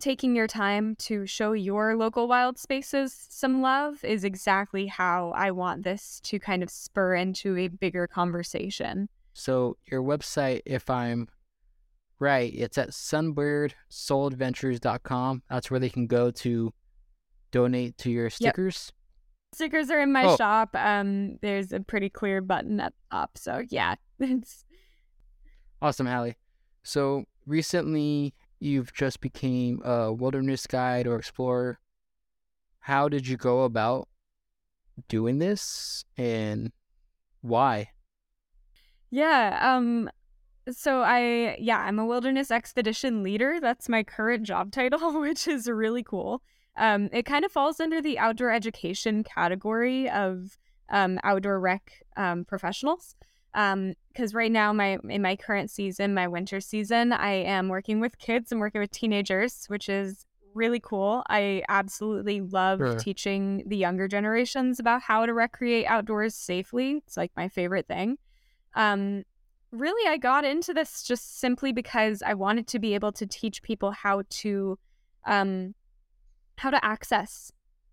taking 0.00 0.36
your 0.36 0.46
time 0.46 0.94
to 0.94 1.26
show 1.26 1.52
your 1.52 1.96
local 1.96 2.28
wild 2.28 2.56
spaces 2.56 3.26
some 3.28 3.60
love 3.60 4.04
is 4.04 4.22
exactly 4.22 4.86
how 4.86 5.32
I 5.34 5.50
want 5.50 5.82
this 5.82 6.20
to 6.24 6.38
kind 6.38 6.62
of 6.62 6.70
spur 6.70 7.16
into 7.16 7.56
a 7.56 7.66
bigger 7.66 8.06
conversation. 8.06 9.08
So, 9.34 9.76
your 9.90 10.02
website, 10.02 10.62
if 10.66 10.88
I'm 10.88 11.28
right, 12.20 12.52
it's 12.54 12.78
at 12.78 12.90
sunbirdSoulAdventures.com. 12.90 15.42
That's 15.48 15.70
where 15.70 15.80
they 15.80 15.90
can 15.90 16.06
go 16.06 16.30
to 16.30 16.72
donate 17.50 17.98
to 17.98 18.10
your 18.10 18.30
stickers. 18.30 18.92
Stickers 19.54 19.90
are 19.90 20.00
in 20.00 20.12
my 20.12 20.24
oh. 20.24 20.36
shop. 20.36 20.70
Um, 20.74 21.38
there's 21.40 21.72
a 21.72 21.80
pretty 21.80 22.10
clear 22.10 22.40
button 22.40 22.80
at 22.80 22.92
the 22.92 23.16
top. 23.16 23.38
So 23.38 23.62
yeah, 23.70 23.94
it's 24.20 24.64
awesome, 25.80 26.06
Halle. 26.06 26.34
So 26.82 27.24
recently, 27.46 28.34
you've 28.60 28.92
just 28.92 29.20
became 29.20 29.80
a 29.84 30.12
wilderness 30.12 30.66
guide 30.66 31.06
or 31.06 31.16
explorer. 31.16 31.78
How 32.80 33.08
did 33.08 33.26
you 33.26 33.36
go 33.36 33.64
about 33.64 34.08
doing 35.08 35.38
this, 35.38 36.04
and 36.16 36.72
why? 37.40 37.90
Yeah. 39.10 39.58
Um. 39.60 40.10
So 40.70 41.02
I 41.02 41.56
yeah 41.58 41.78
I'm 41.78 41.98
a 41.98 42.06
wilderness 42.06 42.50
expedition 42.50 43.22
leader. 43.22 43.58
That's 43.60 43.88
my 43.88 44.02
current 44.02 44.44
job 44.44 44.72
title, 44.72 45.20
which 45.20 45.48
is 45.48 45.68
really 45.68 46.02
cool. 46.02 46.42
Um, 46.76 47.08
it 47.12 47.24
kind 47.24 47.44
of 47.44 47.52
falls 47.52 47.80
under 47.80 48.00
the 48.00 48.18
outdoor 48.18 48.50
education 48.50 49.24
category 49.24 50.08
of 50.08 50.56
um, 50.90 51.18
outdoor 51.24 51.58
rec 51.60 52.02
um, 52.16 52.44
professionals. 52.44 53.16
Because 53.52 54.32
um, 54.32 54.36
right 54.36 54.52
now, 54.52 54.72
my 54.72 54.98
in 55.08 55.22
my 55.22 55.34
current 55.34 55.70
season, 55.70 56.14
my 56.14 56.28
winter 56.28 56.60
season, 56.60 57.12
I 57.12 57.32
am 57.32 57.68
working 57.68 57.98
with 57.98 58.18
kids 58.18 58.52
and 58.52 58.60
working 58.60 58.80
with 58.80 58.90
teenagers, 58.90 59.64
which 59.66 59.88
is 59.88 60.26
really 60.54 60.80
cool. 60.80 61.22
I 61.28 61.62
absolutely 61.68 62.40
love 62.40 62.78
sure. 62.78 62.98
teaching 62.98 63.64
the 63.66 63.76
younger 63.76 64.06
generations 64.08 64.78
about 64.78 65.02
how 65.02 65.26
to 65.26 65.32
recreate 65.32 65.86
outdoors 65.86 66.34
safely. 66.34 67.02
It's 67.06 67.16
like 67.16 67.32
my 67.36 67.48
favorite 67.48 67.86
thing. 67.86 68.18
Um, 68.74 69.24
really, 69.70 70.08
I 70.08 70.16
got 70.16 70.44
into 70.44 70.72
this 70.72 71.02
just 71.02 71.40
simply 71.40 71.72
because 71.72 72.22
I 72.22 72.34
wanted 72.34 72.66
to 72.68 72.78
be 72.78 72.94
able 72.94 73.12
to 73.12 73.26
teach 73.26 73.62
people 73.62 73.90
how 73.90 74.22
to 74.28 74.78
um, 75.26 75.74
how 76.56 76.70
to 76.70 76.84
access 76.84 77.52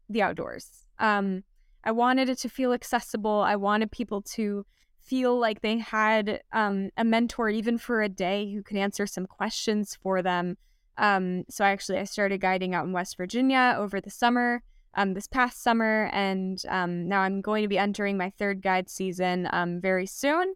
the 0.10 0.22
outdoors. 0.22 0.86
Um, 1.00 1.44
I 1.84 1.92
wanted 1.92 2.30
it 2.30 2.40
to 2.40 2.50
feel 2.50 2.74
accessible. 2.74 3.42
I 3.42 3.56
wanted 3.56 3.92
people 3.92 4.22
to 4.22 4.66
feel 5.00 5.38
like 5.38 5.62
they 5.62 5.78
had 5.78 6.42
um, 6.52 6.90
a 6.98 7.04
mentor, 7.04 7.50
even 7.50 7.78
for 7.78 8.02
a 8.02 8.10
day, 8.10 8.52
who 8.52 8.64
could 8.64 8.78
answer 8.78 9.06
some 9.06 9.28
questions 9.28 9.98
for 10.02 10.24
them. 10.24 10.58
Um, 10.98 11.44
so 11.50 11.64
I 11.64 11.70
actually 11.70 12.00
I 12.00 12.06
started 12.06 12.42
guiding 12.42 12.74
out 12.74 12.86
in 12.86 12.94
West 12.94 13.18
Virginia 13.18 13.76
over 13.78 14.02
the 14.02 14.10
summer, 14.10 14.64
um, 14.96 15.14
this 15.14 15.28
past 15.28 15.62
summer, 15.62 16.10
and 16.14 16.62
um, 16.70 17.08
now 17.08 17.22
I'm 17.22 17.42
going 17.42 17.64
to 17.64 17.68
be 17.68 17.78
entering 17.78 18.18
my 18.18 18.32
third 18.32 18.62
guide 18.62 18.90
season 18.90 19.48
um, 19.52 19.82
very 19.82 20.06
soon. 20.06 20.54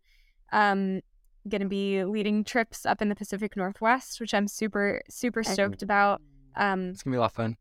Um, 0.51 1.01
going 1.47 1.61
to 1.61 1.67
be 1.67 2.03
leading 2.03 2.43
trips 2.43 2.85
up 2.85 3.01
in 3.01 3.09
the 3.09 3.15
Pacific 3.15 3.55
Northwest, 3.55 4.19
which 4.19 4.33
I'm 4.33 4.47
super 4.47 5.01
super 5.09 5.43
stoked 5.43 5.81
about. 5.81 6.21
Um, 6.55 6.89
it's 6.89 7.03
gonna 7.03 7.13
be 7.13 7.17
a 7.17 7.21
lot 7.21 7.27
of 7.27 7.33
fun 7.33 7.57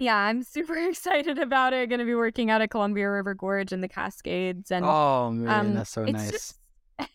yeah, 0.00 0.16
I'm 0.16 0.42
super 0.42 0.76
excited 0.76 1.38
about 1.38 1.72
it. 1.72 1.88
Going 1.88 2.00
to 2.00 2.04
be 2.04 2.14
working 2.14 2.50
out 2.50 2.60
at 2.60 2.70
Columbia 2.70 3.08
River 3.08 3.34
Gorge 3.34 3.72
and 3.72 3.84
the 3.84 3.88
Cascades, 3.88 4.72
and 4.72 4.84
oh 4.84 5.30
man, 5.30 5.66
um, 5.66 5.74
that's 5.74 5.90
so 5.90 6.04
nice. 6.04 6.30
Just, 6.30 6.58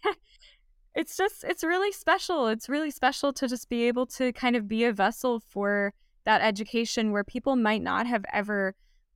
it's 0.95 1.17
just 1.17 1.43
it's 1.43 1.63
really 1.63 1.91
special. 1.91 2.47
It's 2.47 2.69
really 2.69 2.91
special 2.91 3.34
to 3.34 3.47
just 3.47 3.67
be 3.67 3.88
able 3.88 4.06
to 4.08 4.32
kind 4.32 4.56
of 4.56 4.67
be 4.67 4.86
a 4.86 4.93
vessel 4.93 5.41
for 5.49 5.93
that 6.23 6.41
education 6.41 7.12
where 7.12 7.23
people 7.23 7.56
might 7.56 7.82
not 7.82 8.08
have 8.08 8.23
ever 8.32 8.75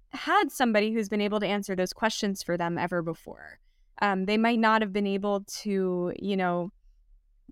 had 0.10 0.52
somebody 0.52 0.92
who's 0.92 1.08
been 1.08 1.22
able 1.22 1.40
to 1.40 1.48
answer 1.48 1.76
those 1.76 1.94
questions 1.94 2.44
for 2.44 2.58
them 2.58 2.78
ever 2.78 3.02
before. 3.02 3.60
Um, 4.02 4.26
they 4.26 4.38
might 4.38 4.60
not 4.60 4.82
have 4.82 4.94
been 4.94 5.08
able 5.08 5.42
to, 5.62 6.14
you 6.18 6.38
know, 6.38 6.72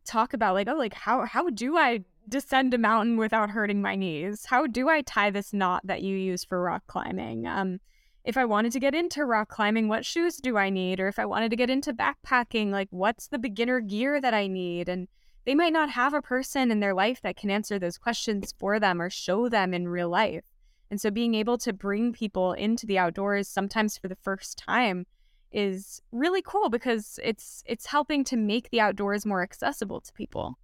talk 0.06 0.34
about 0.34 0.54
like, 0.54 0.68
oh, 0.68 0.76
like 0.76 0.94
how 0.94 1.26
how 1.26 1.50
do 1.50 1.78
I 1.78 2.04
descend 2.30 2.74
a 2.74 2.78
mountain 2.78 3.18
without 3.18 3.50
hurting 3.50 3.82
my 3.82 3.96
knees? 3.96 4.46
How 4.46 4.68
do 4.68 4.90
I 4.90 5.02
tie 5.02 5.30
this 5.30 5.54
knot 5.54 5.86
that 5.86 6.02
you 6.02 6.16
use 6.16 6.44
for 6.44 6.62
rock 6.62 6.84
climbing? 6.88 7.46
Um, 7.48 7.80
if 8.24 8.36
I 8.36 8.46
wanted 8.46 8.74
to 8.74 8.80
get 8.80 8.94
into 8.94 9.26
rock 9.26 9.50
climbing, 9.50 9.88
what 9.88 10.06
shoes 10.06 10.38
do 10.38 10.58
I 10.58 10.70
need? 10.70 11.00
Or 11.00 11.08
if 11.08 11.20
I 11.20 11.26
wanted 11.26 11.50
to 11.52 11.56
get 11.56 11.70
into 11.70 11.94
backpacking, 11.94 12.72
like 12.72 12.90
what's 12.92 13.28
the 13.28 13.40
beginner 13.40 13.80
gear 13.80 14.20
that 14.20 14.34
I 14.34 14.48
need? 14.48 14.90
And 14.90 15.08
they 15.46 15.56
might 15.56 15.72
not 15.72 15.90
have 15.92 16.14
a 16.14 16.22
person 16.22 16.70
in 16.70 16.82
their 16.82 16.94
life 16.94 17.22
that 17.22 17.38
can 17.38 17.50
answer 17.50 17.80
those 17.80 17.98
questions 17.98 18.54
for 18.60 18.82
them 18.82 19.02
or 19.02 19.10
show 19.10 19.48
them 19.48 19.74
in 19.74 19.88
real 19.88 20.10
life. 20.10 20.44
And 20.92 21.00
so 21.00 21.10
being 21.10 21.36
able 21.36 21.58
to 21.60 21.72
bring 21.72 22.12
people 22.12 22.52
into 22.52 22.86
the 22.86 22.98
outdoors, 22.98 23.48
sometimes 23.48 23.98
for 23.98 24.10
the 24.10 24.18
first 24.18 24.58
time, 24.58 25.06
is 25.52 26.02
really 26.12 26.42
cool 26.42 26.70
because 26.70 27.20
it's 27.24 27.64
it's 27.66 27.86
helping 27.86 28.24
to 28.26 28.38
make 28.38 28.70
the 28.70 28.82
outdoors 28.82 29.26
more 29.26 29.42
accessible 29.42 30.02
to 30.02 30.14
people. 30.14 30.58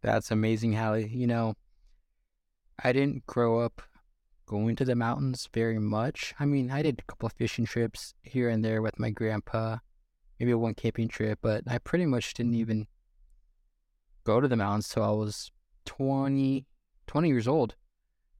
That's 0.00 0.30
amazing, 0.30 0.72
Halle. 0.72 1.06
You 1.06 1.26
know, 1.26 1.54
I 2.82 2.92
didn't 2.92 3.26
grow 3.26 3.60
up 3.60 3.82
going 4.46 4.76
to 4.76 4.84
the 4.84 4.96
mountains 4.96 5.48
very 5.54 5.78
much. 5.78 6.34
I 6.38 6.44
mean, 6.44 6.70
I 6.70 6.82
did 6.82 6.98
a 6.98 7.02
couple 7.04 7.26
of 7.26 7.32
fishing 7.32 7.64
trips 7.64 8.14
here 8.22 8.48
and 8.48 8.64
there 8.64 8.82
with 8.82 8.98
my 8.98 9.10
grandpa, 9.10 9.78
maybe 10.38 10.52
one 10.54 10.74
camping 10.74 11.08
trip, 11.08 11.38
but 11.40 11.62
I 11.66 11.78
pretty 11.78 12.06
much 12.06 12.34
didn't 12.34 12.52
mm-hmm. 12.52 12.60
even 12.60 12.86
go 14.24 14.40
to 14.40 14.48
the 14.48 14.56
mountains 14.56 14.88
till 14.88 15.04
I 15.04 15.10
was 15.10 15.50
20, 15.86 16.66
20 17.06 17.28
years 17.28 17.48
old. 17.48 17.76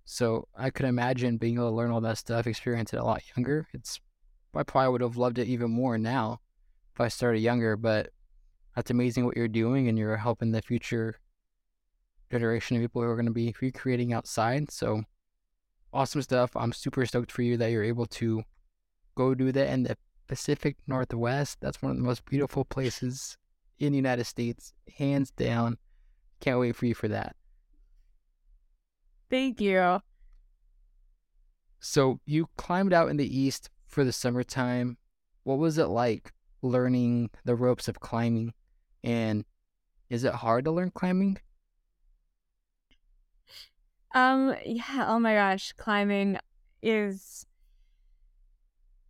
So 0.05 0.49
I 0.57 0.71
could 0.71 0.87
imagine 0.87 1.37
being 1.37 1.55
able 1.55 1.71
to 1.71 1.77
learn 1.77 1.91
all 1.91 2.01
that 2.01 2.19
stuff, 2.19 2.47
experience 2.47 2.93
it 2.93 2.99
a 2.99 3.05
lot 3.05 3.23
younger. 3.37 3.69
It's 3.73 4.01
I 4.55 4.63
probably 4.63 4.91
would 4.93 5.01
have 5.01 5.17
loved 5.17 5.39
it 5.39 5.49
even 5.49 5.71
more 5.71 5.99
now 5.99 6.41
if 6.95 7.01
I 7.01 7.09
started 7.09 7.41
younger, 7.41 7.77
but 7.77 8.11
that's 8.77 8.91
amazing 8.91 9.25
what 9.25 9.37
you're 9.37 9.49
doing 9.49 9.89
and 9.89 9.99
you're 9.99 10.17
helping 10.17 10.53
the 10.53 10.63
future 10.63 11.17
generation 12.31 12.77
of 12.77 12.83
people 12.83 13.03
who 13.03 13.09
are 13.09 13.17
going 13.17 13.27
to 13.27 13.33
be 13.33 13.55
recreating 13.61 14.13
outside. 14.13 14.71
So 14.71 15.03
awesome 15.93 16.23
stuff. 16.23 16.57
I'm 16.57 16.73
super 16.73 17.05
stoked 17.07 17.31
for 17.31 17.43
you 17.43 17.57
that 17.59 17.71
you're 17.71 17.85
able 17.85 18.07
to 18.07 18.43
go 19.15 19.35
do 19.35 19.53
that 19.53 19.69
in 19.69 19.85
the 19.85 19.97
Pacific 20.29 20.77
Northwest. 20.87 21.59
That's 21.61 21.83
one 21.83 21.93
of 21.93 21.99
the 21.99 22.05
most 22.05 22.25
beautiful 22.25 22.65
places 22.65 23.37
in 23.79 23.93
the 23.93 23.97
United 23.97 24.25
States, 24.25 24.73
hands 24.97 25.31
down. 25.31 25.79
Can't 26.41 26.59
wait 26.59 26.77
for 26.77 26.87
you 26.87 26.95
for 26.95 27.09
that. 27.09 27.37
Thank 29.29 29.61
you. 29.61 30.01
So 31.81 32.21
you 32.25 32.49
climbed 32.57 32.93
out 32.93 33.09
in 33.09 33.17
the 33.17 33.39
east 33.39 33.71
for 33.93 34.05
the 34.05 34.13
summertime. 34.13 34.97
What 35.45 35.59
was 35.59 35.79
it 35.79 35.87
like 35.87 36.33
learning 36.63 37.31
the 37.45 37.55
ropes 37.55 37.89
of 37.89 38.01
climbing? 38.01 38.55
And 39.05 39.45
is 40.09 40.25
it 40.25 40.35
hard 40.35 40.65
to 40.65 40.73
learn 40.73 40.91
climbing? 40.91 41.39
Um, 44.15 44.55
yeah, 44.65 45.07
oh 45.09 45.19
my 45.19 45.35
gosh, 45.35 45.73
climbing 45.73 46.39
is 46.83 47.47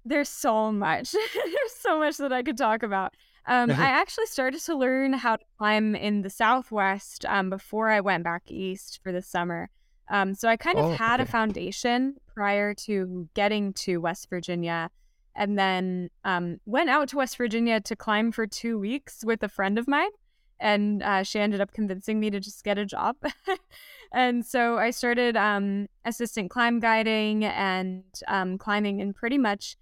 there's 0.04 0.28
so 0.28 0.72
much. 0.72 1.12
there's 1.34 1.72
so 1.78 1.98
much 1.98 2.16
that 2.18 2.32
I 2.32 2.42
could 2.42 2.56
talk 2.56 2.82
about. 2.82 3.14
Um, 3.46 3.70
I 3.70 3.74
actually 3.88 4.26
started 4.26 4.60
to 4.62 4.76
learn 4.76 5.12
how 5.12 5.36
to 5.36 5.44
climb 5.58 5.94
in 5.94 6.22
the 6.22 6.30
Southwest 6.30 7.24
um, 7.26 7.50
before 7.50 7.90
I 7.90 8.00
went 8.00 8.24
back 8.24 8.44
east 8.46 9.00
for 9.02 9.12
the 9.12 9.22
summer. 9.22 9.70
Um, 10.10 10.34
so 10.34 10.48
I 10.48 10.56
kind 10.56 10.78
of 10.78 10.84
Oh, 10.86 10.92
had 10.94 11.20
a 11.20 11.26
foundation 11.26 12.16
prior 12.26 12.74
to 12.74 13.28
getting 13.34 13.72
to 13.74 13.98
West 13.98 14.28
Virginia, 14.28 14.90
and 15.34 15.58
then 15.58 16.10
um, 16.24 16.60
went 16.66 16.90
out 16.90 17.08
to 17.08 17.16
West 17.16 17.36
Virginia 17.36 17.80
to 17.80 17.96
climb 17.96 18.32
for 18.32 18.46
two 18.46 18.78
weeks 18.78 19.24
with 19.24 19.42
a 19.42 19.48
friend 19.48 19.78
of 19.78 19.88
mine, 19.88 20.10
and 20.60 21.02
uh, 21.02 21.22
she 21.22 21.38
ended 21.38 21.60
up 21.60 21.72
convincing 21.72 22.20
me 22.20 22.30
to 22.30 22.40
just 22.40 22.64
get 22.64 22.78
a 22.78 22.84
job. 22.84 23.16
and 24.12 24.44
so 24.44 24.78
I 24.78 24.90
started 24.90 25.36
um, 25.36 25.88
assistant 26.04 26.50
climb 26.50 26.80
guiding 26.80 27.44
and 27.44 28.04
um, 28.28 28.58
climbing 28.58 29.00
in 29.00 29.12
pretty 29.14 29.38
much 29.38 29.76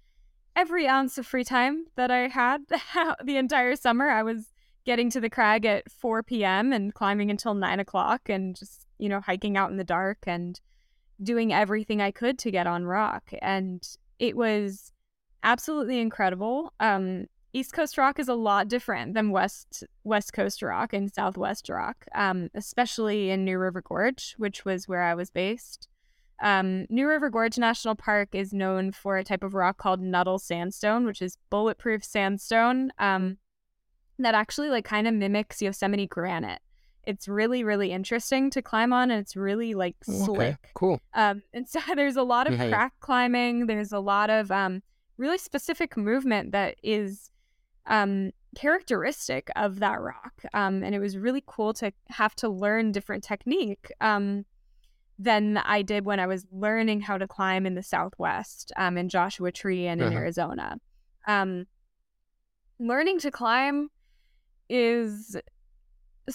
every 0.55 0.87
ounce 0.87 1.17
of 1.17 1.25
free 1.25 1.43
time 1.43 1.85
that 1.95 2.11
I 2.11 2.27
had 2.27 2.63
the 3.23 3.37
entire 3.37 3.75
summer. 3.75 4.09
I 4.09 4.23
was 4.23 4.47
getting 4.85 5.09
to 5.11 5.19
the 5.19 5.29
crag 5.29 5.65
at 5.65 5.91
4 5.91 6.23
p.m. 6.23 6.73
and 6.73 6.93
climbing 6.93 7.29
until 7.29 7.53
9 7.53 7.79
o'clock 7.79 8.29
and 8.29 8.55
just, 8.55 8.87
you 9.01 9.09
know, 9.09 9.19
hiking 9.19 9.57
out 9.57 9.71
in 9.71 9.77
the 9.77 9.83
dark 9.83 10.19
and 10.27 10.61
doing 11.21 11.51
everything 11.51 12.01
I 12.01 12.11
could 12.11 12.37
to 12.39 12.51
get 12.51 12.67
on 12.67 12.85
rock. 12.85 13.31
And 13.41 13.85
it 14.19 14.37
was 14.37 14.91
absolutely 15.43 15.99
incredible. 15.99 16.73
Um, 16.79 17.25
East 17.53 17.73
Coast 17.73 17.97
rock 17.97 18.19
is 18.19 18.29
a 18.29 18.33
lot 18.33 18.69
different 18.69 19.13
than 19.13 19.31
West 19.31 19.83
West 20.03 20.31
Coast 20.33 20.61
rock 20.61 20.93
and 20.93 21.13
Southwest 21.13 21.67
rock, 21.67 22.05
um, 22.15 22.49
especially 22.53 23.29
in 23.29 23.43
New 23.43 23.57
River 23.57 23.81
Gorge, 23.81 24.35
which 24.37 24.63
was 24.63 24.87
where 24.87 25.01
I 25.01 25.15
was 25.15 25.29
based. 25.29 25.89
Um, 26.41 26.85
New 26.89 27.07
River 27.07 27.29
Gorge 27.29 27.57
National 27.57 27.95
Park 27.95 28.29
is 28.33 28.53
known 28.53 28.91
for 28.91 29.17
a 29.17 29.23
type 29.23 29.43
of 29.43 29.53
rock 29.53 29.77
called 29.77 30.01
Nuttall 30.01 30.39
sandstone, 30.39 31.05
which 31.05 31.21
is 31.21 31.37
bulletproof 31.49 32.03
sandstone 32.03 32.91
um, 32.99 33.37
that 34.17 34.33
actually 34.33 34.69
like 34.69 34.85
kind 34.85 35.07
of 35.07 35.13
mimics 35.13 35.61
Yosemite 35.61 36.07
granite. 36.07 36.61
It's 37.05 37.27
really 37.27 37.63
really 37.63 37.91
interesting 37.91 38.49
to 38.51 38.61
climb 38.61 38.93
on, 38.93 39.11
and 39.11 39.19
it's 39.21 39.35
really 39.35 39.73
like 39.73 39.95
Okay, 40.07 40.17
slick. 40.25 40.69
cool. 40.75 40.99
Um, 41.13 41.41
and 41.53 41.67
so 41.67 41.79
there's 41.95 42.15
a 42.17 42.23
lot 42.23 42.47
of 42.47 42.53
yeah. 42.53 42.69
crack 42.69 42.93
climbing. 42.99 43.67
There's 43.67 43.91
a 43.91 43.99
lot 43.99 44.29
of 44.29 44.51
um, 44.51 44.81
really 45.17 45.37
specific 45.37 45.97
movement 45.97 46.51
that 46.51 46.75
is 46.83 47.29
um, 47.87 48.31
characteristic 48.55 49.49
of 49.55 49.79
that 49.79 49.99
rock. 50.01 50.43
Um, 50.53 50.83
and 50.83 50.93
it 50.93 50.99
was 50.99 51.17
really 51.17 51.43
cool 51.45 51.73
to 51.75 51.91
have 52.09 52.35
to 52.35 52.49
learn 52.49 52.91
different 52.91 53.23
technique 53.23 53.91
um, 54.01 54.45
than 55.17 55.57
I 55.57 55.81
did 55.81 56.05
when 56.05 56.19
I 56.19 56.27
was 56.27 56.45
learning 56.51 57.01
how 57.01 57.17
to 57.17 57.27
climb 57.27 57.65
in 57.65 57.75
the 57.75 57.83
Southwest, 57.83 58.71
um, 58.77 58.97
in 58.97 59.09
Joshua 59.09 59.51
Tree 59.51 59.87
and 59.87 60.01
in 60.01 60.07
Uh-huh. 60.09 60.17
Arizona. 60.17 60.77
Um, 61.27 61.65
learning 62.79 63.19
to 63.19 63.31
climb 63.31 63.89
is 64.69 65.35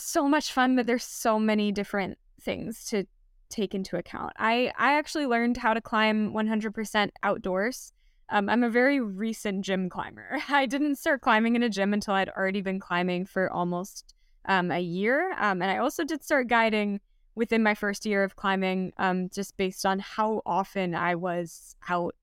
so 0.00 0.28
much 0.28 0.52
fun, 0.52 0.76
but 0.76 0.86
there's 0.86 1.04
so 1.04 1.38
many 1.38 1.72
different 1.72 2.18
things 2.40 2.84
to 2.86 3.04
take 3.48 3.74
into 3.74 3.96
account. 3.96 4.32
I 4.38 4.72
I 4.78 4.98
actually 4.98 5.26
learned 5.26 5.56
how 5.56 5.74
to 5.74 5.80
climb 5.80 6.32
100% 6.32 7.10
outdoors. 7.22 7.92
Um, 8.28 8.48
I'm 8.48 8.64
a 8.64 8.70
very 8.70 9.00
recent 9.00 9.64
gym 9.64 9.88
climber. 9.88 10.38
I 10.48 10.66
didn't 10.66 10.96
start 10.96 11.20
climbing 11.20 11.56
in 11.56 11.62
a 11.62 11.68
gym 11.68 11.92
until 11.94 12.14
I'd 12.14 12.28
already 12.30 12.60
been 12.60 12.80
climbing 12.80 13.26
for 13.26 13.52
almost 13.52 14.14
um, 14.46 14.70
a 14.70 14.80
year, 14.80 15.32
um, 15.38 15.62
and 15.62 15.70
I 15.70 15.78
also 15.78 16.04
did 16.04 16.24
start 16.24 16.48
guiding 16.48 17.00
within 17.34 17.62
my 17.62 17.74
first 17.74 18.06
year 18.06 18.24
of 18.24 18.34
climbing, 18.34 18.92
um, 18.96 19.28
just 19.28 19.56
based 19.56 19.84
on 19.84 19.98
how 19.98 20.40
often 20.46 20.94
I 20.94 21.14
was 21.14 21.76
out 21.88 22.14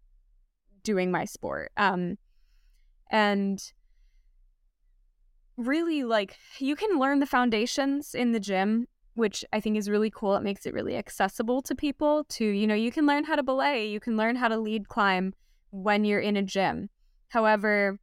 doing 0.84 1.12
my 1.12 1.26
sport. 1.26 1.72
Um, 1.78 2.18
and 3.12 3.62
really 5.58 6.04
like 6.04 6.38
you 6.60 6.76
can 6.76 6.98
learn 6.98 7.20
the 7.20 7.26
foundations 7.26 8.16
in 8.16 8.32
the 8.32 8.39
gym 8.39 8.88
which 9.16 9.46
i 9.54 9.60
think 9.60 9.78
is 9.78 9.89
really 9.89 10.10
cool. 10.10 10.36
It 10.36 10.44
makes 10.44 10.66
it 10.66 10.74
really 10.74 10.96
accessible 10.96 11.62
to 11.63 11.76
people 11.76 12.24
to 12.30 12.46
you 12.46 12.66
know 12.66 12.74
you 12.76 12.92
can 12.92 13.06
learn 13.06 13.24
how 13.24 13.36
to 13.36 13.44
belay 13.44 13.88
you 13.88 14.00
can 14.00 14.18
learn 14.18 14.36
how 14.36 14.48
to 14.48 14.58
lead 14.58 14.88
climb 14.88 15.34
when 15.72 16.06
you're 16.06 16.20
in 16.20 16.38
a 16.38 16.44
gym. 16.44 16.89
However 17.30 18.00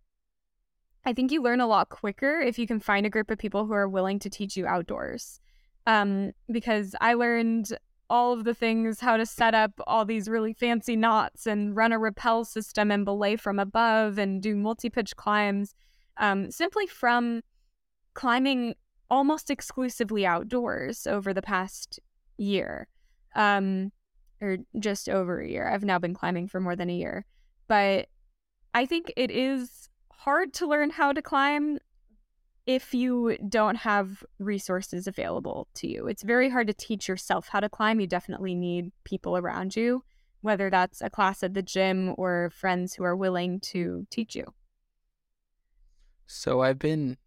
i 1.04 1.12
think 1.12 1.32
you 1.32 1.42
learn 1.42 1.60
a 1.60 1.66
lot 1.66 1.88
quicker 1.88 2.40
if 2.40 2.58
you 2.58 2.66
can 2.66 2.78
find 2.78 3.06
a 3.06 3.10
group 3.10 3.30
of 3.30 3.38
people 3.38 3.66
who 3.66 3.72
are 3.72 3.88
willing 3.88 4.18
to 4.20 4.30
teach 4.30 4.56
you 4.56 4.66
outdoors. 4.66 5.40
Um, 5.86 6.32
because 6.52 6.94
i 7.00 7.14
learned 7.14 7.76
all 8.10 8.32
of 8.32 8.44
the 8.44 8.54
things 8.54 9.00
how 9.00 9.16
to 9.16 9.24
set 9.24 9.54
up 9.54 9.70
all 9.86 10.04
these 10.04 10.28
really 10.28 10.52
fancy 10.52 10.96
knots 10.96 11.46
and 11.46 11.76
run 11.76 11.92
a 11.92 11.98
rappel 11.98 12.44
system 12.44 12.90
and 12.90 13.04
belay 13.04 13.36
from 13.36 13.58
above 13.58 14.18
and 14.18 14.42
do 14.42 14.56
multi-pitch 14.56 15.16
climbs 15.16 15.74
um, 16.20 16.50
simply 16.50 16.86
from 16.86 17.40
climbing 18.14 18.74
almost 19.10 19.50
exclusively 19.50 20.24
outdoors 20.24 21.06
over 21.06 21.34
the 21.34 21.42
past 21.42 21.98
year, 22.36 22.86
um, 23.34 23.90
or 24.40 24.58
just 24.78 25.08
over 25.08 25.40
a 25.40 25.48
year. 25.48 25.68
I've 25.68 25.82
now 25.82 25.98
been 25.98 26.14
climbing 26.14 26.46
for 26.46 26.60
more 26.60 26.76
than 26.76 26.90
a 26.90 26.94
year, 26.94 27.26
but 27.66 28.08
I 28.72 28.86
think 28.86 29.12
it 29.16 29.30
is 29.30 29.88
hard 30.12 30.52
to 30.54 30.66
learn 30.68 30.90
how 30.90 31.12
to 31.12 31.22
climb 31.22 31.78
if 32.66 32.94
you 32.94 33.36
don't 33.48 33.76
have 33.76 34.22
resources 34.38 35.06
available 35.06 35.66
to 35.74 35.88
you. 35.88 36.06
It's 36.06 36.22
very 36.22 36.50
hard 36.50 36.66
to 36.68 36.74
teach 36.74 37.08
yourself 37.08 37.48
how 37.48 37.60
to 37.60 37.68
climb. 37.68 37.98
You 37.98 38.06
definitely 38.06 38.54
need 38.54 38.92
people 39.04 39.36
around 39.36 39.74
you, 39.74 40.04
whether 40.42 40.70
that's 40.70 41.00
a 41.00 41.10
class 41.10 41.42
at 41.42 41.54
the 41.54 41.62
gym 41.62 42.14
or 42.16 42.52
friends 42.54 42.94
who 42.94 43.02
are 43.04 43.16
willing 43.16 43.58
to 43.60 44.06
teach 44.10 44.36
you. 44.36 44.52
So 46.32 46.60
I've 46.60 46.78
been 46.78 47.18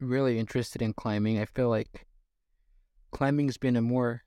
really 0.00 0.38
interested 0.38 0.82
in 0.82 0.92
climbing. 0.92 1.40
I 1.40 1.46
feel 1.46 1.70
like 1.70 2.06
climbing's 3.10 3.56
been 3.56 3.74
a 3.74 3.80
more 3.80 4.20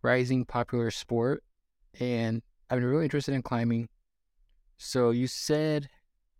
rising 0.00 0.46
popular 0.46 0.90
sport 0.90 1.44
and 2.00 2.40
I've 2.70 2.78
been 2.78 2.88
really 2.88 3.04
interested 3.04 3.34
in 3.34 3.42
climbing. 3.42 3.90
So 4.78 5.10
you 5.10 5.26
said 5.26 5.90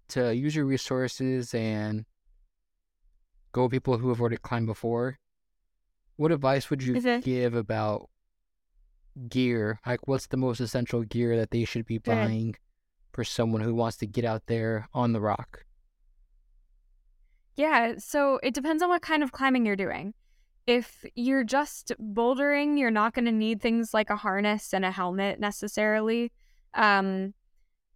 to 0.09 0.35
use 0.35 0.57
your 0.57 0.65
resources 0.65 1.53
and 1.53 2.07
go 3.53 3.65
with 3.65 3.73
people 3.73 3.99
who 3.99 4.09
have 4.09 4.23
already 4.23 4.39
climbed 4.39 4.67
before. 4.67 5.19
What 6.17 6.33
advice 6.33 6.71
would 6.71 6.83
you 6.83 6.97
Okay. 6.97 7.21
give 7.21 7.55
about 7.55 8.09
gear? 9.29 9.79
Like 9.87 10.09
what's 10.09 10.27
the 10.27 10.39
most 10.39 10.59
essential 10.59 11.03
gear 11.03 11.37
that 11.37 11.51
they 11.51 11.67
should 11.67 11.85
be 11.85 11.99
buying 11.99 12.57
for 13.13 13.25
someone 13.25 13.61
who 13.61 13.75
wants 13.75 13.99
to 13.99 14.07
get 14.07 14.25
out 14.25 14.47
there 14.47 14.89
on 14.95 15.13
the 15.13 15.21
rock? 15.21 15.64
Yeah, 17.57 17.95
so 17.99 18.41
it 18.43 18.55
depends 18.55 18.83
on 18.83 18.89
what 18.89 19.03
kind 19.03 19.23
of 19.23 19.33
climbing 19.33 19.65
you're 19.65 19.77
doing. 19.77 20.15
If 20.67 21.05
you're 21.15 21.45
just 21.45 21.93
bouldering, 22.01 22.79
you're 22.79 22.91
not 22.91 23.15
going 23.15 23.27
to 23.27 23.33
need 23.33 23.61
things 23.61 23.95
like 23.95 24.11
a 24.11 24.17
harness 24.17 24.73
and 24.73 24.85
a 24.85 24.91
helmet 24.91 25.39
necessarily. 25.39 26.33
Um, 26.75 27.35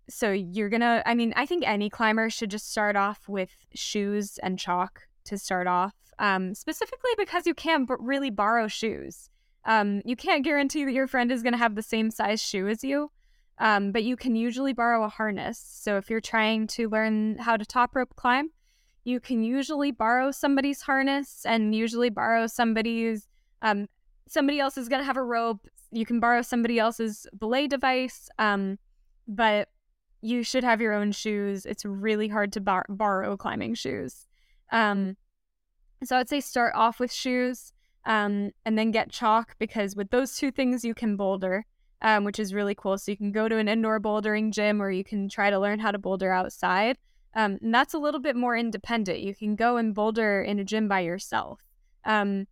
so 0.08 0.30
you're 0.32 0.68
gonna, 0.68 1.02
I 1.04 1.14
mean, 1.14 1.32
I 1.36 1.44
think 1.44 1.66
any 1.66 1.90
climber 1.90 2.30
should 2.30 2.50
just 2.50 2.70
start 2.70 2.96
off 2.96 3.28
with 3.28 3.50
shoes 3.74 4.38
and 4.42 4.58
chalk 4.58 5.02
to 5.24 5.36
start 5.36 5.66
off, 5.66 5.94
um, 6.18 6.54
specifically 6.54 7.10
because 7.18 7.46
you 7.46 7.54
can't 7.54 7.86
b- 7.86 7.94
really 7.98 8.30
borrow 8.30 8.68
shoes. 8.68 9.28
Um, 9.64 10.00
you 10.04 10.16
can't 10.16 10.44
guarantee 10.44 10.84
that 10.84 10.92
your 10.92 11.06
friend 11.06 11.30
is 11.30 11.42
gonna 11.42 11.58
have 11.58 11.74
the 11.74 11.82
same 11.82 12.10
size 12.10 12.40
shoe 12.40 12.68
as 12.68 12.82
you. 12.82 13.10
Um, 13.58 13.90
but 13.92 14.04
you 14.04 14.16
can 14.16 14.36
usually 14.36 14.72
borrow 14.72 15.04
a 15.04 15.08
harness. 15.08 15.58
So 15.58 15.96
if 15.96 16.08
you're 16.08 16.20
trying 16.20 16.68
to 16.68 16.88
learn 16.88 17.38
how 17.38 17.56
to 17.56 17.66
top 17.66 17.96
rope 17.96 18.14
climb, 18.14 18.50
you 19.04 19.20
can 19.20 19.42
usually 19.42 19.90
borrow 19.90 20.30
somebody's 20.30 20.82
harness 20.82 21.44
and 21.46 21.74
usually 21.74 22.10
borrow 22.10 22.46
somebody's 22.46 23.28
um, 23.62 23.88
somebody 24.28 24.60
else 24.60 24.76
is 24.76 24.88
going 24.88 25.00
to 25.00 25.06
have 25.06 25.16
a 25.16 25.22
rope 25.22 25.66
you 25.90 26.04
can 26.04 26.20
borrow 26.20 26.42
somebody 26.42 26.78
else's 26.78 27.26
belay 27.38 27.66
device 27.66 28.28
um, 28.38 28.78
but 29.26 29.68
you 30.20 30.42
should 30.42 30.64
have 30.64 30.80
your 30.80 30.92
own 30.92 31.12
shoes 31.12 31.64
it's 31.64 31.84
really 31.84 32.28
hard 32.28 32.52
to 32.52 32.60
bar- 32.60 32.86
borrow 32.88 33.36
climbing 33.36 33.74
shoes. 33.74 34.26
Um, 34.70 35.16
so 36.04 36.16
i'd 36.16 36.28
say 36.28 36.40
start 36.40 36.74
off 36.76 37.00
with 37.00 37.12
shoes 37.12 37.72
um, 38.04 38.52
and 38.64 38.78
then 38.78 38.90
get 38.90 39.10
chalk 39.10 39.56
because 39.58 39.96
with 39.96 40.10
those 40.10 40.36
two 40.36 40.50
things 40.50 40.84
you 40.84 40.94
can 40.94 41.16
boulder 41.16 41.64
um, 42.02 42.24
which 42.24 42.38
is 42.38 42.54
really 42.54 42.74
cool. 42.74 42.98
So 42.98 43.10
you 43.10 43.16
can 43.16 43.32
go 43.32 43.48
to 43.48 43.56
an 43.56 43.68
indoor 43.68 44.00
bouldering 44.00 44.52
gym 44.52 44.80
or 44.80 44.90
you 44.90 45.04
can 45.04 45.28
try 45.28 45.50
to 45.50 45.58
learn 45.58 45.78
how 45.78 45.90
to 45.90 45.98
boulder 45.98 46.32
outside 46.32 46.98
um, 47.34 47.58
and 47.62 47.74
that's 47.74 47.94
a 47.94 47.98
little 47.98 48.20
bit 48.20 48.36
more 48.36 48.56
independent. 48.56 49.20
You 49.20 49.34
can 49.34 49.56
go 49.56 49.76
and 49.76 49.94
boulder 49.94 50.42
in 50.42 50.58
a 50.58 50.64
gym 50.64 50.88
by 50.88 51.00
yourself. 51.00 51.60
Um, 52.04 52.46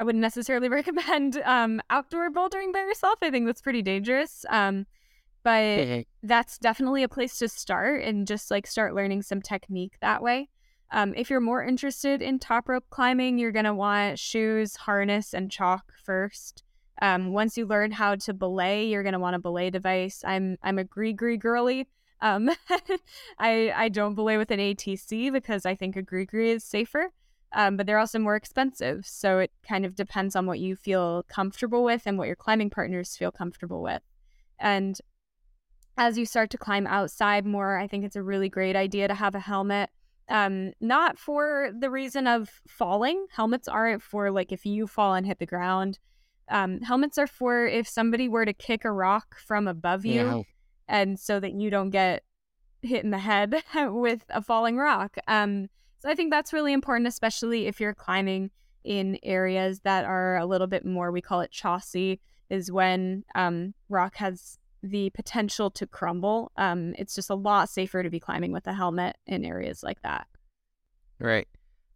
I 0.00 0.04
wouldn't 0.04 0.22
necessarily 0.22 0.68
recommend 0.80 1.40
um, 1.44 1.80
outdoor 1.90 2.30
bouldering 2.30 2.72
by 2.72 2.80
yourself. 2.80 3.18
I 3.22 3.30
think 3.30 3.46
that's 3.46 3.62
pretty 3.62 3.82
dangerous. 3.82 4.44
Um, 4.48 4.86
but 5.44 6.04
that's 6.22 6.58
definitely 6.58 7.02
a 7.02 7.08
place 7.08 7.38
to 7.38 7.48
start 7.48 8.02
and 8.02 8.26
just 8.26 8.50
like 8.50 8.66
start 8.66 8.94
learning 8.94 9.22
some 9.22 9.40
technique 9.40 9.94
that 10.00 10.22
way. 10.22 10.48
Um, 10.90 11.14
if 11.16 11.30
you're 11.30 11.40
more 11.40 11.62
interested 11.62 12.22
in 12.22 12.38
top 12.38 12.68
rope 12.68 12.84
climbing, 12.90 13.38
you're 13.38 13.52
going 13.52 13.64
to 13.64 13.74
want 13.74 14.18
shoes, 14.18 14.76
harness, 14.76 15.34
and 15.34 15.50
chalk 15.50 15.92
first. 16.02 16.64
Um, 17.00 17.32
once 17.32 17.56
you 17.56 17.66
learn 17.66 17.92
how 17.92 18.16
to 18.16 18.34
belay, 18.34 18.86
you're 18.86 19.02
going 19.02 19.12
to 19.12 19.18
want 19.18 19.36
a 19.36 19.38
belay 19.38 19.70
device. 19.70 20.22
I'm 20.26 20.56
I'm 20.62 20.78
a 20.78 20.84
GriGri 20.84 21.38
girly, 21.38 21.86
um, 22.20 22.50
I 23.38 23.72
I 23.74 23.88
don't 23.88 24.14
belay 24.14 24.36
with 24.36 24.50
an 24.50 24.58
ATC 24.58 25.32
because 25.32 25.66
I 25.66 25.74
think 25.74 25.96
a 25.96 26.02
GriGri 26.02 26.54
is 26.54 26.64
safer. 26.64 27.10
Um, 27.54 27.78
but 27.78 27.86
they're 27.86 27.98
also 27.98 28.18
more 28.18 28.36
expensive. 28.36 29.06
So 29.06 29.38
it 29.38 29.50
kind 29.66 29.86
of 29.86 29.94
depends 29.94 30.36
on 30.36 30.44
what 30.44 30.58
you 30.58 30.76
feel 30.76 31.24
comfortable 31.28 31.82
with 31.82 32.02
and 32.04 32.18
what 32.18 32.26
your 32.26 32.36
climbing 32.36 32.68
partners 32.68 33.16
feel 33.16 33.30
comfortable 33.30 33.82
with. 33.82 34.02
And 34.58 34.98
as 35.96 36.18
you 36.18 36.26
start 36.26 36.50
to 36.50 36.58
climb 36.58 36.86
outside 36.86 37.46
more, 37.46 37.78
I 37.78 37.86
think 37.86 38.04
it's 38.04 38.16
a 38.16 38.22
really 38.22 38.50
great 38.50 38.76
idea 38.76 39.08
to 39.08 39.14
have 39.14 39.34
a 39.34 39.40
helmet. 39.40 39.88
Um, 40.28 40.72
not 40.78 41.18
for 41.18 41.70
the 41.76 41.88
reason 41.88 42.26
of 42.26 42.50
falling. 42.68 43.28
Helmets 43.34 43.66
aren't 43.66 44.02
for 44.02 44.30
like 44.30 44.52
if 44.52 44.66
you 44.66 44.86
fall 44.86 45.14
and 45.14 45.26
hit 45.26 45.38
the 45.38 45.46
ground. 45.46 45.98
Um, 46.50 46.82
helmets 46.82 47.16
are 47.16 47.26
for 47.26 47.66
if 47.66 47.88
somebody 47.88 48.28
were 48.28 48.44
to 48.44 48.52
kick 48.52 48.84
a 48.84 48.92
rock 48.92 49.36
from 49.38 49.66
above 49.66 50.04
you. 50.04 50.26
Yeah 50.26 50.42
and 50.88 51.18
so 51.18 51.38
that 51.40 51.52
you 51.52 51.70
don't 51.70 51.90
get 51.90 52.24
hit 52.82 53.04
in 53.04 53.10
the 53.10 53.18
head 53.18 53.54
with 53.76 54.24
a 54.30 54.42
falling 54.42 54.76
rock. 54.76 55.16
Um, 55.28 55.68
so 56.00 56.08
I 56.08 56.14
think 56.14 56.30
that's 56.30 56.52
really 56.52 56.72
important, 56.72 57.08
especially 57.08 57.66
if 57.66 57.80
you're 57.80 57.94
climbing 57.94 58.50
in 58.84 59.18
areas 59.22 59.80
that 59.80 60.04
are 60.04 60.36
a 60.36 60.46
little 60.46 60.66
bit 60.66 60.86
more, 60.86 61.10
we 61.10 61.20
call 61.20 61.40
it 61.40 61.50
chossy, 61.52 62.20
is 62.48 62.70
when 62.70 63.24
um, 63.34 63.74
rock 63.88 64.16
has 64.16 64.58
the 64.82 65.10
potential 65.10 65.70
to 65.72 65.86
crumble. 65.86 66.52
Um, 66.56 66.94
it's 66.96 67.14
just 67.14 67.30
a 67.30 67.34
lot 67.34 67.68
safer 67.68 68.02
to 68.02 68.10
be 68.10 68.20
climbing 68.20 68.52
with 68.52 68.66
a 68.66 68.72
helmet 68.72 69.16
in 69.26 69.44
areas 69.44 69.82
like 69.82 70.00
that. 70.02 70.28
Right. 71.18 71.48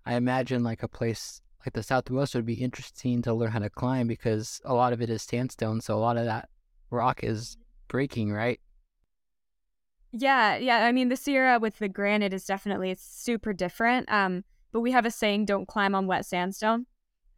I 0.04 0.16
imagine 0.16 0.64
like 0.64 0.82
a 0.82 0.88
place 0.88 1.40
like 1.64 1.74
the 1.74 1.82
Southwest 1.82 2.34
would 2.34 2.44
be 2.44 2.54
interesting 2.54 3.22
to 3.22 3.32
learn 3.32 3.52
how 3.52 3.60
to 3.60 3.70
climb 3.70 4.08
because 4.08 4.60
a 4.64 4.74
lot 4.74 4.92
of 4.92 5.00
it 5.00 5.08
is 5.10 5.22
sandstone. 5.22 5.80
So 5.80 5.96
a 5.96 6.00
lot 6.00 6.16
of 6.16 6.24
that 6.24 6.48
rock 6.90 7.22
is 7.22 7.56
breaking, 7.86 8.32
right? 8.32 8.60
Yeah, 10.12 10.56
yeah. 10.56 10.84
I 10.84 10.92
mean, 10.92 11.08
the 11.08 11.16
Sierra 11.16 11.58
with 11.58 11.78
the 11.78 11.88
granite 11.88 12.34
is 12.34 12.44
definitely 12.44 12.90
it's 12.90 13.02
super 13.02 13.52
different. 13.52 14.10
Um, 14.12 14.44
but 14.70 14.80
we 14.80 14.92
have 14.92 15.06
a 15.06 15.10
saying, 15.10 15.46
"Don't 15.46 15.66
climb 15.66 15.94
on 15.94 16.06
wet 16.06 16.26
sandstone," 16.26 16.86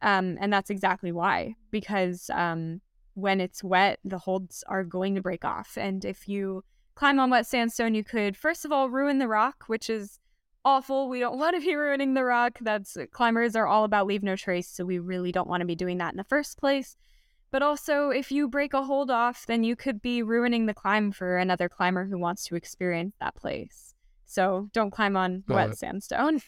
um, 0.01 0.37
and 0.41 0.51
that's 0.51 0.69
exactly 0.69 1.11
why. 1.11 1.55
Because 1.71 2.29
um, 2.31 2.81
when 3.13 3.39
it's 3.39 3.63
wet, 3.63 3.99
the 4.03 4.19
holds 4.19 4.63
are 4.67 4.83
going 4.83 5.15
to 5.15 5.21
break 5.21 5.45
off, 5.45 5.77
and 5.77 6.03
if 6.03 6.27
you 6.27 6.63
climb 6.95 7.19
on 7.19 7.29
wet 7.29 7.47
sandstone, 7.47 7.95
you 7.95 8.03
could 8.03 8.35
first 8.35 8.65
of 8.65 8.71
all 8.71 8.89
ruin 8.89 9.19
the 9.19 9.27
rock, 9.27 9.65
which 9.67 9.89
is 9.89 10.19
awful. 10.65 11.07
We 11.07 11.21
don't 11.21 11.37
want 11.39 11.55
to 11.55 11.61
be 11.61 11.75
ruining 11.75 12.13
the 12.13 12.25
rock. 12.25 12.59
That's 12.61 12.97
climbers 13.11 13.55
are 13.55 13.67
all 13.67 13.85
about 13.85 14.07
leave 14.07 14.23
no 14.23 14.35
trace, 14.35 14.67
so 14.67 14.83
we 14.85 14.99
really 14.99 15.31
don't 15.31 15.47
want 15.47 15.61
to 15.61 15.65
be 15.65 15.75
doing 15.75 15.97
that 15.99 16.13
in 16.13 16.17
the 16.17 16.25
first 16.25 16.57
place. 16.57 16.97
But 17.55 17.61
also, 17.61 18.09
if 18.09 18.33
you 18.33 18.49
break 18.49 18.73
a 18.73 18.83
hold 18.83 19.09
off, 19.09 19.45
then 19.45 19.63
you 19.63 19.77
could 19.77 20.01
be 20.01 20.21
ruining 20.21 20.65
the 20.65 20.73
climb 20.73 21.13
for 21.13 21.37
another 21.37 21.69
climber 21.69 22.03
who 22.03 22.19
wants 22.19 22.43
to 22.47 22.55
experience 22.55 23.15
that 23.21 23.33
place. 23.33 23.95
So 24.25 24.67
don't 24.73 24.91
climb 24.91 25.15
on 25.15 25.45
wet 25.47 25.69
it. 25.69 25.77
sandstone. 25.77 26.41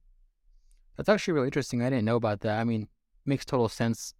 That's 0.98 1.08
actually 1.08 1.32
really 1.32 1.46
interesting. 1.46 1.82
I 1.82 1.88
didn't 1.88 2.04
know 2.04 2.16
about 2.16 2.40
that. 2.40 2.60
I 2.60 2.64
mean, 2.64 2.88
makes 3.24 3.46
total 3.46 3.70
sense 3.70 4.12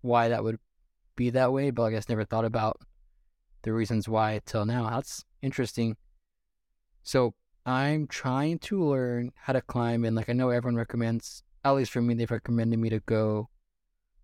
why 0.00 0.30
that 0.30 0.42
would 0.42 0.56
be 1.16 1.28
that 1.28 1.52
way, 1.52 1.70
but 1.70 1.82
I 1.82 1.90
guess 1.90 2.08
never 2.08 2.24
thought 2.24 2.46
about 2.46 2.80
the 3.60 3.74
reasons 3.74 4.08
why 4.08 4.40
till 4.46 4.64
now. 4.64 4.88
That's 4.88 5.22
interesting. 5.42 5.98
So 7.02 7.34
I'm 7.66 8.06
trying 8.06 8.58
to 8.60 8.82
learn 8.82 9.32
how 9.34 9.52
to 9.52 9.60
climb, 9.60 10.06
and 10.06 10.16
like 10.16 10.30
I 10.30 10.32
know 10.32 10.48
everyone 10.48 10.76
recommends, 10.76 11.42
at 11.62 11.72
least 11.72 11.90
for 11.90 12.00
me, 12.00 12.14
they've 12.14 12.30
recommended 12.30 12.78
me 12.78 12.88
to 12.88 13.00
go 13.00 13.50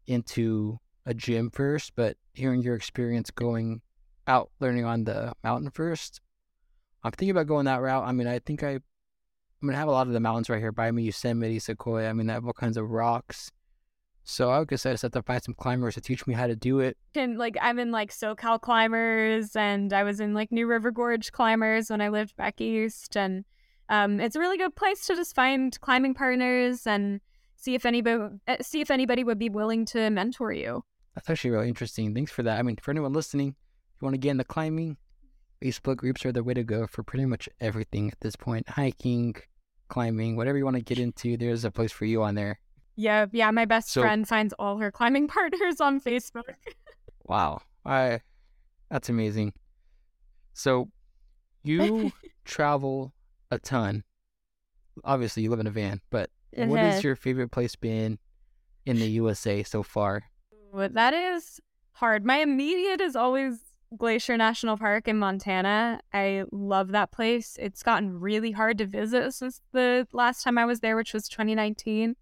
into 0.07 0.79
a 1.07 1.15
gym 1.15 1.51
first, 1.51 1.93
but 1.97 2.17
hearing 2.35 2.63
your 2.63 2.75
experience 2.75 3.31
going 3.31 3.83
out 4.27 4.51
learning 4.61 4.85
on 4.85 5.05
the 5.05 5.33
mountain 5.43 5.71
first, 5.71 6.21
I'm 7.03 7.13
thinking 7.13 7.31
about 7.31 7.47
going 7.47 7.67
that 7.67 7.81
route. 7.81 8.05
I 8.05 8.13
mean, 8.13 8.27
I 8.27 8.39
think 8.39 8.63
I, 8.63 8.73
I'm 8.73 8.83
gonna 9.65 9.79
have 9.79 9.89
a 9.89 9.93
lot 9.93 10.07
of 10.07 10.13
the 10.13 10.21
mountains 10.21 10.49
right 10.49 10.61
here 10.61 10.73
by 10.73 10.91
me: 10.91 11.05
Yosemite, 11.05 11.59
Sequoia. 11.59 12.09
I 12.09 12.13
mean, 12.13 12.31
I 12.31 12.35
have 12.35 12.47
all 12.47 12.53
kinds 12.53 12.77
of 12.77 12.91
rocks. 12.91 13.51
So 14.25 14.51
I 14.51 14.65
guess 14.65 14.87
I 14.87 14.93
just 14.93 15.03
have 15.03 15.13
to 15.13 15.23
find 15.23 15.43
some 15.43 15.55
climbers 15.55 15.95
to 15.95 16.01
teach 16.01 16.29
me 16.29 16.35
how 16.35 16.47
to 16.47 16.55
do 16.55 16.79
it. 16.79 16.97
And 17.17 17.39
like 17.39 17.57
I'm 17.61 17.81
in 17.81 17.91
like 17.91 18.13
SoCal 18.13 18.61
climbers, 18.61 19.57
and 19.57 19.93
I 19.93 20.05
was 20.05 20.21
in 20.21 20.35
like 20.35 20.53
New 20.53 20.67
River 20.67 20.91
Gorge 20.91 21.33
climbers 21.33 21.91
when 21.91 22.01
I 22.01 22.09
lived 22.09 22.37
back 22.37 22.61
east, 22.61 23.17
and 23.17 23.45
um, 23.89 24.21
it's 24.21 24.37
a 24.37 24.41
really 24.41 24.59
good 24.59 24.77
place 24.77 25.07
to 25.07 25.17
just 25.17 25.35
find 25.35 25.79
climbing 25.81 26.15
partners 26.15 26.87
and 26.87 27.21
see 27.57 27.75
if 27.75 27.85
anybody 27.85 28.37
eh, 28.47 28.59
see 28.61 28.81
if 28.81 28.91
anybody 28.91 29.25
would 29.25 29.39
be 29.39 29.49
willing 29.49 29.85
to 29.87 30.09
mentor 30.11 30.53
you. 30.53 30.85
That's 31.15 31.29
actually 31.29 31.51
really 31.51 31.69
interesting. 31.69 32.15
Thanks 32.15 32.33
for 32.33 32.43
that. 32.43 32.59
I 32.59 32.63
mean, 32.63 32.77
for 32.77 32.91
anyone 32.91 33.13
listening, 33.13 33.49
if 33.49 34.03
you 34.03 34.07
want 34.07 34.15
to 34.15 34.19
get 34.19 34.31
into 34.31 34.45
climbing, 34.45 34.97
Facebook 35.63 35.97
groups 35.97 36.25
are 36.25 36.33
the 36.33 36.43
way 36.43 36.55
to 36.55 36.65
go 36.65 36.87
for 36.87 37.03
pretty 37.03 37.27
much 37.27 37.49
everything 37.61 38.11
at 38.11 38.21
this 38.21 38.35
point. 38.35 38.69
Hiking, 38.69 39.35
climbing, 39.89 40.37
whatever 40.37 40.59
you 40.59 40.65
want 40.65 40.77
to 40.77 40.83
get 40.83 40.99
into, 40.99 41.37
there's 41.37 41.65
a 41.65 41.71
place 41.71 41.93
for 41.93 42.05
you 42.05 42.23
on 42.23 42.35
there. 42.35 42.59
Yeah, 42.97 43.27
yeah. 43.33 43.51
My 43.51 43.65
best 43.65 43.91
so, 43.91 44.01
friend 44.01 44.27
finds 44.27 44.55
all 44.59 44.79
her 44.79 44.91
climbing 44.91 45.29
partners 45.29 45.81
on 45.81 46.01
Facebook. 46.01 46.55
wow, 47.25 47.61
I 47.85 48.21
that's 48.91 49.09
amazing. 49.09 49.53
So 50.55 50.89
you 51.63 52.13
travel 52.45 53.13
a 53.51 53.59
ton. 53.59 54.05
Obviously, 55.05 55.43
you 55.43 55.51
live 55.51 55.61
in 55.61 55.67
a 55.67 55.71
van, 55.71 56.01
but 56.11 56.29
what 56.55 56.81
is 56.81 56.97
uh-huh. 56.97 57.01
your 57.03 57.17
favorite 57.17 57.51
place 57.51 57.77
been 57.77 58.19
in 58.85 58.99
the 58.99 59.09
USA 59.09 59.63
so 59.63 59.83
far? 59.83 60.23
That 60.73 61.15
is 61.15 61.61
hard. 61.93 62.25
My 62.25 62.39
immediate 62.39 63.01
is 63.01 63.17
always 63.17 63.61
Glacier 63.97 64.37
National 64.37 64.77
Park 64.77 65.07
in 65.07 65.19
Montana. 65.19 66.01
I 66.13 66.45
love 66.51 66.89
that 66.93 67.13
place. 67.13 67.57
It's 67.61 67.83
gotten 67.83 68.21
really 68.21 68.53
hard 68.53 68.79
to 68.79 68.87
visit 68.87 69.35
since 69.35 69.61
the 69.73 70.07
last 70.13 70.43
time 70.43 70.59
I 70.59 70.65
was 70.65 70.81
there, 70.81 70.97
which 70.97 71.13
was 71.13 71.29
2019. 71.29 72.17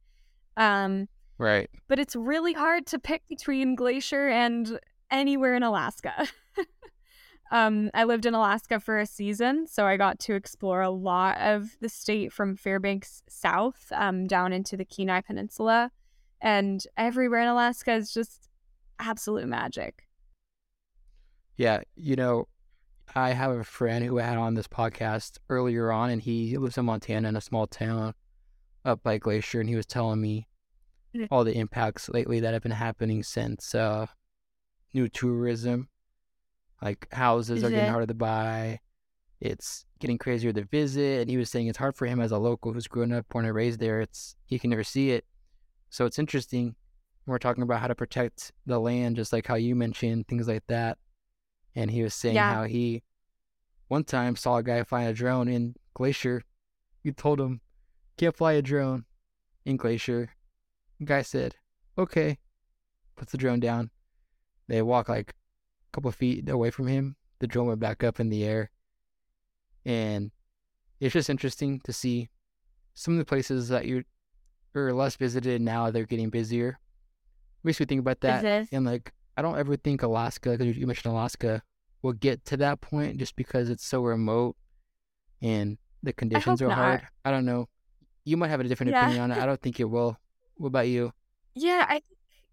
Um, 0.56 1.08
right. 1.38 1.70
But 1.88 1.98
it's 1.98 2.16
really 2.16 2.52
hard 2.52 2.86
to 2.86 2.98
pick 2.98 3.22
between 3.28 3.74
Glacier 3.74 4.28
and 4.28 4.80
anywhere 5.10 5.54
in 5.54 5.62
Alaska. 5.62 6.26
um, 7.52 7.90
I 7.94 8.04
lived 8.04 8.26
in 8.26 8.34
Alaska 8.34 8.80
for 8.80 8.98
a 8.98 9.06
season, 9.06 9.66
so 9.66 9.86
I 9.86 9.96
got 9.96 10.18
to 10.20 10.34
explore 10.34 10.82
a 10.82 10.90
lot 10.90 11.38
of 11.38 11.76
the 11.80 11.88
state 11.88 12.32
from 12.32 12.56
Fairbanks 12.56 13.22
south 13.28 13.92
um, 13.92 14.26
down 14.26 14.52
into 14.52 14.76
the 14.76 14.84
Kenai 14.84 15.20
Peninsula 15.20 15.92
and 16.40 16.84
everywhere 16.96 17.40
in 17.40 17.48
Alaska 17.48 17.92
is 17.94 18.12
just 18.12 18.48
absolute 18.98 19.46
magic. 19.46 20.06
Yeah, 21.56 21.80
you 21.94 22.16
know, 22.16 22.48
I 23.14 23.30
have 23.32 23.50
a 23.50 23.64
friend 23.64 24.04
who 24.04 24.18
I 24.18 24.22
had 24.22 24.38
on 24.38 24.54
this 24.54 24.68
podcast 24.68 25.38
earlier 25.48 25.92
on, 25.92 26.10
and 26.10 26.22
he 26.22 26.56
lives 26.56 26.78
in 26.78 26.86
Montana 26.86 27.28
in 27.28 27.36
a 27.36 27.40
small 27.40 27.66
town 27.66 28.14
up 28.84 29.02
by 29.02 29.18
Glacier, 29.18 29.60
and 29.60 29.68
he 29.68 29.76
was 29.76 29.86
telling 29.86 30.20
me 30.20 30.48
mm. 31.14 31.28
all 31.30 31.44
the 31.44 31.56
impacts 31.56 32.08
lately 32.08 32.40
that 32.40 32.54
have 32.54 32.62
been 32.62 32.72
happening 32.72 33.22
since 33.22 33.74
uh, 33.74 34.06
new 34.94 35.08
tourism 35.08 35.88
Like 36.82 37.06
houses 37.12 37.58
Is 37.58 37.64
are 37.64 37.70
getting 37.70 37.86
it? 37.86 37.90
harder 37.90 38.06
to 38.06 38.14
buy. 38.14 38.80
It's 39.40 39.84
getting 39.98 40.18
crazier 40.18 40.52
to 40.52 40.64
visit. 40.64 41.22
And 41.22 41.30
he 41.30 41.36
was 41.36 41.50
saying 41.50 41.66
it's 41.66 41.78
hard 41.78 41.96
for 41.96 42.06
him 42.06 42.20
as 42.20 42.32
a 42.32 42.38
local 42.38 42.72
who's 42.72 42.86
grown 42.88 43.12
up, 43.12 43.28
born 43.28 43.44
and 43.44 43.54
raised 43.54 43.80
there. 43.80 44.00
It's 44.00 44.34
he 44.46 44.58
can 44.58 44.70
never 44.70 44.84
see 44.84 45.10
it. 45.10 45.24
So 45.90 46.06
it's 46.06 46.18
interesting. 46.18 46.76
We're 47.26 47.38
talking 47.38 47.62
about 47.62 47.80
how 47.80 47.88
to 47.88 47.94
protect 47.94 48.52
the 48.66 48.78
land, 48.78 49.16
just 49.16 49.32
like 49.32 49.46
how 49.46 49.56
you 49.56 49.74
mentioned 49.74 50.26
things 50.28 50.48
like 50.48 50.66
that. 50.68 50.98
And 51.74 51.90
he 51.90 52.02
was 52.02 52.14
saying 52.14 52.36
Yeah. 52.36 52.54
how 52.54 52.64
he 52.64 53.02
one 53.88 54.04
time 54.04 54.36
saw 54.36 54.56
a 54.56 54.62
guy 54.62 54.82
flying 54.84 55.08
a 55.08 55.12
drone 55.12 55.48
in 55.48 55.74
Glacier. 55.94 56.42
You 57.02 57.12
told 57.12 57.40
him 57.40 57.60
can't 58.16 58.36
fly 58.36 58.52
a 58.52 58.62
drone 58.62 59.04
in 59.64 59.76
Glacier. 59.76 60.30
The 60.98 61.06
guy 61.06 61.22
said, 61.22 61.56
"Okay." 61.98 62.38
Puts 63.16 63.32
the 63.32 63.38
drone 63.38 63.60
down. 63.60 63.90
They 64.68 64.82
walk 64.82 65.08
like 65.08 65.30
a 65.30 65.90
couple 65.92 66.08
of 66.08 66.14
feet 66.14 66.48
away 66.48 66.70
from 66.70 66.86
him. 66.86 67.16
The 67.40 67.46
drone 67.46 67.66
went 67.66 67.80
back 67.80 68.04
up 68.04 68.20
in 68.20 68.28
the 68.28 68.44
air, 68.44 68.70
and 69.84 70.30
it's 71.00 71.14
just 71.14 71.30
interesting 71.30 71.80
to 71.80 71.92
see 71.92 72.28
some 72.94 73.14
of 73.14 73.18
the 73.18 73.24
places 73.24 73.68
that 73.68 73.86
you 73.86 74.04
are 74.74 74.92
less 74.92 75.16
visited 75.16 75.60
now. 75.60 75.90
They're 75.90 76.06
getting 76.06 76.30
busier. 76.30 76.78
Makes 77.62 77.80
me 77.80 77.86
think 77.86 78.00
about 78.00 78.20
that, 78.20 78.68
and 78.72 78.84
like 78.86 79.12
I 79.36 79.42
don't 79.42 79.58
ever 79.58 79.76
think 79.76 80.02
Alaska, 80.02 80.56
because 80.56 80.76
you 80.76 80.86
mentioned 80.86 81.12
Alaska, 81.12 81.62
will 82.02 82.12
get 82.14 82.44
to 82.46 82.56
that 82.58 82.80
point 82.80 83.18
just 83.18 83.36
because 83.36 83.68
it's 83.68 83.84
so 83.84 84.02
remote 84.02 84.56
and 85.42 85.78
the 86.02 86.12
conditions 86.12 86.62
are 86.62 86.66
hope 86.70 86.74
hard. 86.74 87.02
I 87.24 87.30
don't 87.30 87.44
know. 87.44 87.68
You 88.24 88.36
might 88.36 88.48
have 88.48 88.60
a 88.60 88.64
different 88.64 88.92
Yeah. 88.92 89.04
opinion 89.04 89.22
on 89.22 89.30
it. 89.30 89.38
I 89.38 89.46
don't 89.46 89.60
think 89.60 89.80
it 89.80 89.84
will. 89.84 90.16
What 90.54 90.68
about 90.68 90.88
you? 90.88 91.12
Yeah, 91.54 91.84
I 91.88 92.02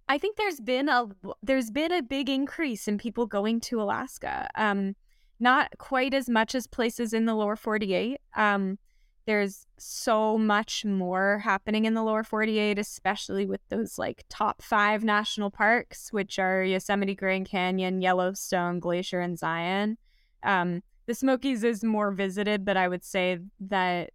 I 0.09 0.17
think 0.17 0.37
there's 0.37 0.59
been 0.59 0.89
a 0.89 1.07
there's 1.43 1.71
been 1.71 1.91
a 1.91 2.01
big 2.01 2.29
increase 2.29 2.87
in 2.87 2.97
people 2.97 3.25
going 3.27 3.59
to 3.61 3.81
Alaska. 3.81 4.49
Um 4.55 4.95
not 5.39 5.69
quite 5.77 6.13
as 6.13 6.27
much 6.29 6.55
as 6.55 6.65
places 6.67 7.13
in 7.13 7.25
the 7.25 7.35
lower 7.35 7.55
48. 7.55 8.17
Um 8.35 8.79
there's 9.27 9.67
so 9.77 10.37
much 10.37 10.83
more 10.83 11.39
happening 11.43 11.85
in 11.85 11.93
the 11.93 12.01
lower 12.01 12.23
48 12.23 12.79
especially 12.79 13.45
with 13.45 13.61
those 13.69 13.99
like 13.99 14.23
top 14.29 14.63
5 14.63 15.03
national 15.03 15.51
parks 15.51 16.11
which 16.11 16.39
are 16.39 16.63
Yosemite, 16.63 17.13
Grand 17.13 17.47
Canyon, 17.47 18.01
Yellowstone, 18.01 18.79
Glacier 18.79 19.19
and 19.19 19.37
Zion. 19.37 19.97
Um 20.41 20.81
the 21.05 21.15
Smokies 21.15 21.63
is 21.63 21.83
more 21.83 22.11
visited, 22.11 22.65
but 22.65 22.75
I 22.75 22.87
would 22.89 23.03
say 23.03 23.39
that 23.61 24.11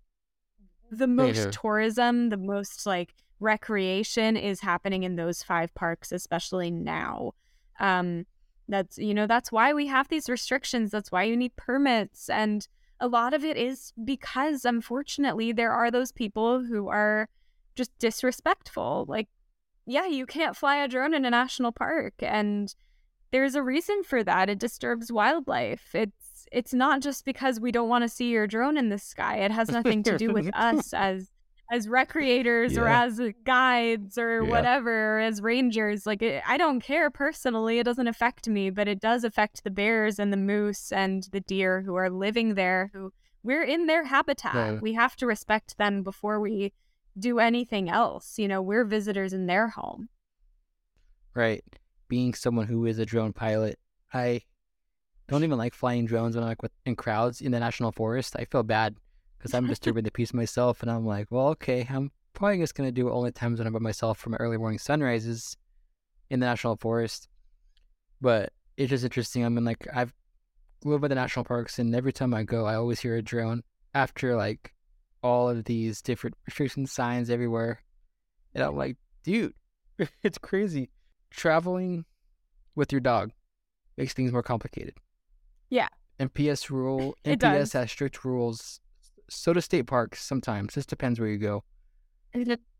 the 0.90 1.06
most 1.06 1.38
Later. 1.38 1.50
tourism, 1.50 2.28
the 2.28 2.36
most 2.36 2.84
like 2.84 3.14
recreation 3.40 4.36
is 4.36 4.60
happening 4.60 5.02
in 5.02 5.16
those 5.16 5.42
five 5.42 5.74
parks, 5.74 6.12
especially 6.12 6.70
now. 6.70 7.32
Um, 7.80 8.26
that's 8.68 8.98
you 8.98 9.14
know 9.14 9.26
that's 9.26 9.50
why 9.50 9.72
we 9.72 9.86
have 9.86 10.08
these 10.08 10.28
restrictions. 10.28 10.90
That's 10.90 11.10
why 11.10 11.24
you 11.24 11.36
need 11.36 11.56
permits, 11.56 12.28
and 12.28 12.68
a 13.02 13.08
lot 13.08 13.34
of 13.34 13.44
it 13.44 13.56
is 13.56 13.92
because 14.04 14.64
unfortunately 14.64 15.50
there 15.50 15.72
are 15.72 15.90
those 15.90 16.12
people 16.12 16.62
who 16.62 16.88
are 16.88 17.28
just 17.74 17.90
disrespectful. 17.98 19.06
Like, 19.08 19.28
yeah, 19.86 20.06
you 20.06 20.24
can't 20.24 20.56
fly 20.56 20.76
a 20.76 20.86
drone 20.86 21.12
in 21.12 21.24
a 21.24 21.30
national 21.30 21.72
park, 21.72 22.14
and 22.20 22.72
there's 23.32 23.56
a 23.56 23.62
reason 23.62 24.04
for 24.04 24.22
that. 24.22 24.48
It 24.48 24.60
disturbs 24.60 25.10
wildlife. 25.10 25.90
It's 25.94 26.46
it's 26.52 26.72
not 26.72 27.02
just 27.02 27.24
because 27.24 27.58
we 27.58 27.72
don't 27.72 27.88
want 27.88 28.04
to 28.04 28.08
see 28.08 28.30
your 28.30 28.46
drone 28.46 28.78
in 28.78 28.88
the 28.88 28.98
sky. 28.98 29.38
It 29.38 29.50
has 29.50 29.68
nothing 29.68 30.04
to 30.04 30.16
do 30.16 30.32
with 30.32 30.48
us 30.54 30.94
as 30.94 31.28
as 31.72 31.86
recreators 31.86 32.76
or 32.76 32.86
as 32.86 33.18
guides 33.44 34.18
or 34.18 34.42
Yeah. 34.44 34.50
whatever, 34.50 35.16
or 35.16 35.20
as 35.20 35.40
rangers. 35.40 36.04
Like 36.06 36.20
it, 36.22 36.42
I 36.46 36.56
don't 36.58 36.80
care 36.80 37.10
personally. 37.10 37.78
It 37.78 37.84
doesn't 37.84 38.06
affect 38.06 38.46
me, 38.46 38.68
but 38.70 38.86
it 38.88 39.00
does 39.00 39.24
affect 39.24 39.64
the 39.64 39.70
bears 39.70 40.18
and 40.18 40.32
the 40.32 40.36
moose 40.36 40.92
and 40.92 41.24
the 41.32 41.40
deer 41.40 41.80
who 41.80 41.94
are 41.94 42.10
living 42.10 42.54
there. 42.54 42.90
Who 42.92 43.12
we're 43.42 43.64
in 43.64 43.86
their 43.86 44.04
habitat. 44.04 44.54
Yeah. 44.54 44.78
We 44.80 44.92
have 44.92 45.16
to 45.16 45.26
respect 45.26 45.78
them 45.78 46.02
before 46.02 46.38
we 46.40 46.72
do 47.18 47.38
anything 47.38 47.88
else. 47.90 48.38
You 48.38 48.46
know, 48.48 48.60
we're 48.62 48.84
visitors 48.84 49.32
in 49.32 49.46
their 49.46 49.68
home. 49.68 50.08
right? 51.34 51.64
Being 52.08 52.34
someone 52.34 52.66
who 52.66 52.84
is 52.84 52.98
a 52.98 53.06
drone 53.06 53.32
pilot, 53.32 53.78
I 54.12 54.42
don't 55.28 55.44
even 55.44 55.56
like 55.56 55.72
flying 55.74 56.04
drones 56.04 56.34
when 56.34 56.44
I'm 56.44 56.50
like 56.50 56.62
with, 56.62 56.72
in 56.84 56.94
crowds 56.96 57.40
in 57.40 57.52
the 57.52 57.58
national 57.60 57.92
forest. 57.92 58.36
I 58.38 58.44
feel 58.44 58.62
bad 58.62 58.96
because 59.42 59.54
I'm 59.54 59.66
disturbing 59.66 60.04
the 60.04 60.12
peace 60.12 60.32
myself, 60.32 60.82
and 60.82 60.90
I'm 60.90 61.04
like, 61.04 61.26
well, 61.30 61.48
okay, 61.48 61.84
I'm 61.90 62.12
probably 62.32 62.58
just 62.58 62.76
gonna 62.76 62.92
do 62.92 63.08
it 63.08 63.12
only 63.12 63.32
times 63.32 63.58
when 63.58 63.66
I'm 63.66 63.72
by 63.72 63.80
myself 63.80 64.24
my 64.26 64.36
early 64.36 64.56
morning 64.56 64.78
sunrises 64.78 65.56
in 66.30 66.38
the 66.38 66.46
national 66.46 66.76
forest. 66.76 67.28
But 68.20 68.52
it's 68.76 68.90
just 68.90 69.02
interesting. 69.02 69.44
I 69.44 69.48
mean, 69.48 69.64
like 69.64 69.84
I've 69.92 70.14
lived 70.84 71.02
by 71.02 71.08
the 71.08 71.16
national 71.16 71.44
parks, 71.44 71.80
and 71.80 71.92
every 71.94 72.12
time 72.12 72.32
I 72.32 72.44
go, 72.44 72.66
I 72.66 72.76
always 72.76 73.00
hear 73.00 73.16
a 73.16 73.22
drone 73.22 73.64
after 73.94 74.36
like 74.36 74.72
all 75.24 75.48
of 75.48 75.64
these 75.64 76.00
different 76.02 76.36
restriction 76.46 76.86
signs 76.86 77.28
everywhere, 77.28 77.82
and 78.54 78.62
I'm 78.62 78.76
like, 78.76 78.96
dude, 79.24 79.54
it's 80.22 80.38
crazy 80.38 80.90
traveling 81.30 82.04
with 82.76 82.92
your 82.92 83.00
dog 83.00 83.32
makes 83.96 84.12
things 84.12 84.32
more 84.32 84.42
complicated. 84.42 84.94
Yeah. 85.68 85.88
NPS 86.20 86.70
rule 86.70 87.16
NPS 87.24 87.72
has 87.72 87.90
strict 87.90 88.24
rules. 88.24 88.80
So 89.34 89.52
do 89.52 89.60
state 89.60 89.86
parks 89.86 90.22
sometimes. 90.24 90.74
This 90.74 90.86
depends 90.86 91.18
where 91.20 91.28
you 91.28 91.38
go. 91.38 91.64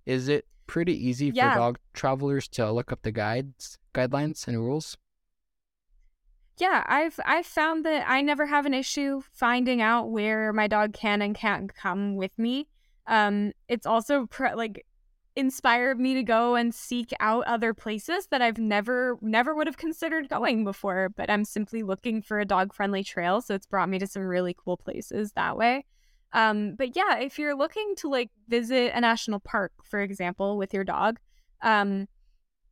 Is 0.06 0.28
it 0.28 0.46
pretty 0.66 0.94
easy 1.06 1.30
for 1.30 1.36
dog 1.54 1.78
travelers 1.92 2.48
to 2.48 2.70
look 2.72 2.92
up 2.92 3.02
the 3.02 3.12
guides, 3.12 3.78
guidelines 3.94 4.46
and 4.48 4.58
rules? 4.58 4.96
Yeah, 6.58 6.82
I've 6.86 7.18
I've 7.24 7.46
found 7.46 7.84
that 7.86 8.08
I 8.08 8.20
never 8.20 8.46
have 8.46 8.66
an 8.66 8.74
issue 8.74 9.22
finding 9.32 9.80
out 9.80 10.10
where 10.10 10.52
my 10.52 10.66
dog 10.68 10.92
can 10.92 11.22
and 11.22 11.34
can't 11.34 11.74
come 11.74 12.16
with 12.16 12.38
me. 12.38 12.68
Um, 13.06 13.52
it's 13.68 13.86
also 13.86 14.26
pr- 14.26 14.54
like 14.54 14.86
inspired 15.34 15.98
me 15.98 16.14
to 16.14 16.22
go 16.22 16.54
and 16.56 16.74
seek 16.74 17.12
out 17.20 17.44
other 17.46 17.72
places 17.74 18.26
that 18.28 18.42
I've 18.42 18.58
never 18.58 19.18
never 19.22 19.54
would 19.54 19.66
have 19.66 19.78
considered 19.78 20.28
going 20.28 20.64
before. 20.64 21.08
But 21.08 21.30
I'm 21.30 21.44
simply 21.44 21.82
looking 21.82 22.22
for 22.22 22.38
a 22.38 22.44
dog 22.44 22.74
friendly 22.74 23.02
trail, 23.02 23.40
so 23.40 23.54
it's 23.54 23.66
brought 23.66 23.88
me 23.88 23.98
to 23.98 24.06
some 24.06 24.22
really 24.22 24.54
cool 24.54 24.76
places 24.76 25.32
that 25.32 25.56
way. 25.56 25.86
Um, 26.32 26.74
but 26.76 26.96
yeah, 26.96 27.18
if 27.18 27.38
you're 27.38 27.54
looking 27.54 27.94
to 27.98 28.08
like 28.08 28.30
visit 28.48 28.92
a 28.94 29.00
national 29.00 29.40
park, 29.40 29.72
for 29.84 30.00
example, 30.00 30.56
with 30.56 30.72
your 30.72 30.84
dog, 30.84 31.18
um, 31.62 32.08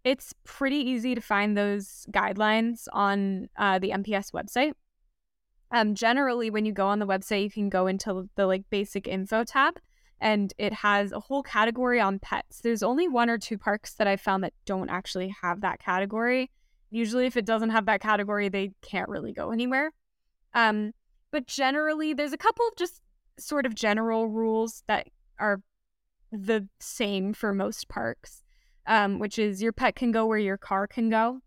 it's 0.04 0.32
pretty 0.44 0.76
easy 0.76 1.14
to 1.14 1.20
find 1.20 1.56
those 1.56 2.06
guidelines 2.10 2.86
on 2.92 3.48
uh, 3.56 3.78
the 3.78 3.90
NPS 3.90 4.32
website. 4.32 4.72
Um, 5.72 5.94
generally, 5.94 6.50
when 6.50 6.64
you 6.64 6.72
go 6.72 6.86
on 6.86 6.98
the 6.98 7.06
website, 7.06 7.44
you 7.44 7.50
can 7.50 7.68
go 7.68 7.86
into 7.86 8.28
the 8.34 8.46
like 8.46 8.64
basic 8.70 9.06
info 9.06 9.44
tab, 9.44 9.78
and 10.20 10.52
it 10.58 10.72
has 10.72 11.12
a 11.12 11.20
whole 11.20 11.42
category 11.42 12.00
on 12.00 12.18
pets. 12.18 12.60
There's 12.60 12.82
only 12.82 13.08
one 13.08 13.30
or 13.30 13.38
two 13.38 13.58
parks 13.58 13.94
that 13.94 14.06
I 14.06 14.16
found 14.16 14.42
that 14.42 14.54
don't 14.64 14.90
actually 14.90 15.34
have 15.42 15.60
that 15.60 15.78
category. 15.78 16.50
Usually, 16.90 17.26
if 17.26 17.36
it 17.36 17.44
doesn't 17.44 17.70
have 17.70 17.86
that 17.86 18.00
category, 18.00 18.48
they 18.48 18.72
can't 18.82 19.08
really 19.08 19.32
go 19.32 19.52
anywhere. 19.52 19.92
Um, 20.54 20.92
but 21.30 21.46
generally, 21.46 22.14
there's 22.14 22.32
a 22.32 22.38
couple 22.38 22.66
of 22.66 22.74
just 22.76 23.00
sort 23.40 23.66
of 23.66 23.74
general 23.74 24.28
rules 24.28 24.82
that 24.86 25.08
are 25.38 25.62
the 26.30 26.68
same 26.78 27.32
for 27.32 27.52
most 27.52 27.88
parks 27.88 28.42
um, 28.90 29.18
which 29.18 29.38
is 29.38 29.62
your 29.62 29.72
pet 29.72 29.94
can 29.94 30.10
go 30.10 30.26
where 30.26 30.38
your 30.38 30.56
car 30.56 30.86
can 30.86 31.08
go. 31.10 31.40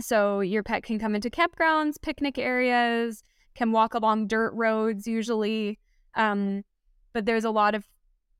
So 0.00 0.40
your 0.40 0.62
pet 0.62 0.82
can 0.82 0.98
come 0.98 1.14
into 1.14 1.30
campgrounds, 1.30 2.00
picnic 2.00 2.38
areas, 2.38 3.24
can 3.54 3.72
walk 3.72 3.94
along 3.94 4.28
dirt 4.28 4.52
roads 4.54 5.06
usually. 5.06 5.78
Um, 6.14 6.64
but 7.12 7.24
there's 7.24 7.44
a 7.44 7.50
lot 7.50 7.74
of 7.74 7.86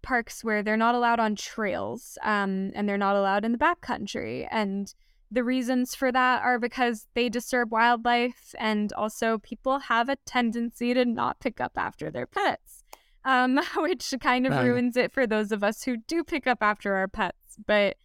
parks 0.03 0.44
where 0.44 0.62
they're 0.62 0.77
not 0.77 0.94
allowed 0.94 1.20
on 1.20 1.37
trails 1.37 2.18
um, 2.22 2.72
and 2.75 2.88
they're 2.88 2.98
not 2.98 3.16
allowed 3.16 3.44
in 3.44 3.53
the 3.53 3.59
backcountry. 3.59 4.46
And 4.51 4.92
the 5.33 5.42
reasons 5.42 5.95
for 5.95 6.12
that 6.12 6.42
are 6.42 6.59
because 6.59 7.07
they 7.14 7.29
disturb 7.31 7.73
wildlife 7.73 8.55
and 8.59 8.92
also 8.92 9.38
people 9.38 9.79
have 9.79 10.11
a 10.11 10.16
tendency 10.27 10.92
to 10.92 11.07
not 11.07 11.40
pick 11.40 11.59
up 11.59 11.73
after 11.77 12.11
their 12.11 12.26
pets, 12.26 12.85
um, 13.24 13.59
which 13.76 14.12
kind 14.20 14.47
of 14.47 14.53
Right. 14.53 14.66
ruins 14.66 14.97
it 14.97 15.11
for 15.11 15.26
those 15.26 15.51
of 15.51 15.64
us 15.64 15.85
who 15.85 15.97
do 15.97 16.22
pick 16.22 16.47
up 16.47 16.59
after 16.61 16.95
our 16.95 17.09
pets. 17.09 17.57
But 17.66 17.97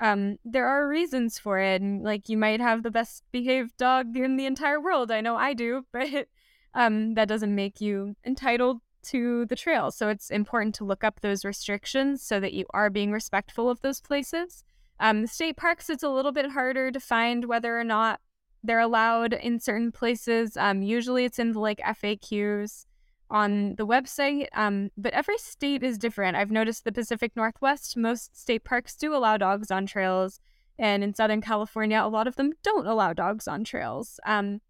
um, 0.00 0.38
there 0.42 0.66
are 0.66 0.88
reasons 0.88 1.38
for 1.38 1.58
it. 1.58 1.82
And 1.82 2.02
like 2.02 2.30
you 2.30 2.38
might 2.38 2.60
have 2.60 2.82
the 2.82 2.90
best 2.90 3.24
behaved 3.30 3.76
dog 3.76 4.16
in 4.16 4.36
the 4.38 4.46
entire 4.46 4.80
world. 4.80 5.10
I 5.10 5.20
know 5.20 5.36
I 5.36 5.52
do, 5.52 5.84
but 5.92 6.28
um, 6.72 7.12
that 7.14 7.28
doesn't 7.28 7.54
make 7.54 7.82
you 7.82 8.16
entitled 8.24 8.80
to 9.02 9.44
the 9.46 9.56
trail. 9.56 9.90
So 9.90 10.08
it's 10.08 10.30
important 10.30 10.74
to 10.76 10.84
look 10.84 11.04
up 11.04 11.20
those 11.20 11.44
restrictions 11.44 12.22
so 12.22 12.40
that 12.40 12.54
you 12.54 12.64
are 12.72 12.88
being 12.88 13.12
respectful 13.12 13.68
of 13.68 13.82
those 13.82 14.00
places. 14.00 14.64
Um, 15.00 15.22
the 15.22 15.28
state 15.28 15.56
parks, 15.56 15.90
it's 15.90 16.02
a 16.02 16.08
little 16.08 16.32
bit 16.32 16.50
harder 16.50 16.92
to 16.92 17.00
find 17.00 17.46
whether 17.46 17.78
or 17.78 17.84
not 17.84 18.20
they're 18.62 18.80
allowed 18.80 19.32
in 19.32 19.58
certain 19.58 19.90
places. 19.90 20.56
Um, 20.56 20.82
usually 20.82 21.24
it's 21.24 21.38
in 21.38 21.52
the 21.52 21.60
like 21.60 21.78
FAQs 21.78 22.84
on 23.30 23.76
the 23.76 23.86
website, 23.86 24.48
um, 24.52 24.90
but 24.96 25.14
every 25.14 25.38
state 25.38 25.82
is 25.82 25.96
different. 25.98 26.36
I've 26.36 26.50
noticed 26.50 26.84
the 26.84 26.92
Pacific 26.92 27.32
Northwest, 27.34 27.96
most 27.96 28.38
state 28.38 28.64
parks 28.64 28.94
do 28.96 29.14
allow 29.14 29.36
dogs 29.36 29.70
on 29.70 29.86
trails, 29.86 30.40
and 30.78 31.02
in 31.02 31.14
Southern 31.14 31.40
California, 31.40 32.00
a 32.02 32.08
lot 32.08 32.26
of 32.26 32.36
them 32.36 32.52
don't 32.62 32.86
allow 32.86 33.12
dogs 33.12 33.48
on 33.48 33.64
trails. 33.64 34.20
Um, 34.26 34.60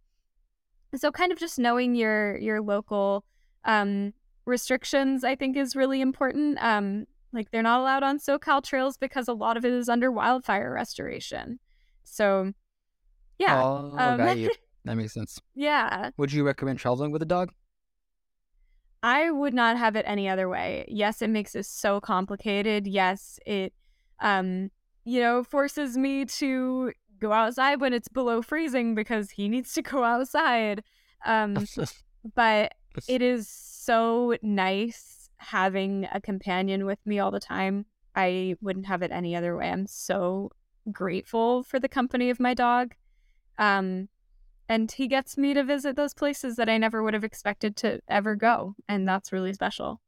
so 0.94 1.10
kind 1.10 1.32
of 1.32 1.38
just 1.38 1.58
knowing 1.58 1.94
your 1.94 2.36
your 2.38 2.60
local 2.60 3.24
um, 3.64 4.12
restrictions, 4.44 5.24
I 5.24 5.34
think, 5.34 5.56
is 5.56 5.74
really 5.74 6.00
important. 6.00 6.58
Like 7.32 7.50
they're 7.50 7.62
not 7.62 7.80
allowed 7.80 8.02
on 8.02 8.18
SoCal 8.18 8.62
trails 8.62 8.96
because 8.96 9.28
a 9.28 9.32
lot 9.32 9.56
of 9.56 9.64
it 9.64 9.72
is 9.72 9.88
under 9.88 10.10
wildfire 10.10 10.72
restoration. 10.72 11.60
So, 12.02 12.52
yeah. 13.38 13.62
Oh, 13.62 13.94
um, 13.96 14.16
got 14.16 14.38
you. 14.38 14.50
That 14.84 14.96
makes 14.96 15.14
sense. 15.14 15.40
Yeah. 15.54 16.10
Would 16.16 16.32
you 16.32 16.44
recommend 16.44 16.78
traveling 16.78 17.10
with 17.12 17.22
a 17.22 17.26
dog? 17.26 17.52
I 19.02 19.30
would 19.30 19.54
not 19.54 19.76
have 19.78 19.96
it 19.96 20.04
any 20.06 20.28
other 20.28 20.48
way. 20.48 20.84
Yes, 20.88 21.22
it 21.22 21.30
makes 21.30 21.54
it 21.54 21.66
so 21.66 22.00
complicated. 22.00 22.86
Yes, 22.86 23.38
it 23.46 23.72
um 24.20 24.70
you 25.04 25.20
know, 25.20 25.42
forces 25.42 25.96
me 25.96 26.26
to 26.26 26.92
go 27.18 27.32
outside 27.32 27.80
when 27.80 27.92
it's 27.94 28.08
below 28.08 28.42
freezing 28.42 28.94
because 28.94 29.30
he 29.30 29.48
needs 29.48 29.72
to 29.74 29.82
go 29.82 30.04
outside. 30.04 30.82
Um 31.24 31.66
but 32.34 32.74
it 33.08 33.22
is 33.22 33.48
so 33.48 34.36
nice 34.42 35.19
having 35.40 36.06
a 36.12 36.20
companion 36.20 36.86
with 36.86 36.98
me 37.04 37.18
all 37.18 37.30
the 37.30 37.40
time. 37.40 37.86
I 38.14 38.56
wouldn't 38.60 38.86
have 38.86 39.02
it 39.02 39.10
any 39.10 39.34
other 39.34 39.56
way. 39.56 39.70
I'm 39.70 39.86
so 39.86 40.50
grateful 40.92 41.62
for 41.62 41.78
the 41.78 41.88
company 41.88 42.30
of 42.30 42.40
my 42.40 42.54
dog. 42.54 42.94
Um 43.58 44.08
and 44.68 44.92
he 44.92 45.08
gets 45.08 45.36
me 45.36 45.52
to 45.54 45.64
visit 45.64 45.96
those 45.96 46.14
places 46.14 46.54
that 46.54 46.68
I 46.68 46.78
never 46.78 47.02
would 47.02 47.14
have 47.14 47.24
expected 47.24 47.76
to 47.78 48.00
ever 48.06 48.36
go, 48.36 48.76
and 48.88 49.06
that's 49.06 49.32
really 49.32 49.52
special. 49.52 50.00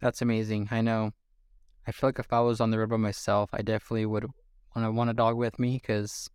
That's 0.00 0.20
amazing. 0.20 0.68
I 0.72 0.80
know. 0.80 1.12
I 1.86 1.92
feel 1.92 2.08
like 2.08 2.18
if 2.18 2.32
I 2.32 2.40
was 2.40 2.60
on 2.60 2.70
the 2.70 2.78
road 2.78 2.90
by 2.90 2.96
myself, 2.96 3.50
I 3.52 3.62
definitely 3.62 4.06
would 4.06 4.24
want 4.74 4.86
to 4.86 4.90
want 4.90 5.10
a 5.10 5.14
dog 5.14 5.36
with 5.36 5.58
me 5.58 5.74
because 5.74 6.28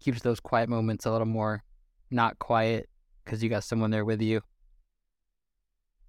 keeps 0.00 0.22
those 0.22 0.40
quiet 0.40 0.68
moments 0.70 1.06
a 1.06 1.12
little 1.12 1.26
more 1.26 1.62
not 2.10 2.38
quiet 2.38 2.88
because 3.24 3.42
you 3.42 3.48
got 3.48 3.64
someone 3.64 3.90
there 3.90 4.04
with 4.04 4.22
you. 4.22 4.40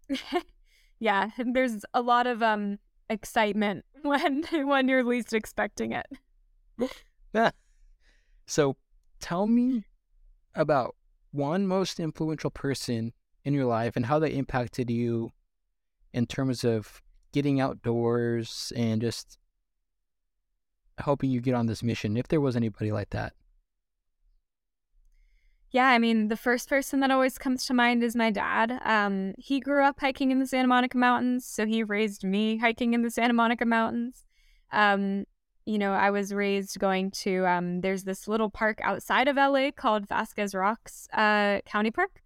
yeah, 0.99 1.29
there's 1.37 1.85
a 1.93 2.01
lot 2.01 2.27
of 2.27 2.41
um 2.41 2.79
excitement 3.09 3.85
when 4.01 4.43
when 4.51 4.87
you're 4.87 5.03
least 5.03 5.33
expecting 5.33 5.91
it. 5.91 6.05
yeah. 7.33 7.51
So 8.45 8.77
tell 9.19 9.47
me 9.47 9.85
about 10.53 10.95
one 11.31 11.67
most 11.67 11.99
influential 11.99 12.49
person 12.49 13.13
in 13.43 13.53
your 13.53 13.65
life 13.65 13.95
and 13.95 14.05
how 14.05 14.19
they 14.19 14.29
impacted 14.31 14.89
you 14.89 15.31
in 16.13 16.25
terms 16.25 16.63
of 16.63 17.01
getting 17.33 17.59
outdoors 17.59 18.71
and 18.75 19.01
just 19.01 19.37
helping 20.97 21.29
you 21.29 21.41
get 21.41 21.53
on 21.53 21.65
this 21.65 21.83
mission, 21.83 22.15
if 22.15 22.27
there 22.27 22.39
was 22.39 22.55
anybody 22.55 22.91
like 22.91 23.09
that. 23.09 23.33
Yeah, 25.75 25.87
I 25.87 25.99
mean, 25.99 26.29
the 26.29 26.37
first 26.37 26.69
person 26.69 27.01
that 27.01 27.11
always 27.11 27.37
comes 27.37 27.65
to 27.65 27.73
mind 27.73 28.01
is 28.01 28.15
my 28.15 28.31
dad. 28.31 28.79
Um, 28.85 29.33
he 29.37 29.59
grew 29.59 29.83
up 29.83 29.99
hiking 29.99 30.31
in 30.31 30.39
the 30.39 30.47
Santa 30.47 30.69
Monica 30.69 30.97
Mountains, 30.97 31.45
so 31.45 31.65
he 31.65 31.83
raised 31.83 32.23
me 32.23 32.55
hiking 32.55 32.93
in 32.93 33.01
the 33.01 33.11
Santa 33.11 33.33
Monica 33.33 33.65
Mountains. 33.65 34.23
Um, 34.71 35.25
you 35.65 35.77
know, 35.77 35.91
I 35.91 36.11
was 36.11 36.33
raised 36.33 36.79
going 36.79 37.11
to, 37.11 37.45
um, 37.45 37.81
there's 37.81 38.05
this 38.05 38.25
little 38.25 38.49
park 38.49 38.79
outside 38.83 39.27
of 39.27 39.35
LA 39.35 39.71
called 39.75 40.07
Vasquez 40.07 40.55
Rocks 40.55 41.09
uh, 41.11 41.59
County 41.65 41.91
Park. 41.91 42.21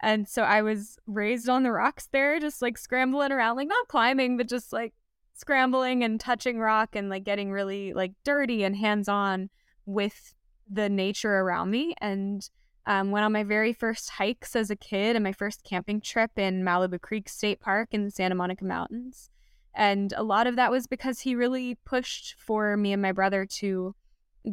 And 0.00 0.28
so 0.28 0.44
I 0.44 0.62
was 0.62 0.96
raised 1.08 1.48
on 1.48 1.64
the 1.64 1.72
rocks 1.72 2.08
there, 2.12 2.38
just 2.38 2.62
like 2.62 2.78
scrambling 2.78 3.32
around, 3.32 3.56
like 3.56 3.66
not 3.66 3.88
climbing, 3.88 4.36
but 4.36 4.48
just 4.48 4.72
like 4.72 4.94
scrambling 5.34 6.04
and 6.04 6.20
touching 6.20 6.60
rock 6.60 6.94
and 6.94 7.08
like 7.08 7.24
getting 7.24 7.50
really 7.50 7.94
like 7.94 8.12
dirty 8.22 8.62
and 8.62 8.76
hands 8.76 9.08
on 9.08 9.50
with 9.86 10.36
the 10.70 10.88
nature 10.88 11.40
around 11.40 11.72
me. 11.72 11.96
And 12.00 12.48
um, 12.86 13.10
went 13.10 13.24
on 13.24 13.32
my 13.32 13.44
very 13.44 13.72
first 13.72 14.10
hikes 14.10 14.56
as 14.56 14.70
a 14.70 14.76
kid 14.76 15.16
and 15.16 15.22
my 15.22 15.32
first 15.32 15.62
camping 15.62 16.00
trip 16.00 16.32
in 16.36 16.64
Malibu 16.64 17.00
Creek 17.00 17.28
State 17.28 17.60
Park 17.60 17.88
in 17.92 18.04
the 18.04 18.10
Santa 18.10 18.34
Monica 18.34 18.64
Mountains. 18.64 19.30
And 19.74 20.12
a 20.16 20.22
lot 20.22 20.46
of 20.46 20.56
that 20.56 20.70
was 20.70 20.86
because 20.86 21.20
he 21.20 21.34
really 21.34 21.76
pushed 21.84 22.34
for 22.38 22.76
me 22.76 22.92
and 22.92 23.00
my 23.00 23.12
brother 23.12 23.46
to 23.46 23.94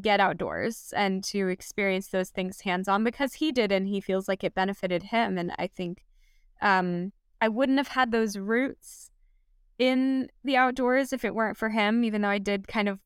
get 0.01 0.19
outdoors 0.19 0.93
and 0.95 1.23
to 1.23 1.47
experience 1.47 2.07
those 2.07 2.29
things 2.29 2.61
hands 2.61 2.87
on 2.87 3.03
because 3.03 3.33
he 3.33 3.51
did 3.51 3.71
and 3.71 3.87
he 3.87 3.99
feels 3.99 4.27
like 4.27 4.43
it 4.43 4.53
benefited 4.53 5.03
him. 5.03 5.37
And 5.37 5.51
I 5.57 5.67
think 5.67 6.05
um, 6.61 7.11
I 7.41 7.47
wouldn't 7.47 7.79
have 7.79 7.89
had 7.89 8.11
those 8.11 8.37
roots 8.37 9.09
in 9.79 10.29
the 10.43 10.57
outdoors 10.57 11.11
if 11.11 11.25
it 11.25 11.33
weren't 11.33 11.57
for 11.57 11.69
him, 11.69 12.03
even 12.03 12.21
though 12.21 12.29
I 12.29 12.37
did 12.37 12.67
kind 12.67 12.87
of 12.87 12.99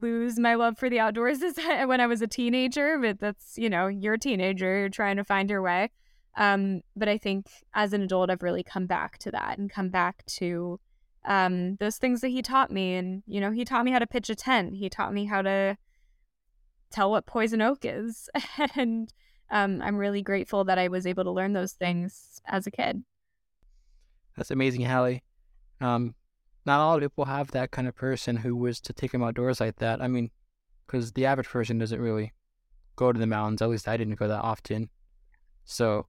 lose 0.00 0.38
my 0.38 0.54
love 0.54 0.78
for 0.78 0.88
the 0.88 1.00
outdoors 1.00 1.40
when 1.86 2.00
I 2.00 2.06
was 2.06 2.22
a 2.22 2.26
teenager. 2.26 2.98
But 2.98 3.20
that's, 3.20 3.56
you 3.56 3.70
know, 3.70 3.86
you're 3.86 4.14
a 4.14 4.18
teenager, 4.18 4.80
you're 4.80 4.88
trying 4.88 5.16
to 5.16 5.24
find 5.24 5.50
your 5.50 5.62
way. 5.62 5.90
Um, 6.36 6.82
but 6.94 7.08
I 7.08 7.18
think 7.18 7.46
as 7.74 7.92
an 7.92 8.02
adult, 8.02 8.30
I've 8.30 8.42
really 8.42 8.62
come 8.62 8.86
back 8.86 9.18
to 9.18 9.30
that 9.30 9.58
and 9.58 9.70
come 9.70 9.88
back 9.88 10.24
to 10.26 10.78
um, 11.24 11.76
those 11.76 11.96
things 11.96 12.20
that 12.20 12.28
he 12.28 12.42
taught 12.42 12.70
me. 12.70 12.94
And, 12.94 13.22
you 13.26 13.40
know, 13.40 13.50
he 13.50 13.64
taught 13.64 13.84
me 13.84 13.90
how 13.90 13.98
to 13.98 14.06
pitch 14.06 14.28
a 14.28 14.34
tent. 14.34 14.74
He 14.76 14.88
taught 14.88 15.14
me 15.14 15.24
how 15.24 15.42
to 15.42 15.76
tell 16.90 17.10
what 17.10 17.26
poison 17.26 17.62
oak 17.62 17.80
is. 17.82 18.28
and 18.76 19.12
um, 19.50 19.80
I'm 19.82 19.96
really 19.96 20.22
grateful 20.22 20.64
that 20.64 20.78
I 20.78 20.88
was 20.88 21.06
able 21.06 21.24
to 21.24 21.30
learn 21.30 21.52
those 21.52 21.72
things 21.72 22.40
as 22.46 22.66
a 22.66 22.70
kid. 22.70 23.02
That's 24.36 24.50
amazing, 24.50 24.82
Halle. 24.82 25.22
Um, 25.80 26.14
not 26.66 26.80
all 26.80 26.98
people 26.98 27.24
have 27.24 27.52
that 27.52 27.70
kind 27.70 27.86
of 27.86 27.94
person 27.94 28.36
who 28.36 28.56
was 28.56 28.80
to 28.80 28.92
take 28.92 29.12
them 29.12 29.22
outdoors 29.22 29.60
like 29.60 29.76
that. 29.76 30.02
I 30.02 30.08
mean, 30.08 30.30
because 30.86 31.12
the 31.12 31.26
average 31.26 31.48
person 31.48 31.78
doesn't 31.78 32.00
really 32.00 32.32
go 32.96 33.12
to 33.12 33.18
the 33.18 33.26
mountains. 33.26 33.62
At 33.62 33.70
least 33.70 33.88
I 33.88 33.96
didn't 33.96 34.16
go 34.16 34.28
that 34.28 34.42
often. 34.42 34.88
So, 35.64 36.06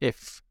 if 0.00 0.42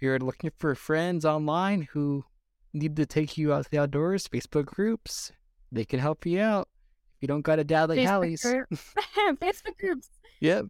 you're 0.00 0.18
looking 0.18 0.50
for 0.58 0.74
friends 0.74 1.24
online 1.24 1.88
who 1.92 2.24
need 2.72 2.96
to 2.96 3.06
take 3.06 3.36
you 3.36 3.52
out 3.52 3.64
to 3.64 3.70
the 3.70 3.78
outdoors, 3.78 4.28
Facebook 4.28 4.66
groups, 4.66 5.32
they 5.70 5.84
can 5.84 6.00
help 6.00 6.26
you 6.26 6.40
out. 6.40 6.68
If 7.16 7.22
you 7.22 7.28
don't 7.28 7.42
got 7.42 7.58
a 7.58 7.64
dad 7.64 7.88
like 7.88 7.98
Facebook 7.98 8.06
Halle's. 8.06 8.42
Group. 8.42 8.68
Facebook 9.40 9.78
groups. 9.78 10.08
Yep. 10.40 10.66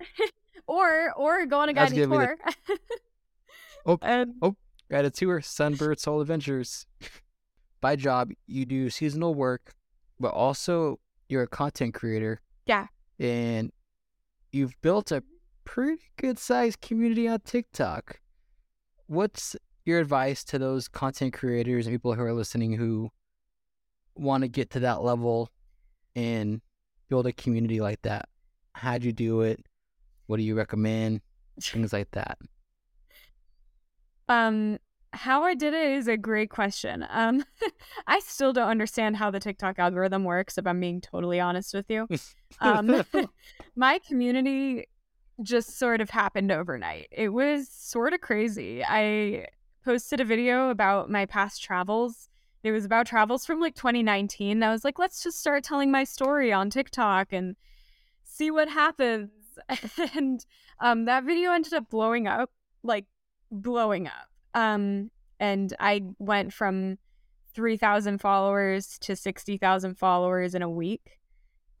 or 0.66 1.12
or 1.16 1.46
go 1.46 1.60
on 1.60 1.68
a 1.68 1.72
guided 1.72 2.08
tour. 2.08 2.36
oh, 3.86 3.98
and... 4.02 4.34
oh, 4.42 4.56
guided 4.90 5.14
tour, 5.14 5.40
Sunbird 5.40 5.98
Soul 5.98 6.20
Adventures. 6.20 6.86
By 7.80 7.96
job, 7.96 8.30
you 8.46 8.64
do 8.64 8.90
seasonal 8.90 9.34
work, 9.34 9.74
but 10.18 10.28
also 10.28 10.98
you're 11.28 11.42
a 11.42 11.48
content 11.48 11.94
creator. 11.94 12.40
Yeah. 12.66 12.86
And 13.18 13.70
you've 14.52 14.74
built 14.82 15.12
a 15.12 15.22
pretty 15.64 16.02
good 16.16 16.38
sized 16.38 16.80
community 16.80 17.28
on 17.28 17.40
TikTok. 17.40 18.20
What's 19.06 19.56
your 19.84 20.00
advice 20.00 20.44
to 20.44 20.58
those 20.58 20.88
content 20.88 21.34
creators 21.34 21.86
and 21.86 21.94
people 21.94 22.14
who 22.14 22.22
are 22.22 22.32
listening 22.32 22.72
who 22.72 23.10
want 24.14 24.42
to 24.42 24.48
get 24.48 24.70
to 24.70 24.80
that 24.80 25.02
level 25.02 25.50
and 26.16 26.60
build 27.08 27.26
a 27.26 27.32
community 27.32 27.80
like 27.80 28.02
that? 28.02 28.28
How'd 28.72 29.04
you 29.04 29.12
do 29.12 29.42
it? 29.42 29.64
What 30.26 30.38
do 30.38 30.42
you 30.42 30.54
recommend? 30.54 31.20
Things 31.60 31.92
like 31.92 32.10
that. 32.12 32.38
Um, 34.28 34.78
how 35.12 35.42
I 35.42 35.54
did 35.54 35.74
it 35.74 35.92
is 35.92 36.08
a 36.08 36.16
great 36.16 36.50
question. 36.50 37.06
Um, 37.08 37.44
I 38.06 38.20
still 38.20 38.52
don't 38.52 38.68
understand 38.68 39.16
how 39.16 39.30
the 39.30 39.40
TikTok 39.40 39.78
algorithm 39.78 40.24
works, 40.24 40.58
if 40.58 40.66
I'm 40.66 40.80
being 40.80 41.00
totally 41.00 41.40
honest 41.40 41.74
with 41.74 41.86
you. 41.88 42.06
Um, 42.62 43.04
my 43.76 43.98
community 43.98 44.86
just 45.42 45.78
sort 45.78 46.00
of 46.00 46.08
happened 46.08 46.50
overnight. 46.50 47.08
It 47.12 47.28
was 47.28 47.68
sort 47.68 48.14
of 48.14 48.22
crazy. 48.22 48.82
I 48.82 49.48
posted 49.84 50.18
a 50.20 50.24
video 50.24 50.70
about 50.70 51.10
my 51.10 51.26
past 51.26 51.62
travels. 51.62 52.30
It 52.64 52.72
was 52.72 52.86
about 52.86 53.06
travels 53.06 53.44
from 53.44 53.60
like 53.60 53.74
2019. 53.74 54.62
I 54.62 54.70
was 54.70 54.82
like, 54.82 54.98
let's 54.98 55.22
just 55.22 55.38
start 55.38 55.62
telling 55.62 55.90
my 55.90 56.04
story 56.04 56.50
on 56.50 56.70
TikTok 56.70 57.34
and 57.34 57.54
see 58.24 58.50
what 58.50 58.70
happens. 58.70 59.30
and 60.14 60.44
um, 60.80 61.04
that 61.04 61.24
video 61.24 61.52
ended 61.52 61.74
up 61.74 61.90
blowing 61.90 62.26
up, 62.26 62.50
like 62.82 63.04
blowing 63.50 64.06
up. 64.06 64.28
Um, 64.54 65.10
and 65.40 65.74
I 65.78 66.02
went 66.18 66.52
from 66.52 66.98
3,000 67.54 68.18
followers 68.18 68.98
to 69.00 69.16
60,000 69.16 69.96
followers 69.96 70.54
in 70.54 70.62
a 70.62 70.70
week, 70.70 71.18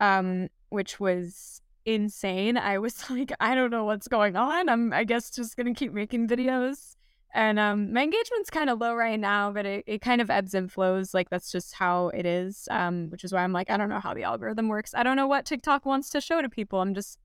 um, 0.00 0.48
which 0.70 1.00
was 1.00 1.62
insane. 1.84 2.56
I 2.56 2.78
was 2.78 3.08
like, 3.10 3.32
I 3.40 3.54
don't 3.54 3.70
know 3.70 3.84
what's 3.84 4.08
going 4.08 4.36
on. 4.36 4.68
I'm, 4.68 4.92
I 4.92 5.04
guess, 5.04 5.30
just 5.30 5.56
going 5.56 5.72
to 5.72 5.78
keep 5.78 5.92
making 5.92 6.28
videos. 6.28 6.96
And 7.34 7.58
um, 7.58 7.92
my 7.92 8.02
engagement's 8.02 8.48
kind 8.48 8.70
of 8.70 8.80
low 8.80 8.94
right 8.94 9.20
now, 9.20 9.52
but 9.52 9.66
it, 9.66 9.84
it 9.86 10.00
kind 10.00 10.22
of 10.22 10.30
ebbs 10.30 10.54
and 10.54 10.72
flows. 10.72 11.12
Like, 11.12 11.28
that's 11.28 11.52
just 11.52 11.74
how 11.74 12.08
it 12.08 12.24
is, 12.24 12.66
um, 12.70 13.10
which 13.10 13.22
is 13.22 13.32
why 13.32 13.44
I'm 13.44 13.52
like, 13.52 13.70
I 13.70 13.76
don't 13.76 13.90
know 13.90 14.00
how 14.00 14.14
the 14.14 14.22
algorithm 14.22 14.68
works. 14.68 14.94
I 14.94 15.02
don't 15.02 15.16
know 15.16 15.26
what 15.26 15.44
TikTok 15.44 15.84
wants 15.84 16.08
to 16.10 16.20
show 16.20 16.40
to 16.40 16.48
people. 16.48 16.80
I'm 16.80 16.94
just 16.94 17.18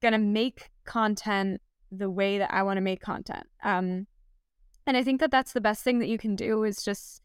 going 0.00 0.12
to 0.12 0.18
make 0.18 0.70
content 0.84 1.60
the 1.98 2.10
way 2.10 2.38
that 2.38 2.52
I 2.52 2.62
want 2.62 2.76
to 2.76 2.82
make 2.82 3.00
content. 3.00 3.46
Um, 3.62 4.06
and 4.86 4.96
I 4.96 5.02
think 5.02 5.20
that 5.20 5.30
that's 5.30 5.52
the 5.52 5.60
best 5.60 5.82
thing 5.82 5.98
that 6.00 6.08
you 6.08 6.18
can 6.18 6.36
do 6.36 6.64
is 6.64 6.82
just 6.82 7.22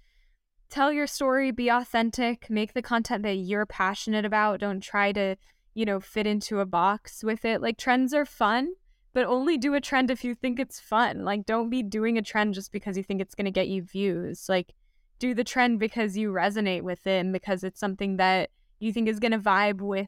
tell 0.70 0.94
your 0.94 1.08
story, 1.08 1.52
be 1.52 1.70
authentic, 1.70 2.50
make 2.50 2.74
the 2.74 2.82
content 2.82 3.24
that 3.24 3.36
you're 3.36 3.66
passionate 3.66 4.26
about. 4.26 4.60
Don't 4.60 4.82
try 4.82 5.12
to, 5.12 5.36
you 5.74 5.86
know, 5.86 6.00
fit 6.00 6.28
into 6.28 6.60
a 6.60 6.66
box 6.66 7.24
with 7.24 7.44
it. 7.44 7.62
Like, 7.62 7.78
trends 7.78 8.14
are 8.14 8.26
fun 8.26 8.74
but 9.14 9.26
only 9.26 9.58
do 9.58 9.74
a 9.74 9.82
trend 9.82 10.12
if 10.12 10.24
you 10.24 10.36
think 10.36 10.60
it's 10.60 10.80
fun. 10.80 11.24
Like, 11.24 11.46
don't 11.46 11.70
be 11.70 11.82
doing 11.84 12.18
a 12.18 12.22
trend 12.22 12.54
just 12.54 12.72
because 12.72 12.96
you 12.96 13.04
think 13.04 13.22
it's 13.22 13.36
going 13.36 13.46
to 13.46 13.52
get 13.52 13.68
you 13.68 13.82
views. 13.82 14.48
Like, 14.48 14.74
do 15.18 15.34
the 15.34 15.44
trend 15.44 15.80
because 15.80 16.16
you 16.16 16.32
resonate 16.32 16.84
with 16.84 17.06
it 17.08 17.20
and 17.20 17.34
because 17.34 17.64
it's 17.64 17.80
something 17.80 18.18
that 18.18 18.52
you 18.80 18.94
think 18.94 19.10
is 19.10 19.20
going 19.20 19.32
to 19.32 19.40
vibe 19.40 19.82
with 19.82 20.08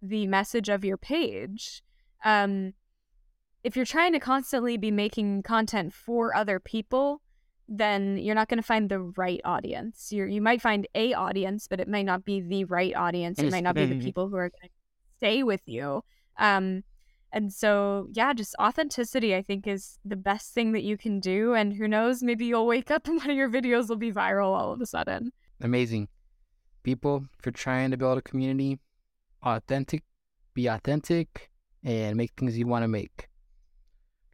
the 0.00 0.26
message 0.26 0.68
of 0.68 0.84
your 0.84 0.96
page. 0.96 1.82
Um, 2.24 2.72
if 3.66 3.74
you're 3.74 3.84
trying 3.84 4.12
to 4.12 4.20
constantly 4.20 4.76
be 4.76 4.92
making 4.92 5.42
content 5.42 5.92
for 5.92 6.32
other 6.36 6.60
people, 6.60 7.20
then 7.68 8.16
you're 8.16 8.36
not 8.36 8.48
going 8.48 8.58
to 8.58 8.62
find 8.62 8.88
the 8.88 9.00
right 9.00 9.40
audience. 9.44 10.12
You 10.12 10.26
you 10.26 10.40
might 10.40 10.62
find 10.62 10.86
a 10.94 11.14
audience, 11.14 11.66
but 11.66 11.80
it 11.80 11.88
might 11.88 12.06
not 12.06 12.24
be 12.24 12.40
the 12.40 12.62
right 12.66 12.94
audience. 12.94 13.40
It 13.40 13.50
might 13.50 13.64
not 13.64 13.74
be 13.74 13.86
the 13.86 13.98
people 13.98 14.28
who 14.28 14.36
are 14.36 14.50
going 14.50 14.68
to 14.68 14.74
stay 15.16 15.42
with 15.42 15.62
you. 15.66 16.04
Um, 16.38 16.84
and 17.32 17.52
so, 17.52 18.06
yeah, 18.12 18.32
just 18.34 18.54
authenticity, 18.60 19.34
I 19.34 19.42
think, 19.42 19.66
is 19.66 19.98
the 20.04 20.14
best 20.14 20.54
thing 20.54 20.70
that 20.70 20.84
you 20.84 20.96
can 20.96 21.18
do. 21.18 21.54
And 21.54 21.72
who 21.72 21.88
knows, 21.88 22.22
maybe 22.22 22.46
you'll 22.46 22.68
wake 22.68 22.92
up 22.92 23.08
and 23.08 23.18
one 23.18 23.30
of 23.30 23.36
your 23.36 23.50
videos 23.50 23.88
will 23.88 23.96
be 23.96 24.12
viral 24.12 24.56
all 24.56 24.72
of 24.72 24.80
a 24.80 24.86
sudden. 24.86 25.32
Amazing. 25.60 26.06
People, 26.84 27.24
if 27.40 27.44
you're 27.44 27.52
trying 27.52 27.90
to 27.90 27.96
build 27.96 28.16
a 28.16 28.22
community, 28.22 28.78
authentic, 29.42 30.04
be 30.54 30.68
authentic, 30.68 31.50
and 31.82 32.16
make 32.16 32.30
things 32.36 32.56
you 32.56 32.68
want 32.68 32.84
to 32.84 32.88
make. 32.88 33.28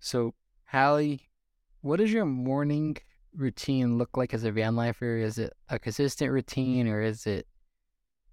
So, 0.02 0.34
Halle, 0.64 1.20
what 1.80 1.98
does 1.98 2.12
your 2.12 2.24
morning 2.24 2.96
routine 3.36 3.98
look 3.98 4.16
like 4.16 4.34
as 4.34 4.42
a 4.42 4.50
van 4.50 4.74
lifer? 4.74 5.16
Is 5.16 5.38
it 5.38 5.52
a 5.68 5.78
consistent 5.78 6.32
routine 6.32 6.88
or 6.88 7.00
is 7.00 7.24
it 7.24 7.46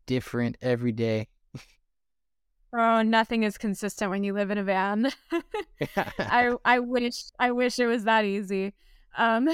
different 0.08 0.58
every 0.64 0.92
day? 0.92 1.28
Oh, 2.74 3.04
nothing 3.04 3.44
is 3.44 3.60
consistent 3.60 4.10
when 4.10 4.24
you 4.24 4.34
live 4.34 4.50
in 4.50 4.58
a 4.58 4.64
van. 4.64 5.12
I 6.18 6.56
I 6.66 6.80
wish 6.80 7.26
I 7.40 7.52
wish 7.52 7.78
it 7.78 7.86
was 7.86 8.04
that 8.06 8.26
easy. 8.26 8.74
Um 9.16 9.48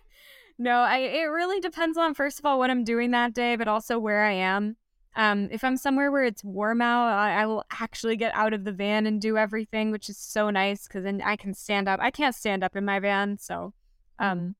no, 0.58 0.80
I 0.80 0.98
it 0.98 1.24
really 1.24 1.60
depends 1.60 1.96
on 1.96 2.12
first 2.12 2.38
of 2.38 2.44
all 2.44 2.58
what 2.58 2.70
I'm 2.70 2.84
doing 2.84 3.12
that 3.12 3.32
day, 3.32 3.56
but 3.56 3.68
also 3.68 3.98
where 3.98 4.22
I 4.22 4.32
am. 4.32 4.76
Um, 5.16 5.48
if 5.52 5.62
I'm 5.62 5.76
somewhere 5.76 6.10
where 6.10 6.24
it's 6.24 6.42
warm 6.42 6.82
out, 6.82 7.06
I, 7.06 7.42
I, 7.42 7.46
will 7.46 7.64
actually 7.70 8.16
get 8.16 8.34
out 8.34 8.52
of 8.52 8.64
the 8.64 8.72
van 8.72 9.06
and 9.06 9.20
do 9.20 9.36
everything, 9.36 9.92
which 9.92 10.08
is 10.08 10.18
so 10.18 10.50
nice 10.50 10.88
because 10.88 11.04
then 11.04 11.22
I 11.24 11.36
can 11.36 11.54
stand 11.54 11.88
up. 11.88 12.00
I 12.02 12.10
can't 12.10 12.34
stand 12.34 12.64
up 12.64 12.74
in 12.74 12.84
my 12.84 12.98
van, 12.98 13.38
so 13.38 13.74
um, 14.18 14.56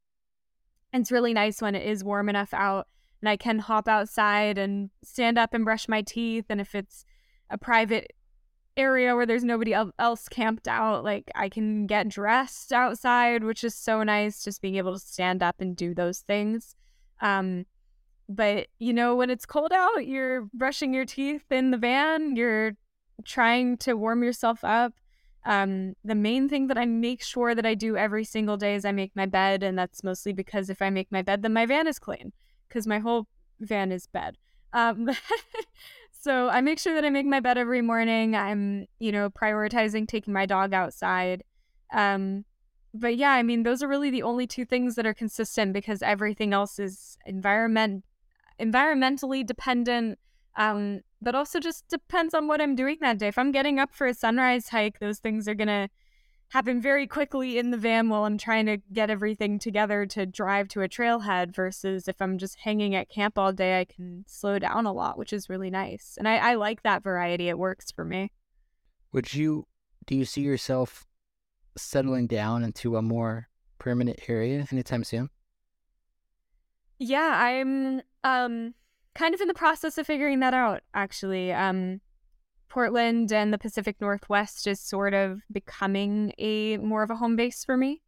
it's 0.93 1.11
really 1.11 1.35
nice 1.35 1.61
when 1.61 1.75
it 1.75 1.85
is 1.85 2.05
warm 2.05 2.29
enough 2.29 2.55
out 2.55 2.87
and 3.25 3.29
I 3.31 3.39
can 3.39 3.59
hop 3.59 3.89
outside 3.89 4.59
and 4.59 4.91
stand 5.03 5.39
up 5.39 5.55
and 5.55 5.65
brush 5.65 5.89
my 5.89 6.03
teeth. 6.03 6.45
And 6.51 6.61
if 6.61 6.75
it's 6.75 7.07
a 7.49 7.57
private 7.57 8.13
area 8.77 9.17
where 9.17 9.25
there's 9.25 9.45
nobody 9.45 9.75
else 9.99 10.29
camped 10.29 10.69
out, 10.69 11.05
like 11.05 11.31
I 11.35 11.49
can 11.49 11.87
get 11.87 12.09
dressed 12.09 12.71
outside, 12.71 13.43
which 13.43 13.65
is 13.65 13.75
so 13.75 14.03
nice 14.03 14.45
just 14.45 14.61
being 14.61 14.77
able 14.77 14.93
to 14.93 14.99
stand 14.99 15.43
up 15.43 15.59
and 15.59 15.75
do 15.75 15.95
those 15.95 16.19
things. 16.19 16.77
Um, 17.23 17.65
but 18.29 18.69
you 18.79 18.93
know, 18.93 19.17
when 19.17 19.31
it's 19.31 19.47
cold 19.47 19.73
out, 19.73 20.07
you're 20.07 20.49
brushing 20.55 20.95
your 20.95 21.05
teeth 21.05 21.51
in 21.51 21.71
the 21.71 21.79
van, 21.79 22.37
you're 22.37 22.73
trying 23.25 23.77
to 23.79 23.95
warm 23.95 24.23
yourself 24.23 24.65
up. 24.65 24.93
Um, 25.47 25.95
the 26.05 26.15
main 26.15 26.49
thing 26.49 26.69
that 26.69 26.79
I 26.79 26.87
make 26.87 27.23
sure 27.23 27.55
that 27.55 27.67
I 27.67 27.75
do 27.75 27.97
every 27.97 28.25
single 28.25 28.57
day 28.57 28.75
is 28.75 28.85
I 28.85 28.93
make 28.93 29.15
my 29.15 29.27
bed, 29.27 29.63
and 29.63 29.79
that's 29.79 30.03
mostly 30.03 30.33
because 30.33 30.71
if 30.71 30.81
I 30.81 30.89
make 30.91 31.13
my 31.13 31.23
bed, 31.23 31.43
then 31.43 31.53
my 31.53 31.67
van 31.67 31.87
is 31.87 31.99
clean 31.99 32.33
because 32.69 32.87
my 32.87 32.99
whole 32.99 33.27
van 33.61 33.93
is 33.93 34.07
bed. 34.07 34.39
Um, 34.73 35.11
So 36.25 36.49
I 36.49 36.63
make 36.63 36.79
sure 36.79 36.95
that 36.95 37.05
I 37.05 37.11
make 37.11 37.27
my 37.27 37.41
bed 37.41 37.59
every 37.59 37.83
morning. 37.83 38.35
I'm, 38.35 38.87
you 38.99 39.13
know, 39.13 39.29
prioritizing 39.29 40.09
taking 40.09 40.33
my 40.33 40.47
dog 40.47 40.73
outside. 40.73 41.45
Um, 41.93 42.47
but 42.95 43.19
yeah, 43.19 43.33
I 43.33 43.43
mean, 43.43 43.63
those 43.63 43.83
are 43.83 43.89
really 43.89 44.09
the 44.09 44.23
only 44.23 44.47
two 44.47 44.65
things 44.65 44.95
that 44.95 45.05
are 45.05 45.13
consistent 45.13 45.75
because 45.75 46.01
everything 46.01 46.55
else 46.55 46.79
is 46.79 47.19
environment 47.27 48.05
environmentally 48.61 49.47
dependent. 49.47 50.19
Um, 50.57 51.01
but 51.21 51.35
also 51.35 51.59
just 51.59 51.89
depends 51.89 52.35
on 52.35 52.47
what 52.47 52.61
I'm 52.61 52.77
doing 52.77 52.99
that 53.01 53.19
day. 53.19 53.29
If 53.29 53.39
I'm 53.39 53.51
getting 53.51 53.79
up 53.79 53.95
for 53.95 54.07
a 54.07 54.15
sunrise 54.15 54.69
hike, 54.69 55.01
those 55.01 55.19
things 55.19 55.49
are 55.49 55.55
gonna 55.55 55.89
happen 56.49 56.81
very 56.81 57.07
quickly 57.07 57.59
in 57.59 57.71
the 57.71 57.77
van 57.77 58.09
while 58.09 58.25
I'm 58.25 58.39
trying 58.39 58.67
to 58.67 58.77
get 58.93 59.11
everything 59.11 59.59
together 59.59 60.07
to 60.07 60.25
drive 60.27 60.69
to 60.69 60.83
a 60.83 60.89
trailhead 60.89 61.55
versus 61.55 62.07
if 62.07 62.23
I'm 62.23 62.39
just 62.39 62.61
hanging 62.61 62.95
at 62.95 63.09
camp 63.09 63.37
all 63.39 63.53
day, 63.53 63.81
I 63.81 63.85
can 63.85 64.25
slow 64.29 64.61
down 64.61 64.87
a 64.87 64.93
lot, 64.93 65.19
which 65.19 65.33
is 65.33 65.49
really 65.49 65.71
nice. 65.71 66.15
And 66.17 66.29
I, 66.29 66.37
I 66.37 66.55
like 66.55 66.83
that 66.83 67.03
variety. 67.03 67.49
It 67.49 67.59
works 67.59 67.91
for 67.91 68.05
me. 68.05 68.31
Would 69.13 69.35
you, 69.35 69.67
do 70.07 70.15
you 70.15 70.25
see 70.25 70.43
yourself 70.43 71.07
settling 71.77 72.29
down 72.29 72.63
into 72.63 72.97
a 72.97 73.03
more 73.03 73.49
permanent 73.79 74.21
area 74.29 74.67
anytime 74.71 75.03
soon? 75.03 75.31
Yeah, 76.99 77.33
I'm 77.37 78.03
um 78.25 78.75
kind 79.15 79.35
of 79.35 79.41
in 79.41 79.47
the 79.49 79.55
process 79.55 79.97
of 79.97 80.07
figuring 80.07 80.41
that 80.41 80.55
out 80.55 80.83
actually. 80.95 81.53
Um 81.53 82.01
Portland 82.75 83.33
and 83.33 83.53
the 83.53 83.59
Pacific 83.59 84.01
Northwest 84.01 84.67
is 84.67 84.81
sort 84.81 85.15
of 85.15 85.43
becoming 85.53 86.33
a 86.39 86.77
more 86.79 87.05
of 87.05 87.11
a 87.11 87.15
home 87.15 87.37
base 87.37 87.65
for 87.65 87.77
me. 87.77 88.03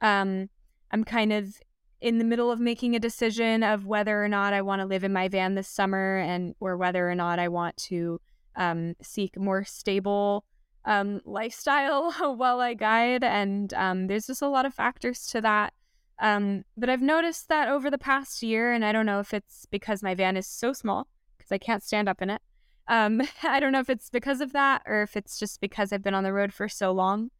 Um, 0.00 0.50
I'm 0.90 1.04
kind 1.04 1.32
of 1.32 1.54
in 2.00 2.18
the 2.18 2.24
middle 2.24 2.50
of 2.50 2.58
making 2.58 2.96
a 2.96 2.98
decision 2.98 3.62
of 3.62 3.86
whether 3.86 4.22
or 4.22 4.28
not 4.28 4.52
I 4.52 4.62
want 4.62 4.80
to 4.80 4.86
live 4.86 5.04
in 5.04 5.12
my 5.12 5.28
van 5.28 5.54
this 5.54 5.68
summer 5.68 6.18
and 6.18 6.56
or 6.58 6.76
whether 6.76 7.08
or 7.08 7.14
not 7.14 7.38
I 7.38 7.46
want 7.46 7.76
to 7.88 8.20
um, 8.56 8.94
seek 9.00 9.38
more 9.38 9.62
stable 9.62 10.44
um, 10.84 11.20
lifestyle 11.24 12.10
while 12.36 12.60
I 12.60 12.74
guide. 12.74 13.22
And 13.22 13.72
um, 13.74 14.08
there's 14.08 14.26
just 14.26 14.42
a 14.42 14.48
lot 14.48 14.66
of 14.66 14.74
factors 14.74 15.26
to 15.28 15.40
that. 15.42 15.74
Um, 16.20 16.64
but 16.76 16.90
I've 16.90 17.02
noticed 17.02 17.48
that 17.48 17.68
over 17.68 17.90
the 17.90 17.98
past 17.98 18.42
year, 18.42 18.72
and 18.72 18.84
I 18.84 18.92
don't 18.92 19.06
know 19.06 19.20
if 19.20 19.32
it's 19.32 19.66
because 19.66 20.02
my 20.02 20.14
van 20.14 20.36
is 20.36 20.46
so 20.46 20.72
small 20.72 21.06
because 21.36 21.52
I 21.52 21.58
can't 21.58 21.82
stand 21.82 22.08
up 22.08 22.20
in 22.20 22.30
it, 22.30 22.42
um, 22.88 23.22
I 23.42 23.60
don't 23.60 23.72
know 23.72 23.80
if 23.80 23.90
it's 23.90 24.10
because 24.10 24.40
of 24.40 24.52
that 24.52 24.82
or 24.86 25.02
if 25.02 25.16
it's 25.16 25.38
just 25.38 25.60
because 25.60 25.92
I've 25.92 26.02
been 26.02 26.14
on 26.14 26.24
the 26.24 26.32
road 26.32 26.52
for 26.52 26.68
so 26.68 26.90
long, 26.90 27.30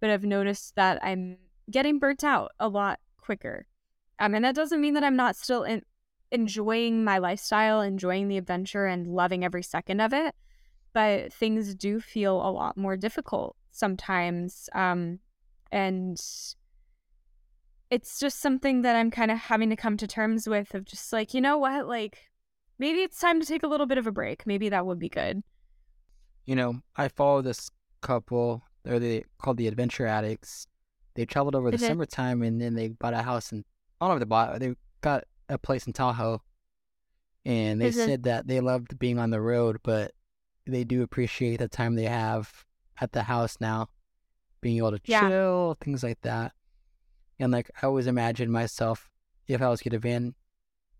but 0.00 0.10
I've 0.10 0.24
noticed 0.24 0.76
that 0.76 1.02
I'm 1.04 1.36
getting 1.70 1.98
burnt 1.98 2.24
out 2.24 2.52
a 2.58 2.68
lot 2.68 3.00
quicker. 3.18 3.66
Um, 4.18 4.34
and 4.34 4.44
that 4.44 4.54
doesn't 4.54 4.80
mean 4.80 4.94
that 4.94 5.04
I'm 5.04 5.16
not 5.16 5.36
still 5.36 5.64
in- 5.64 5.84
enjoying 6.30 7.04
my 7.04 7.18
lifestyle, 7.18 7.80
enjoying 7.80 8.28
the 8.28 8.38
adventure, 8.38 8.86
and 8.86 9.06
loving 9.06 9.44
every 9.44 9.62
second 9.62 10.00
of 10.00 10.12
it. 10.12 10.34
But 10.92 11.32
things 11.32 11.74
do 11.74 12.00
feel 12.00 12.36
a 12.36 12.50
lot 12.50 12.76
more 12.76 12.96
difficult 12.96 13.56
sometimes. 13.70 14.68
Um, 14.74 15.18
and 15.70 16.20
it's 17.92 18.18
just 18.18 18.40
something 18.40 18.80
that 18.82 18.96
I'm 18.96 19.10
kind 19.10 19.30
of 19.30 19.36
having 19.36 19.68
to 19.68 19.76
come 19.76 19.98
to 19.98 20.06
terms 20.06 20.48
with 20.48 20.74
of 20.74 20.86
just 20.86 21.12
like, 21.12 21.34
you 21.34 21.42
know 21.42 21.58
what? 21.58 21.86
Like, 21.86 22.20
maybe 22.78 23.00
it's 23.00 23.20
time 23.20 23.38
to 23.38 23.46
take 23.46 23.62
a 23.62 23.66
little 23.66 23.84
bit 23.84 23.98
of 23.98 24.06
a 24.06 24.10
break. 24.10 24.46
Maybe 24.46 24.70
that 24.70 24.86
would 24.86 24.98
be 24.98 25.10
good. 25.10 25.42
You 26.46 26.56
know, 26.56 26.80
I 26.96 27.08
follow 27.08 27.42
this 27.42 27.70
couple. 28.00 28.62
They're 28.82 28.98
the, 28.98 29.26
called 29.36 29.58
the 29.58 29.68
Adventure 29.68 30.06
Addicts. 30.06 30.66
They 31.14 31.26
traveled 31.26 31.54
over 31.54 31.70
the 31.70 31.76
summertime 31.76 32.42
and 32.42 32.58
then 32.58 32.74
they 32.74 32.88
bought 32.88 33.12
a 33.12 33.20
house 33.20 33.52
and 33.52 33.62
I 34.00 34.08
don't 34.08 34.12
know 34.12 34.14
if 34.14 34.20
they 34.20 34.24
bought, 34.24 34.58
they 34.58 34.74
got 35.02 35.24
a 35.50 35.58
place 35.58 35.86
in 35.86 35.92
Tahoe. 35.92 36.40
And 37.44 37.78
they 37.78 37.92
said 37.92 38.22
that 38.22 38.46
they 38.46 38.60
loved 38.60 38.98
being 38.98 39.18
on 39.18 39.28
the 39.28 39.40
road, 39.42 39.80
but 39.82 40.12
they 40.66 40.84
do 40.84 41.02
appreciate 41.02 41.58
the 41.58 41.68
time 41.68 41.96
they 41.96 42.04
have 42.04 42.64
at 43.02 43.12
the 43.12 43.24
house 43.24 43.58
now, 43.60 43.90
being 44.62 44.78
able 44.78 44.92
to 44.92 45.00
yeah. 45.04 45.28
chill, 45.28 45.76
things 45.78 46.02
like 46.02 46.22
that. 46.22 46.52
And 47.42 47.50
like, 47.50 47.72
I 47.82 47.86
always 47.86 48.06
imagine 48.06 48.52
myself 48.52 49.10
if 49.48 49.60
I 49.60 49.68
was 49.68 49.80
to 49.80 49.84
get 49.84 49.94
a 49.94 49.98
van 49.98 50.36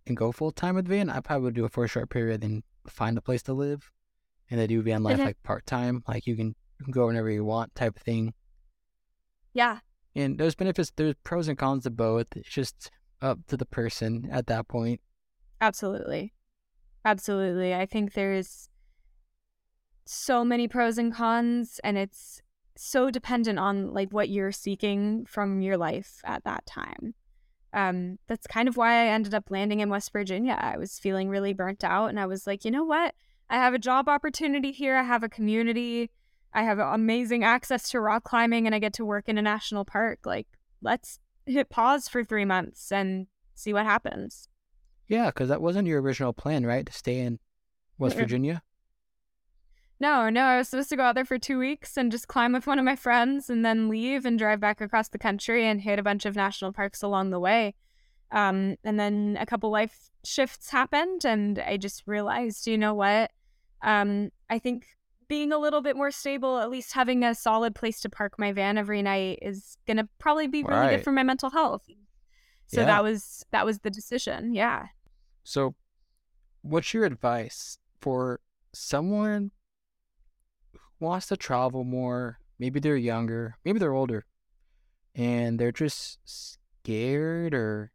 and 0.09 0.17
go 0.17 0.33
full 0.33 0.51
time 0.51 0.75
with 0.75 0.89
van, 0.89 1.09
I 1.09 1.21
probably 1.21 1.45
would 1.45 1.55
do 1.55 1.65
it 1.67 1.71
for 1.71 1.85
a 1.85 1.89
short 1.89 2.11
period 2.11 2.43
and 2.43 2.65
find 2.89 3.17
a 3.17 3.21
place 3.21 3.45
to 3.45 3.53
live. 3.53 3.93
And 4.51 4.61
I 4.61 4.67
do 4.67 4.83
van 4.83 5.05
life 5.05 5.19
mm-hmm. 5.19 5.27
like 5.27 5.43
part 5.45 5.65
time, 5.67 6.03
like 6.09 6.27
you 6.27 6.35
can, 6.35 6.57
you 6.81 6.85
can 6.85 6.91
go 6.91 7.07
whenever 7.07 7.31
you 7.31 7.45
want 7.45 7.77
type 7.77 7.95
of 7.95 8.03
thing. 8.03 8.35
Yeah. 9.55 9.79
And 10.17 10.37
there's 10.37 10.57
benefits, 10.57 10.91
there's 10.97 11.15
pros 11.23 11.47
and 11.47 11.57
cons 11.57 11.85
to 11.85 11.91
both. 11.91 12.27
It's 12.35 12.49
just 12.49 12.91
up 13.21 13.39
to 13.47 13.57
the 13.57 13.65
person 13.65 14.29
at 14.33 14.49
that 14.49 14.67
point. 14.67 15.01
Absolutely. 15.61 16.33
Absolutely. 17.05 17.73
I 17.73 17.87
think 17.87 18.15
there's 18.15 18.69
so 20.07 20.45
many 20.45 20.67
pros 20.67 20.99
and 20.99 21.15
cons, 21.15 21.79
and 21.85 21.97
it's 21.97 22.42
so 22.77 23.11
dependent 23.11 23.59
on 23.59 23.93
like 23.93 24.11
what 24.13 24.29
you're 24.29 24.53
seeking 24.53 25.25
from 25.27 25.61
your 25.61 25.77
life 25.77 26.21
at 26.25 26.45
that 26.45 26.65
time 26.67 27.15
um, 27.73 28.19
that's 28.27 28.47
kind 28.47 28.69
of 28.69 28.77
why 28.77 28.93
I 28.93 29.09
ended 29.09 29.35
up 29.35 29.51
landing 29.51 29.81
in 29.81 29.89
West 29.89 30.13
Virginia. 30.13 30.59
I 30.61 30.77
was 30.77 30.99
feeling 30.99 31.29
really 31.29 31.53
burnt 31.53 31.85
out, 31.85 32.09
and 32.09 32.21
I 32.21 32.27
was 32.27 32.47
like, 32.47 32.65
you 32.65 32.71
know 32.71 32.85
what? 32.85 33.15
I 33.49 33.57
have 33.57 33.75
a 33.75 33.79
job 33.79 34.09
opportunity 34.09 34.73
here. 34.73 34.97
I 34.97 35.03
have 35.03 35.23
a 35.23 35.29
community. 35.29 36.11
I 36.55 36.65
have 36.65 36.79
amazing 36.79 37.45
access 37.45 37.89
to 37.91 38.01
rock 38.01 38.25
climbing, 38.25 38.67
and 38.67 38.75
I 38.75 38.79
get 38.79 38.93
to 38.95 39.05
work 39.05 39.29
in 39.29 39.39
a 39.39 39.43
national 39.43 39.85
park. 39.85 40.21
Like, 40.25 40.47
let's 40.83 41.19
hit 41.47 41.71
pause 41.71 42.09
for 42.09 42.25
three 42.25 42.45
months 42.45 42.93
and 42.93 43.27
see 43.55 43.73
what 43.73 43.87
happens. 43.87 44.49
Yeah, 45.09 45.27
because 45.27 45.49
that 45.49 45.63
wasn't 45.63 45.89
your 45.89 46.03
original 46.03 46.33
plan, 46.33 46.67
right? 46.67 46.85
To 46.85 46.93
stay 46.93 47.21
in 47.21 47.39
West 47.99 48.17
Virginia. 48.17 48.63
No, 50.03 50.29
no, 50.31 50.43
I 50.47 50.59
was 50.59 50.69
supposed 50.69 50.89
to 50.89 50.97
go 50.97 51.05
out 51.05 51.15
there 51.15 51.25
for 51.25 51.39
two 51.39 51.61
weeks 51.61 51.97
and 51.97 52.11
just 52.11 52.27
climb 52.27 52.53
with 52.53 52.67
one 52.67 52.81
of 52.81 52.85
my 52.85 52.97
friends 52.97 53.49
and 53.49 53.65
then 53.65 53.89
leave 53.89 54.25
and 54.25 54.37
drive 54.37 54.59
back 54.59 54.81
across 54.81 55.09
the 55.11 55.17
country 55.19 55.65
and 55.65 55.81
hit 55.81 56.01
a 56.01 56.03
bunch 56.03 56.27
of 56.27 56.35
national 56.35 56.73
parks 56.73 57.03
along 57.05 57.31
the 57.31 57.39
way. 57.39 57.77
Um, 58.33 58.75
and 58.83 58.99
then 58.99 59.39
a 59.39 59.47
couple 59.47 59.71
life 59.71 60.11
shifts 60.25 60.71
happened, 60.71 61.25
and 61.25 61.57
I 61.61 61.77
just 61.77 62.03
realized, 62.05 62.67
you 62.67 62.77
know 62.77 62.95
what? 62.95 63.31
Um, 63.81 64.31
I 64.51 64.59
think 64.59 64.87
being 65.29 65.53
a 65.53 65.59
little 65.59 65.83
bit 65.83 65.95
more 65.97 66.11
stable, 66.11 66.59
at 66.59 66.69
least 66.69 66.95
having 66.95 67.23
a 67.23 67.33
solid 67.33 67.73
place 67.77 68.01
to 68.01 68.11
park 68.11 68.41
my 68.41 68.51
van 68.51 68.79
every 68.79 69.03
night, 69.03 69.39
is 69.41 69.77
gonna 69.87 70.09
probably 70.19 70.49
be 70.49 70.65
really 70.65 70.81
Right. 70.81 70.97
good 70.97 71.05
for 71.05 71.13
my 71.13 71.23
mental 71.23 71.51
health. 71.51 71.87
So 72.67 72.81
Yeah. 72.81 72.87
that 72.87 73.05
was 73.05 73.45
that 73.53 73.65
was 73.65 73.79
the 73.79 73.91
decision. 73.91 74.53
Yeah. 74.53 74.87
So, 75.45 75.77
what's 76.63 76.93
your 76.93 77.05
advice 77.05 77.79
for 78.01 78.41
someone 78.73 79.53
wants 81.03 81.27
to 81.27 81.37
travel 81.37 81.85
more? 81.85 82.39
Maybe 82.59 82.81
they're 82.81 82.97
younger, 82.97 83.57
maybe 83.65 83.79
they're 83.79 83.93
older, 83.93 84.25
and 85.15 85.59
they're 85.59 85.73
just 85.73 86.19
scared 86.25 87.53
or 87.55 87.93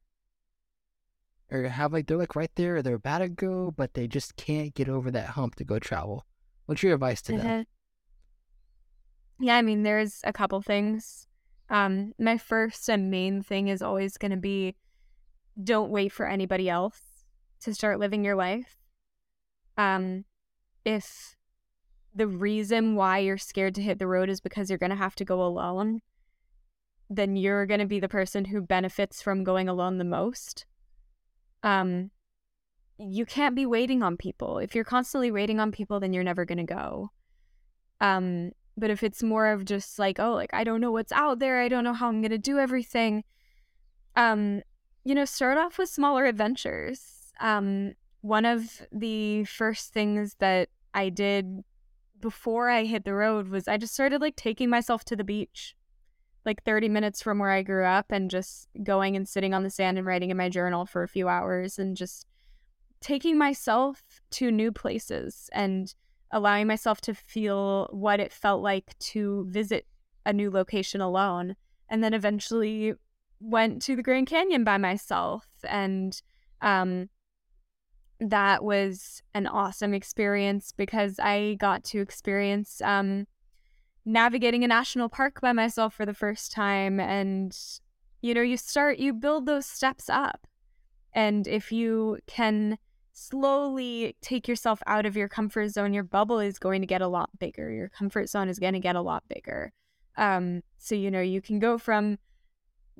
or 1.50 1.64
have 1.64 1.94
like 1.94 2.08
they're 2.08 2.18
like 2.18 2.36
right 2.36 2.52
there, 2.56 2.82
they're 2.82 2.96
about 2.96 3.20
to 3.20 3.30
go, 3.30 3.72
but 3.72 3.94
they 3.94 4.08
just 4.08 4.36
can't 4.36 4.74
get 4.74 4.90
over 4.90 5.10
that 5.12 5.30
hump 5.30 5.56
to 5.56 5.64
go 5.64 5.80
travel. 5.80 6.26
What's 6.66 6.84
your 6.84 6.94
advice 6.94 7.22
to 7.24 7.38
them? 7.38 7.66
Yeah, 9.40 9.56
I 9.56 9.62
mean, 9.62 9.84
there's 9.84 10.22
a 10.24 10.34
couple 10.34 10.60
things. 10.64 11.28
Um, 11.70 12.14
my 12.18 12.40
first 12.40 12.90
and 12.90 13.12
main 13.12 13.44
thing 13.44 13.68
is 13.68 13.84
always 13.84 14.18
going 14.18 14.32
to 14.32 14.38
be 14.38 14.76
don't 15.64 15.92
wait 15.92 16.12
for 16.12 16.28
anybody 16.28 16.70
else 16.70 17.00
to 17.62 17.74
start 17.74 18.00
living 18.00 18.24
your 18.24 18.36
life. 18.36 18.78
Um, 19.78 20.26
if 20.86 21.37
the 22.18 22.28
reason 22.28 22.96
why 22.96 23.20
you're 23.20 23.38
scared 23.38 23.76
to 23.76 23.82
hit 23.82 24.00
the 24.00 24.08
road 24.08 24.28
is 24.28 24.42
because 24.42 24.70
you're 24.70 24.80
going 24.80 24.90
to 24.90 24.96
have 24.96 25.16
to 25.16 25.26
go 25.26 25.44
alone, 25.44 26.02
then 27.10 27.36
you're 27.36 27.68
going 27.68 27.80
to 27.80 27.86
be 27.86 28.00
the 28.00 28.10
person 28.10 28.46
who 28.46 28.60
benefits 28.60 29.22
from 29.22 29.44
going 29.44 29.70
alone 29.70 30.00
the 30.00 30.04
most. 30.04 30.66
Um, 31.62 32.10
you 32.98 33.24
can't 33.26 33.56
be 33.56 33.68
waiting 33.68 34.02
on 34.02 34.18
people. 34.18 34.58
If 34.58 34.74
you're 34.74 34.84
constantly 34.84 35.30
waiting 35.30 35.60
on 35.60 35.72
people, 35.72 36.00
then 36.00 36.12
you're 36.12 36.24
never 36.24 36.44
going 36.44 36.58
to 36.58 36.64
go. 36.64 37.12
Um, 38.02 38.52
but 38.76 38.90
if 38.90 39.04
it's 39.04 39.22
more 39.22 39.48
of 39.48 39.66
just 39.66 40.00
like, 40.00 40.20
oh, 40.20 40.34
like 40.34 40.54
I 40.54 40.64
don't 40.64 40.82
know 40.82 40.92
what's 40.92 41.12
out 41.12 41.38
there, 41.38 41.62
I 41.62 41.70
don't 41.70 41.84
know 41.84 41.94
how 41.94 42.08
I'm 42.08 42.22
going 42.22 42.32
to 42.32 42.40
do 42.40 42.58
everything. 42.58 43.24
Um, 44.16 44.64
you 45.04 45.14
know, 45.14 45.26
start 45.26 45.60
off 45.60 45.78
with 45.78 45.90
smaller 45.90 46.26
adventures. 46.26 47.32
Um, 47.40 47.94
one 48.22 48.46
of 48.46 48.82
the 48.92 49.46
first 49.46 49.94
things 49.94 50.36
that 50.40 50.70
I 50.96 51.10
did 51.10 51.64
before 52.20 52.70
I 52.70 52.86
hit 52.86 53.06
the 53.06 53.14
road 53.14 53.50
was 53.50 53.68
I 53.68 53.78
just 53.78 53.94
started 53.94 54.22
like 54.22 54.36
taking 54.36 54.70
myself 54.70 55.04
to 55.06 55.16
the 55.16 55.24
beach, 55.24 55.76
like 56.46 56.64
30 56.64 56.90
minutes 56.90 57.22
from 57.22 57.40
where 57.40 57.52
I 57.52 57.62
grew 57.62 57.86
up, 57.86 58.08
and 58.10 58.30
just 58.30 58.68
going 58.84 59.16
and 59.16 59.28
sitting 59.28 59.54
on 59.54 59.64
the 59.64 59.70
sand 59.70 59.98
and 59.98 60.08
writing 60.08 60.30
in 60.30 60.38
my 60.38 60.50
journal 60.50 60.86
for 60.86 61.04
a 61.04 61.08
few 61.08 61.28
hours 61.28 61.78
and 61.78 61.96
just 61.96 62.26
taking 63.00 63.38
myself 63.38 64.04
to 64.32 64.52
new 64.52 64.72
places 64.72 65.50
and 65.54 65.94
allowing 66.32 66.68
myself 66.68 67.00
to 67.02 67.14
feel 67.14 67.88
what 67.92 68.20
it 68.20 68.34
felt 68.34 68.62
like 68.62 68.98
to 69.00 69.46
visit 69.50 69.86
a 70.26 70.34
new 70.34 70.50
location 70.50 71.02
alone. 71.02 71.56
And 71.90 72.04
then 72.04 72.14
eventually 72.14 72.94
went 73.40 73.82
to 73.84 73.96
the 73.96 74.04
Grand 74.04 74.28
Canyon 74.28 74.64
by 74.64 74.78
myself. 74.78 75.48
And 75.64 76.20
um, 76.62 77.10
that 78.20 78.64
was 78.64 79.22
an 79.34 79.48
awesome 79.48 79.94
experience 79.94 80.74
because 80.76 81.20
I 81.20 81.56
got 81.60 81.84
to 81.86 82.02
experience 82.02 82.82
um, 82.82 83.28
navigating 84.06 84.64
a 84.64 84.68
national 84.68 85.10
park 85.10 85.42
by 85.42 85.54
myself 85.54 85.94
for 85.94 86.06
the 86.06 86.14
first 86.14 86.52
time. 86.52 87.00
And, 87.00 87.56
you 88.22 88.34
know, 88.34 88.42
you 88.42 88.58
start, 88.58 88.98
you 88.98 89.14
build 89.14 89.46
those 89.46 89.66
steps 89.66 90.10
up. 90.10 90.48
And 91.14 91.48
if 91.48 91.72
you 91.72 92.20
can 92.28 92.78
slowly 93.14 94.16
take 94.22 94.48
yourself 94.48 94.82
out 94.88 95.06
of 95.06 95.18
your 95.18 95.28
comfort 95.28 95.70
zone, 95.70 95.94
your 95.94 96.04
bubble 96.04 96.40
is 96.40 96.60
going 96.60 96.82
to 96.82 96.88
get 96.88 97.02
a 97.02 97.08
lot 97.08 97.30
bigger. 97.40 97.72
Your 97.72 97.90
comfort 97.90 98.30
zone 98.30 98.50
is 98.50 98.60
going 98.60 98.74
to 98.74 98.80
get 98.80 98.96
a 98.96 99.02
lot 99.02 99.24
bigger. 99.28 99.74
Um, 100.18 100.62
so, 100.78 100.96
you 100.96 101.12
know, 101.12 101.22
you 101.22 101.42
can 101.42 101.60
go 101.60 101.78
from 101.78 102.18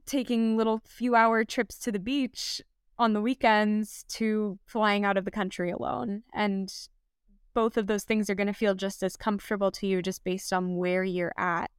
taking 0.06 0.58
little 0.58 0.82
few 0.86 1.16
hour 1.16 1.44
trips 1.44 1.78
to 1.80 1.92
the 1.92 2.00
beach 2.00 2.62
on 3.00 3.14
the 3.14 3.22
weekends 3.22 4.04
to 4.10 4.58
flying 4.66 5.06
out 5.06 5.18
of 5.18 5.26
the 5.26 5.32
country 5.32 5.70
alone. 5.72 6.24
And 6.34 6.74
both 7.54 7.78
of 7.78 7.88
those 7.88 8.04
things 8.04 8.30
are 8.30 8.36
going 8.36 8.48
to 8.48 8.54
feel 8.54 8.76
just 8.76 9.04
as 9.04 9.16
comfortable 9.16 9.72
to 9.72 9.88
you 9.88 10.02
just 10.02 10.24
based 10.24 10.52
on 10.54 10.78
where 10.78 11.04
you're 11.04 11.34
at 11.38 11.72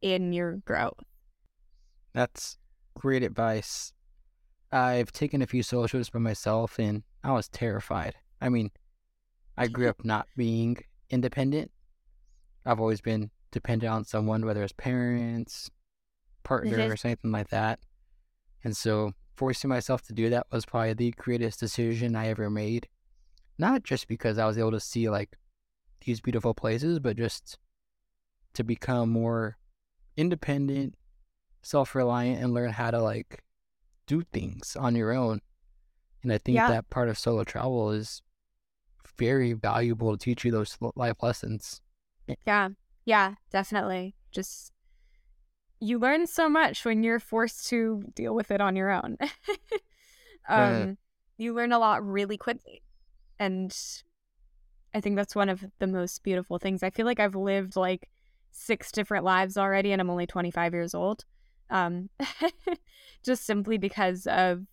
in 0.00 0.32
your 0.32 0.56
growth. 0.58 1.02
That's 2.12 2.58
great 2.98 3.22
advice. 3.22 3.92
I've 4.72 5.12
taken 5.12 5.42
a 5.42 5.46
few 5.46 5.62
solo 5.62 5.86
trips 5.86 6.10
by 6.10 6.18
myself 6.18 6.78
and 6.78 7.02
I 7.22 7.32
was 7.32 7.48
terrified. 7.48 8.14
I 8.40 8.48
mean, 8.48 8.70
I 9.56 9.66
grew 9.68 9.88
up 9.88 10.04
not 10.04 10.26
being 10.36 10.78
independent. 11.10 11.70
I've 12.64 12.80
always 12.80 13.00
been 13.00 13.30
dependent 13.52 13.92
on 13.92 14.04
someone, 14.04 14.44
whether 14.44 14.62
it's 14.62 14.72
parents, 14.72 15.70
partner, 16.42 16.78
Mhm. 16.78 16.90
or 16.92 16.96
something 16.96 17.30
like 17.30 17.48
that. 17.50 17.78
And 18.64 18.76
so 18.76 19.12
forcing 19.36 19.68
myself 19.68 20.02
to 20.02 20.12
do 20.12 20.30
that 20.30 20.46
was 20.50 20.64
probably 20.64 20.94
the 20.94 21.10
greatest 21.12 21.60
decision 21.60 22.16
I 22.16 22.28
ever 22.28 22.50
made. 22.50 22.88
Not 23.58 23.84
just 23.84 24.08
because 24.08 24.38
I 24.38 24.46
was 24.46 24.58
able 24.58 24.72
to 24.72 24.80
see 24.80 25.08
like 25.08 25.36
these 26.04 26.20
beautiful 26.20 26.54
places, 26.54 26.98
but 26.98 27.16
just 27.16 27.58
to 28.54 28.64
become 28.64 29.10
more 29.10 29.58
independent, 30.16 30.94
self 31.62 31.94
reliant, 31.94 32.42
and 32.42 32.54
learn 32.54 32.70
how 32.70 32.90
to 32.90 33.00
like 33.00 33.42
do 34.06 34.22
things 34.32 34.76
on 34.76 34.94
your 34.96 35.12
own. 35.12 35.40
And 36.22 36.32
I 36.32 36.38
think 36.38 36.56
Yeah. 36.56 36.68
that 36.68 36.90
part 36.90 37.08
of 37.08 37.18
solo 37.18 37.44
travel 37.44 37.90
is 37.92 38.22
very 39.18 39.52
valuable 39.52 40.12
to 40.16 40.18
teach 40.18 40.44
you 40.44 40.50
those 40.50 40.76
life 40.94 41.22
lessons. 41.22 41.80
Yeah. 42.46 42.70
Yeah, 43.04 43.34
definitely. 43.50 44.16
Just 44.32 44.72
you 45.80 45.98
learn 45.98 46.26
so 46.26 46.48
much 46.48 46.84
when 46.84 47.02
you're 47.02 47.20
forced 47.20 47.68
to 47.68 48.02
deal 48.14 48.34
with 48.34 48.50
it 48.50 48.60
on 48.60 48.76
your 48.76 48.90
own. 48.90 49.16
um 50.48 50.96
you 51.38 51.52
learn 51.52 51.72
a 51.72 51.78
lot 51.78 52.06
really 52.06 52.36
quickly. 52.36 52.82
And 53.38 53.76
I 54.94 55.00
think 55.00 55.16
that's 55.16 55.34
one 55.34 55.48
of 55.50 55.64
the 55.78 55.86
most 55.86 56.22
beautiful 56.22 56.58
things. 56.58 56.82
I 56.82 56.90
feel 56.90 57.04
like 57.04 57.20
I've 57.20 57.34
lived 57.34 57.76
like 57.76 58.08
six 58.50 58.90
different 58.90 59.24
lives 59.24 59.58
already 59.58 59.92
and 59.92 60.00
I'm 60.00 60.08
only 60.08 60.26
25 60.26 60.72
years 60.72 60.94
old. 60.94 61.24
Um 61.68 62.08
just 63.22 63.44
simply 63.44 63.76
because 63.76 64.26
of 64.26 64.66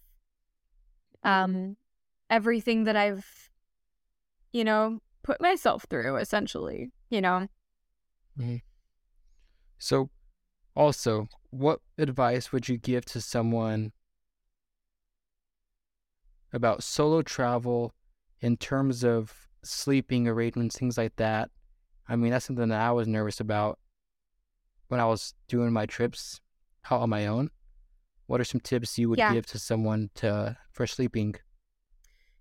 um 1.24 1.76
everything 2.30 2.86
that 2.86 2.96
I've 2.96 3.50
you 4.52 4.64
know 4.64 5.00
put 5.24 5.42
myself 5.42 5.86
through 5.90 6.18
essentially, 6.18 6.92
you 7.10 7.22
know. 7.22 7.48
So, 9.78 10.10
also, 10.76 11.28
what 11.52 11.80
advice 11.98 12.52
would 12.52 12.68
you 12.68 12.78
give 12.78 13.06
to 13.06 13.22
someone 13.22 13.92
about 16.52 16.84
solo 16.84 17.22
travel 17.22 17.94
in 18.42 18.58
terms 18.58 19.04
of 19.04 19.48
sleeping 19.64 20.28
arrangements, 20.28 20.78
things 20.78 20.98
like 20.98 21.16
that? 21.18 21.50
I 22.08 22.16
mean, 22.16 22.32
that's 22.32 22.46
something 22.46 22.70
that 22.70 22.82
I 22.82 22.92
was 22.92 23.08
nervous 23.08 23.40
about 23.40 23.80
when 24.88 25.00
I 25.00 25.06
was 25.06 25.34
doing 25.48 25.72
my 25.72 25.86
trips 25.86 26.40
out 26.92 27.02
on 27.02 27.10
my 27.10 27.28
own. 27.28 27.50
What 28.28 28.42
are 28.42 28.46
some 28.46 28.60
tips 28.62 28.98
you 28.98 29.10
would 29.10 29.20
Yeah. 29.20 29.34
give 29.34 29.46
to 29.48 29.60
someone 29.60 30.10
to 30.16 30.58
for 30.72 30.86
sleeping? 30.88 31.36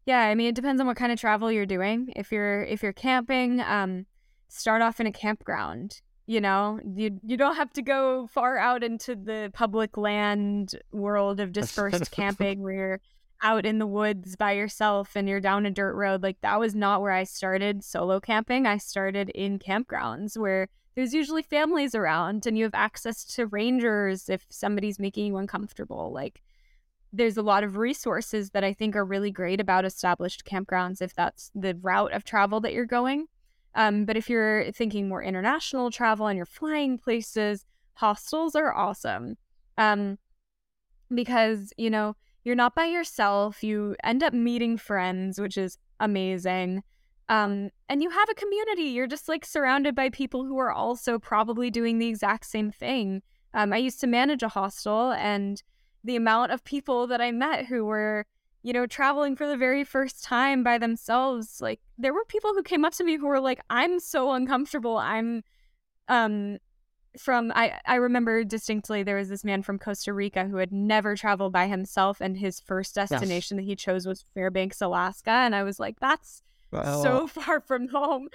Yeah, 0.04 0.20
I 0.20 0.34
mean 0.34 0.48
it 0.48 0.54
depends 0.54 0.80
on 0.80 0.86
what 0.86 0.96
kind 0.96 1.12
of 1.12 1.20
travel 1.20 1.50
you're 1.52 1.66
doing. 1.66 2.12
If 2.16 2.32
you're 2.32 2.64
if 2.64 2.82
you're 2.82 2.92
camping, 2.92 3.60
um 3.60 4.06
start 4.48 4.82
off 4.82 5.00
in 5.00 5.06
a 5.06 5.12
campground. 5.12 6.02
You 6.32 6.40
know, 6.40 6.80
you 6.82 7.20
you 7.22 7.36
don't 7.36 7.56
have 7.56 7.74
to 7.74 7.82
go 7.82 8.26
far 8.26 8.56
out 8.56 8.82
into 8.82 9.14
the 9.14 9.50
public 9.52 9.98
land 9.98 10.74
world 10.90 11.40
of 11.40 11.52
dispersed 11.52 12.10
camping 12.10 12.62
where 12.62 12.72
you're 12.72 13.00
out 13.42 13.66
in 13.66 13.78
the 13.78 13.86
woods 13.86 14.34
by 14.34 14.52
yourself 14.52 15.14
and 15.14 15.28
you're 15.28 15.40
down 15.40 15.66
a 15.66 15.70
dirt 15.70 15.94
road. 15.94 16.22
Like 16.22 16.40
that 16.40 16.58
was 16.58 16.74
not 16.74 17.02
where 17.02 17.12
I 17.12 17.24
started 17.24 17.84
solo 17.84 18.18
camping. 18.18 18.66
I 18.66 18.78
started 18.78 19.28
in 19.34 19.58
campgrounds 19.58 20.38
where 20.38 20.68
there's 20.94 21.12
usually 21.12 21.42
families 21.42 21.94
around 21.94 22.46
and 22.46 22.56
you 22.56 22.64
have 22.64 22.74
access 22.74 23.24
to 23.34 23.46
rangers 23.46 24.30
if 24.30 24.46
somebody's 24.48 24.98
making 24.98 25.26
you 25.26 25.36
uncomfortable. 25.36 26.14
Like 26.14 26.40
there's 27.12 27.36
a 27.36 27.42
lot 27.42 27.62
of 27.62 27.76
resources 27.76 28.52
that 28.52 28.64
I 28.64 28.72
think 28.72 28.96
are 28.96 29.04
really 29.04 29.30
great 29.30 29.60
about 29.60 29.84
established 29.84 30.46
campgrounds 30.46 31.02
if 31.02 31.14
that's 31.14 31.50
the 31.54 31.74
route 31.74 32.14
of 32.14 32.24
travel 32.24 32.58
that 32.60 32.72
you're 32.72 32.86
going. 32.86 33.26
Um, 33.74 34.04
but 34.04 34.16
if 34.16 34.28
you're 34.28 34.70
thinking 34.72 35.08
more 35.08 35.22
international 35.22 35.90
travel 35.90 36.26
and 36.26 36.36
you're 36.36 36.46
flying 36.46 36.98
places, 36.98 37.64
hostels 37.94 38.54
are 38.54 38.74
awesome. 38.74 39.36
Um, 39.78 40.18
because, 41.14 41.72
you 41.76 41.90
know, 41.90 42.16
you're 42.44 42.54
not 42.54 42.74
by 42.74 42.86
yourself. 42.86 43.62
You 43.62 43.96
end 44.02 44.22
up 44.22 44.32
meeting 44.32 44.76
friends, 44.76 45.40
which 45.40 45.56
is 45.56 45.78
amazing. 46.00 46.82
Um, 47.28 47.70
and 47.88 48.02
you 48.02 48.10
have 48.10 48.28
a 48.28 48.34
community. 48.34 48.84
You're 48.84 49.06
just 49.06 49.28
like 49.28 49.44
surrounded 49.44 49.94
by 49.94 50.10
people 50.10 50.44
who 50.44 50.58
are 50.58 50.72
also 50.72 51.18
probably 51.18 51.70
doing 51.70 51.98
the 51.98 52.08
exact 52.08 52.46
same 52.46 52.70
thing. 52.70 53.22
Um, 53.54 53.72
I 53.72 53.78
used 53.78 54.00
to 54.00 54.06
manage 54.06 54.42
a 54.42 54.48
hostel, 54.48 55.12
and 55.12 55.62
the 56.04 56.16
amount 56.16 56.52
of 56.52 56.64
people 56.64 57.06
that 57.06 57.20
I 57.20 57.30
met 57.30 57.66
who 57.66 57.84
were, 57.84 58.26
you 58.62 58.72
know, 58.72 58.86
traveling 58.86 59.36
for 59.36 59.46
the 59.46 59.56
very 59.56 59.84
first 59.84 60.22
time 60.22 60.62
by 60.62 60.78
themselves, 60.78 61.60
like 61.60 61.80
there 61.98 62.14
were 62.14 62.24
people 62.24 62.52
who 62.54 62.62
came 62.62 62.84
up 62.84 62.92
to 62.94 63.04
me 63.04 63.16
who 63.16 63.26
were 63.26 63.40
like, 63.40 63.60
"I'm 63.70 64.00
so 64.00 64.32
uncomfortable. 64.32 64.98
I'm, 64.98 65.42
um, 66.08 66.58
from 67.18 67.52
I 67.54 67.78
I 67.86 67.96
remember 67.96 68.44
distinctly 68.44 69.02
there 69.02 69.16
was 69.16 69.28
this 69.28 69.44
man 69.44 69.62
from 69.62 69.78
Costa 69.78 70.12
Rica 70.12 70.44
who 70.46 70.56
had 70.56 70.72
never 70.72 71.16
traveled 71.16 71.52
by 71.52 71.66
himself, 71.66 72.20
and 72.20 72.36
his 72.36 72.60
first 72.60 72.94
destination 72.94 73.58
yes. 73.58 73.64
that 73.64 73.68
he 73.68 73.76
chose 73.76 74.06
was 74.06 74.24
Fairbanks, 74.34 74.80
Alaska, 74.80 75.30
and 75.30 75.54
I 75.54 75.62
was 75.62 75.80
like, 75.80 75.98
that's 76.00 76.42
well, 76.72 77.02
so 77.02 77.26
far 77.40 77.60
from 77.60 77.88
home. 77.88 78.28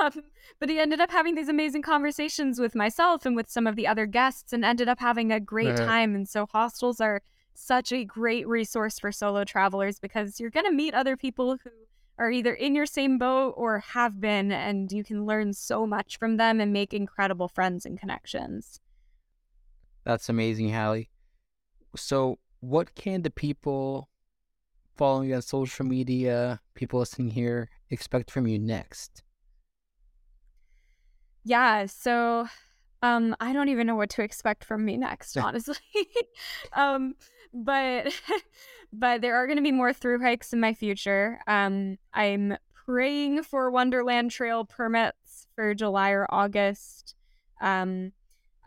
Um, 0.00 0.12
but 0.58 0.68
he 0.68 0.78
ended 0.78 1.00
up 1.00 1.10
having 1.10 1.34
these 1.34 1.48
amazing 1.48 1.82
conversations 1.82 2.60
with 2.60 2.74
myself 2.74 3.26
and 3.26 3.36
with 3.36 3.50
some 3.50 3.66
of 3.66 3.76
the 3.76 3.86
other 3.86 4.06
guests 4.06 4.52
and 4.52 4.64
ended 4.64 4.88
up 4.88 5.00
having 5.00 5.32
a 5.32 5.40
great 5.40 5.68
uh-huh. 5.68 5.84
time. 5.84 6.14
And 6.14 6.28
so 6.28 6.46
hostels 6.46 7.00
are 7.00 7.22
such 7.60 7.92
a 7.92 8.04
great 8.04 8.48
resource 8.48 8.98
for 8.98 9.12
solo 9.12 9.44
travelers 9.44 9.98
because 9.98 10.40
you're 10.40 10.50
going 10.50 10.66
to 10.66 10.72
meet 10.72 10.94
other 10.94 11.16
people 11.16 11.58
who 11.62 11.70
are 12.18 12.30
either 12.30 12.54
in 12.54 12.74
your 12.74 12.86
same 12.86 13.18
boat 13.18 13.54
or 13.56 13.78
have 13.78 14.20
been, 14.20 14.52
and 14.52 14.92
you 14.92 15.04
can 15.04 15.24
learn 15.26 15.52
so 15.52 15.86
much 15.86 16.18
from 16.18 16.36
them 16.36 16.60
and 16.60 16.72
make 16.72 16.92
incredible 16.92 17.48
friends 17.48 17.86
and 17.86 17.98
connections. 17.98 18.80
That's 20.04 20.28
amazing, 20.28 20.70
Halle. 20.70 21.08
So, 21.96 22.38
what 22.60 22.94
can 22.94 23.22
the 23.22 23.30
people 23.30 24.08
following 24.96 25.30
you 25.30 25.34
on 25.36 25.42
social 25.42 25.86
media, 25.86 26.60
people 26.74 27.00
listening 27.00 27.30
here, 27.30 27.70
expect 27.90 28.30
from 28.30 28.46
you 28.46 28.58
next? 28.58 29.22
Yeah, 31.44 31.86
so 31.86 32.48
um 33.02 33.34
I 33.40 33.52
don't 33.52 33.68
even 33.68 33.86
know 33.86 33.96
what 33.96 34.10
to 34.10 34.22
expect 34.22 34.64
from 34.64 34.84
me 34.84 34.96
next, 34.96 35.36
honestly. 35.38 35.76
um 36.74 37.14
but 37.52 38.12
but 38.92 39.20
there 39.20 39.36
are 39.36 39.46
going 39.46 39.56
to 39.56 39.62
be 39.62 39.72
more 39.72 39.92
through 39.92 40.20
hikes 40.20 40.52
in 40.52 40.60
my 40.60 40.74
future. 40.74 41.40
Um 41.46 41.98
I'm 42.12 42.56
praying 42.86 43.42
for 43.42 43.70
Wonderland 43.70 44.30
Trail 44.30 44.64
permits 44.64 45.46
for 45.54 45.74
July 45.74 46.10
or 46.10 46.26
August. 46.30 47.14
Um 47.60 48.12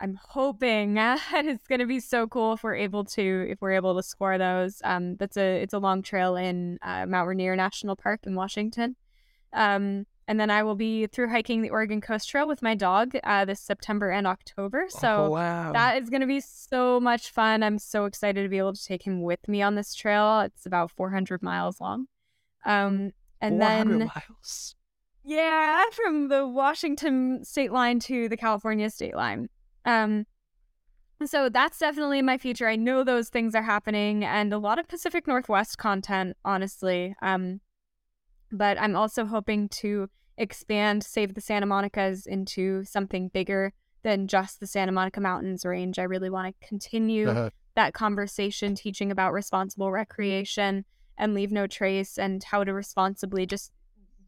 I'm 0.00 0.18
hoping 0.22 0.96
it's 1.32 1.66
going 1.66 1.78
to 1.78 1.86
be 1.86 2.00
so 2.00 2.26
cool 2.26 2.54
if 2.54 2.62
we're 2.62 2.74
able 2.74 3.04
to 3.04 3.46
if 3.48 3.60
we're 3.60 3.72
able 3.72 3.96
to 3.96 4.02
score 4.02 4.38
those. 4.38 4.80
Um, 4.84 5.16
that's 5.16 5.36
a 5.36 5.62
it's 5.62 5.74
a 5.74 5.78
long 5.78 6.02
trail 6.02 6.36
in 6.36 6.78
uh, 6.82 7.06
Mount 7.06 7.28
Rainier 7.28 7.56
National 7.56 7.96
Park 7.96 8.20
in 8.24 8.34
Washington. 8.34 8.96
Um, 9.52 10.06
and 10.26 10.40
then 10.40 10.50
I 10.50 10.62
will 10.62 10.74
be 10.74 11.06
through 11.06 11.28
hiking 11.28 11.62
the 11.62 11.70
Oregon 11.70 12.00
Coast 12.00 12.28
Trail 12.28 12.48
with 12.48 12.62
my 12.62 12.74
dog 12.74 13.12
uh, 13.24 13.44
this 13.44 13.60
September 13.60 14.10
and 14.10 14.26
October. 14.26 14.86
So 14.88 15.26
oh, 15.26 15.30
wow. 15.30 15.72
that 15.72 16.02
is 16.02 16.10
going 16.10 16.22
to 16.22 16.26
be 16.26 16.40
so 16.40 16.98
much 16.98 17.30
fun. 17.30 17.62
I'm 17.62 17.78
so 17.78 18.06
excited 18.06 18.42
to 18.42 18.48
be 18.48 18.58
able 18.58 18.72
to 18.72 18.84
take 18.84 19.02
him 19.02 19.22
with 19.22 19.46
me 19.48 19.62
on 19.62 19.74
this 19.74 19.94
trail. 19.94 20.40
It's 20.40 20.66
about 20.66 20.90
400 20.92 21.42
miles 21.42 21.80
long. 21.80 22.06
Um, 22.64 23.12
and 23.40 23.60
then 23.60 23.98
miles. 23.98 24.74
Yeah, 25.24 25.84
from 25.92 26.28
the 26.28 26.46
Washington 26.46 27.44
state 27.44 27.72
line 27.72 27.98
to 28.00 28.28
the 28.28 28.36
California 28.36 28.90
state 28.90 29.16
line. 29.16 29.48
Um, 29.84 30.26
so 31.24 31.48
that's 31.48 31.78
definitely 31.78 32.22
my 32.22 32.38
future. 32.38 32.68
I 32.68 32.76
know 32.76 33.04
those 33.04 33.28
things 33.28 33.54
are 33.54 33.62
happening, 33.62 34.24
and 34.24 34.52
a 34.52 34.58
lot 34.58 34.78
of 34.78 34.88
Pacific 34.88 35.26
Northwest 35.26 35.78
content, 35.78 36.36
honestly. 36.44 37.14
Um, 37.22 37.60
but 38.56 38.80
I'm 38.80 38.96
also 38.96 39.24
hoping 39.26 39.68
to 39.80 40.08
expand 40.38 41.04
Save 41.04 41.34
the 41.34 41.40
Santa 41.40 41.66
Monicas 41.66 42.26
into 42.26 42.84
something 42.84 43.28
bigger 43.28 43.72
than 44.02 44.28
just 44.28 44.60
the 44.60 44.66
Santa 44.66 44.92
Monica 44.92 45.20
Mountains 45.20 45.64
range. 45.64 45.98
I 45.98 46.02
really 46.02 46.30
want 46.30 46.54
to 46.60 46.66
continue 46.66 47.28
uh-huh. 47.28 47.50
that 47.74 47.94
conversation, 47.94 48.74
teaching 48.74 49.10
about 49.10 49.32
responsible 49.32 49.90
recreation 49.90 50.84
and 51.16 51.34
leave 51.34 51.52
no 51.52 51.66
trace 51.66 52.18
and 52.18 52.42
how 52.44 52.64
to 52.64 52.72
responsibly 52.72 53.46
just 53.46 53.72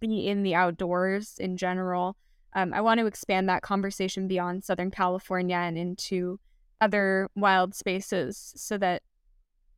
be 0.00 0.28
in 0.28 0.42
the 0.42 0.54
outdoors 0.54 1.36
in 1.38 1.56
general. 1.56 2.16
Um, 2.54 2.72
I 2.72 2.80
want 2.80 3.00
to 3.00 3.06
expand 3.06 3.48
that 3.48 3.62
conversation 3.62 4.28
beyond 4.28 4.64
Southern 4.64 4.90
California 4.90 5.56
and 5.56 5.76
into 5.76 6.40
other 6.80 7.28
wild 7.34 7.74
spaces 7.74 8.52
so 8.56 8.78
that 8.78 9.02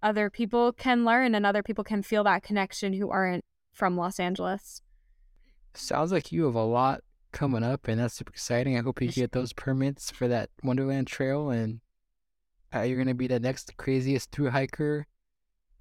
other 0.03 0.30
people 0.30 0.72
can 0.72 1.05
learn 1.05 1.34
and 1.34 1.44
other 1.44 1.62
people 1.62 1.82
can 1.82 2.03
feel 2.03 2.24
that 2.24 2.42
connection 2.42 2.92
who 2.92 3.11
aren't 3.11 3.44
from 3.73 3.97
Los 3.97 4.19
Angeles. 4.19 4.83
Sounds 5.75 6.12
like 6.12 6.33
you 6.33 6.45
have 6.45 6.55
a 6.55 6.64
lot 6.64 7.03
coming 7.33 7.62
up, 7.62 7.89
and 7.89 8.01
that's 8.01 8.14
super 8.14 8.31
exciting. 8.31 8.77
I 8.77 8.83
hope 8.83 9.01
you 9.01 9.09
get 9.09 9.33
those 9.33 9.53
permits 9.53 10.11
for 10.11 10.29
that 10.29 10.51
Wonderland 10.62 11.07
Trail, 11.07 11.51
and 11.51 11.81
uh, 12.75 12.83
you're 12.83 12.99
gonna 12.99 13.14
be 13.14 13.27
the 13.27 13.41
next 13.41 13.77
craziest 13.77 14.31
through 14.33 14.51
hiker. 14.51 15.07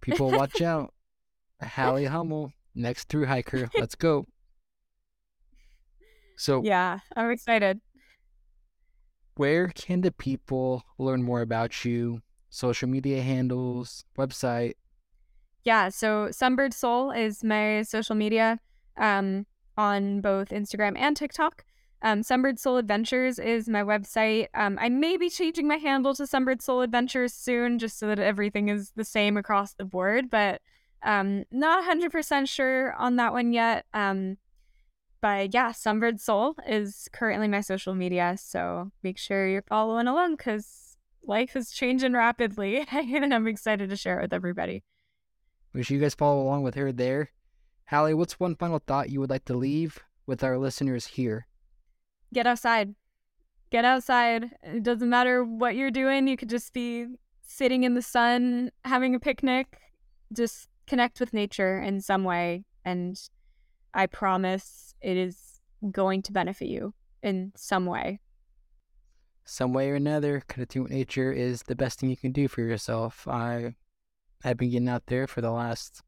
People, 0.02 0.32
watch 0.38 0.62
out! 0.62 0.94
Halle 1.62 2.06
Homel, 2.06 2.52
next 2.76 3.10
through 3.10 3.26
hiker. 3.26 3.70
Let's 3.78 3.96
go. 3.96 4.28
So 6.38 6.62
yeah, 6.64 7.00
I'm 7.16 7.32
excited. 7.32 7.82
Where 9.36 9.68
can 9.70 10.02
the 10.02 10.12
people 10.12 10.84
learn 10.98 11.24
more 11.24 11.42
about 11.42 11.86
you? 11.86 12.22
Social 12.50 12.88
media 12.88 13.22
handles, 13.22 14.06
website, 14.18 14.74
yeah, 15.68 15.90
so 15.90 16.30
Sunbird 16.30 16.74
Soul 16.74 17.12
is 17.12 17.44
my 17.44 17.82
social 17.82 18.16
media 18.16 18.58
um, 18.96 19.46
on 19.76 20.22
both 20.22 20.48
Instagram 20.48 20.98
and 20.98 21.16
TikTok. 21.18 21.66
Um, 22.02 22.22
Sunbird 22.22 22.58
Soul 22.58 22.78
Adventures 22.78 23.38
is 23.38 23.68
my 23.68 23.84
website. 23.84 24.48
Um, 24.54 24.78
I 24.80 24.88
may 24.88 25.18
be 25.18 25.30
changing 25.30 25.68
my 25.68 25.76
handle 25.76 26.16
to 26.16 26.24
Sunbird 26.24 26.62
Soul 26.62 26.84
Adventures 26.84 27.34
soon, 27.34 27.80
just 27.80 28.00
so 28.00 28.08
that 28.08 28.18
everything 28.18 28.70
is 28.70 28.94
the 28.96 29.04
same 29.04 29.36
across 29.36 29.74
the 29.74 29.84
board. 29.84 30.30
But 30.30 30.62
um, 31.04 31.44
not 31.52 31.84
100% 31.84 32.48
sure 32.48 32.94
on 32.94 33.18
that 33.18 33.34
one 33.34 33.52
yet. 33.52 33.86
Um, 33.94 34.38
but 35.20 35.54
yeah, 35.54 35.74
Sunbird 35.74 36.22
Soul 36.22 36.56
is 36.66 37.10
currently 37.12 37.50
my 37.50 37.60
social 37.60 37.94
media. 37.94 38.38
So 38.40 38.90
make 39.04 39.18
sure 39.18 39.46
you're 39.46 39.64
following 39.64 40.08
along 40.08 40.38
because 40.38 40.96
life 41.24 41.58
is 41.58 41.72
changing 41.72 42.14
rapidly, 42.14 42.88
and 42.92 43.34
I'm 43.34 43.48
excited 43.48 43.90
to 43.90 43.98
share 43.98 44.20
it 44.20 44.22
with 44.22 44.34
everybody. 44.34 44.86
Make 45.74 45.86
sure 45.86 45.96
you 45.96 46.02
guys 46.02 46.16
follow 46.16 46.42
along 46.42 46.64
with 46.64 46.76
her 46.76 46.92
there. 46.92 47.32
Halle, 47.86 48.14
what's 48.14 48.40
one 48.40 48.56
final 48.56 48.82
thought 48.86 49.10
you 49.10 49.20
would 49.20 49.30
like 49.30 49.46
to 49.46 49.56
leave 49.56 50.00
with 50.26 50.44
our 50.44 50.58
listeners 50.58 51.06
here? 51.06 51.48
Get 52.34 52.46
outside. 52.46 52.96
Get 53.70 53.86
outside. 53.86 54.52
It 54.64 54.84
doesn't 54.84 55.10
matter 55.10 55.44
what 55.44 55.76
you're 55.76 55.92
doing. 55.92 56.28
You 56.28 56.38
could 56.38 56.50
just 56.50 56.74
be 56.74 57.06
sitting 57.42 57.84
in 57.84 57.94
the 57.94 58.02
sun, 58.02 58.72
having 58.84 59.16
a 59.16 59.20
picnic. 59.20 59.80
Just 60.34 60.68
connect 60.86 61.20
with 61.20 61.34
nature 61.34 61.80
in 61.80 62.02
some 62.02 62.24
way. 62.24 62.66
And 62.84 63.18
I 63.94 64.08
promise 64.08 64.96
it 65.02 65.18
is 65.18 65.62
going 65.92 66.22
to 66.24 66.34
benefit 66.34 66.68
you 66.68 66.94
in 67.24 67.52
some 67.56 67.86
way. 67.86 68.20
Some 69.46 69.74
way 69.74 69.90
or 69.90 69.96
another, 69.96 70.44
connecting 70.48 70.84
with 70.84 70.92
nature 70.92 71.32
is 71.32 71.64
the 71.64 71.76
best 71.76 72.00
thing 72.00 72.10
you 72.10 72.18
can 72.18 72.34
do 72.34 72.50
for 72.50 72.62
yourself. 72.62 73.26
I 73.28 73.76
I've 74.44 74.58
been 74.58 74.70
getting 74.70 74.90
out 74.90 75.08
there 75.08 75.28
for 75.28 75.42
the 75.42 75.52
last 75.52 76.02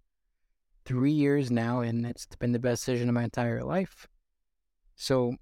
three 0.86 1.12
years 1.12 1.50
now, 1.50 1.82
and 1.82 2.06
it's 2.06 2.28
been 2.38 2.52
the 2.52 2.60
best 2.60 2.86
decision 2.86 3.10
of 3.10 3.16
my 3.16 3.24
entire 3.24 3.64
life. 3.64 4.08
So, 4.96 5.36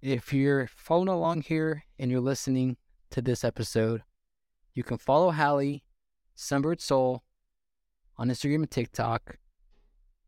if 0.00 0.32
you're 0.32 0.68
following 0.68 1.08
along 1.08 1.42
here 1.42 1.84
and 1.98 2.10
you're 2.10 2.20
listening 2.20 2.76
to 3.10 3.20
this 3.20 3.44
episode, 3.44 4.02
you 4.74 4.82
can 4.82 4.98
follow 4.98 5.30
Halle, 5.30 5.82
Sunbird 6.36 6.80
Soul, 6.80 7.22
on 8.16 8.28
Instagram 8.28 8.56
and 8.56 8.70
TikTok. 8.70 9.38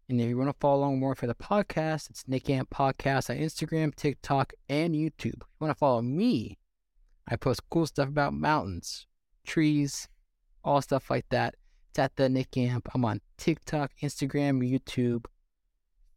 And 0.09 0.21
if 0.21 0.29
you 0.29 0.37
want 0.37 0.51
to 0.51 0.57
follow 0.59 0.81
along 0.81 0.99
more 0.99 1.15
for 1.15 1.29
the 1.29 1.37
podcast, 1.37 2.11
it's 2.11 2.27
Nick 2.27 2.51
Amp 2.51 2.71
Podcast 2.71 3.31
on 3.31 3.37
Instagram, 3.37 3.95
TikTok, 3.95 4.53
and 4.69 4.95
YouTube. 4.95 5.43
If 5.43 5.47
you 5.49 5.61
want 5.61 5.71
to 5.71 5.79
follow 5.79 6.03
me, 6.03 6.59
I 7.29 7.37
post 7.37 7.63
cool 7.71 7.87
stuff 7.87 8.09
about 8.09 8.35
mountains, 8.35 9.07
trees, 9.47 10.09
all 10.65 10.83
stuff 10.83 11.11
like 11.11 11.29
that. 11.31 11.55
It's 11.91 11.99
at 11.99 12.17
the 12.17 12.29
Nick 12.29 12.57
Amp. 12.57 12.89
I'm 12.95 13.05
on 13.05 13.21
TikTok, 13.37 13.93
Instagram, 14.03 14.61
YouTube, 14.63 15.25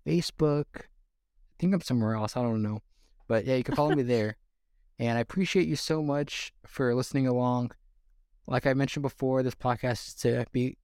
Facebook. 0.05 0.65
I 0.75 1.55
think 1.59 1.73
I'm 1.73 1.81
somewhere 1.81 2.15
else. 2.15 2.37
I 2.37 2.41
don't 2.41 2.61
know. 2.61 2.81
But 3.27 3.45
yeah, 3.45 3.55
you 3.55 3.63
can 3.63 3.75
follow 3.75 3.95
me 3.95 4.03
there. 4.03 4.37
And 4.99 5.17
I 5.17 5.21
appreciate 5.21 5.67
you 5.67 5.75
so 5.75 6.03
much 6.03 6.53
for 6.65 6.93
listening 6.93 7.27
along. 7.27 7.71
Like 8.45 8.67
I 8.67 8.73
mentioned 8.73 9.03
before, 9.03 9.41
this 9.41 9.55
podcast 9.55 10.07
is 10.07 10.13
to 10.15 10.45
be 10.51 10.77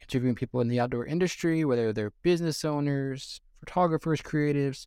interviewing 0.00 0.34
people 0.34 0.60
in 0.60 0.68
the 0.68 0.78
outdoor 0.78 1.06
industry, 1.06 1.64
whether 1.64 1.92
they're 1.92 2.12
business 2.22 2.64
owners, 2.64 3.40
photographers, 3.60 4.20
creatives, 4.20 4.86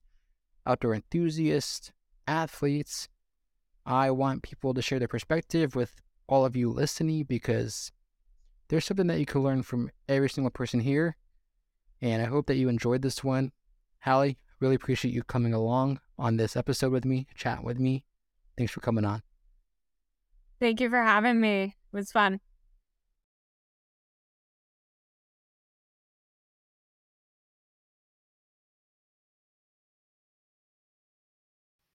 outdoor 0.65 0.93
enthusiasts, 0.93 1.91
athletes. 2.27 3.09
I 3.85 4.11
want 4.11 4.43
people 4.43 4.73
to 4.73 4.81
share 4.81 4.99
their 4.99 5.07
perspective 5.07 5.75
with 5.75 5.93
all 6.27 6.45
of 6.45 6.55
you 6.55 6.69
listening 6.69 7.23
because 7.23 7.91
there's 8.69 8.85
something 8.85 9.07
that 9.07 9.19
you 9.19 9.25
can 9.25 9.43
learn 9.43 9.63
from 9.63 9.91
every 10.07 10.29
single 10.29 10.51
person 10.51 10.79
here. 10.79 11.17
And 12.01 12.21
I 12.21 12.25
hope 12.25 12.47
that 12.47 12.55
you 12.55 12.69
enjoyed 12.69 13.01
this 13.01 13.23
one. 13.23 13.51
Halle, 13.99 14.37
Really 14.59 14.75
appreciate 14.75 15.13
you 15.13 15.23
coming 15.23 15.53
along 15.53 16.01
on 16.17 16.35
this 16.35 16.57
episode 16.57 16.91
with 16.91 17.05
me, 17.05 17.27
chat 17.33 17.63
with 17.63 17.79
me. 17.79 18.03
Thanks 18.57 18.73
for 18.73 18.81
coming 18.81 19.05
on. 19.05 19.23
Thank 20.59 20.81
you 20.81 20.89
for 20.89 21.01
having 21.01 21.39
me. 21.39 21.63
It 21.63 21.95
was 21.95 22.11
fun. 22.11 22.41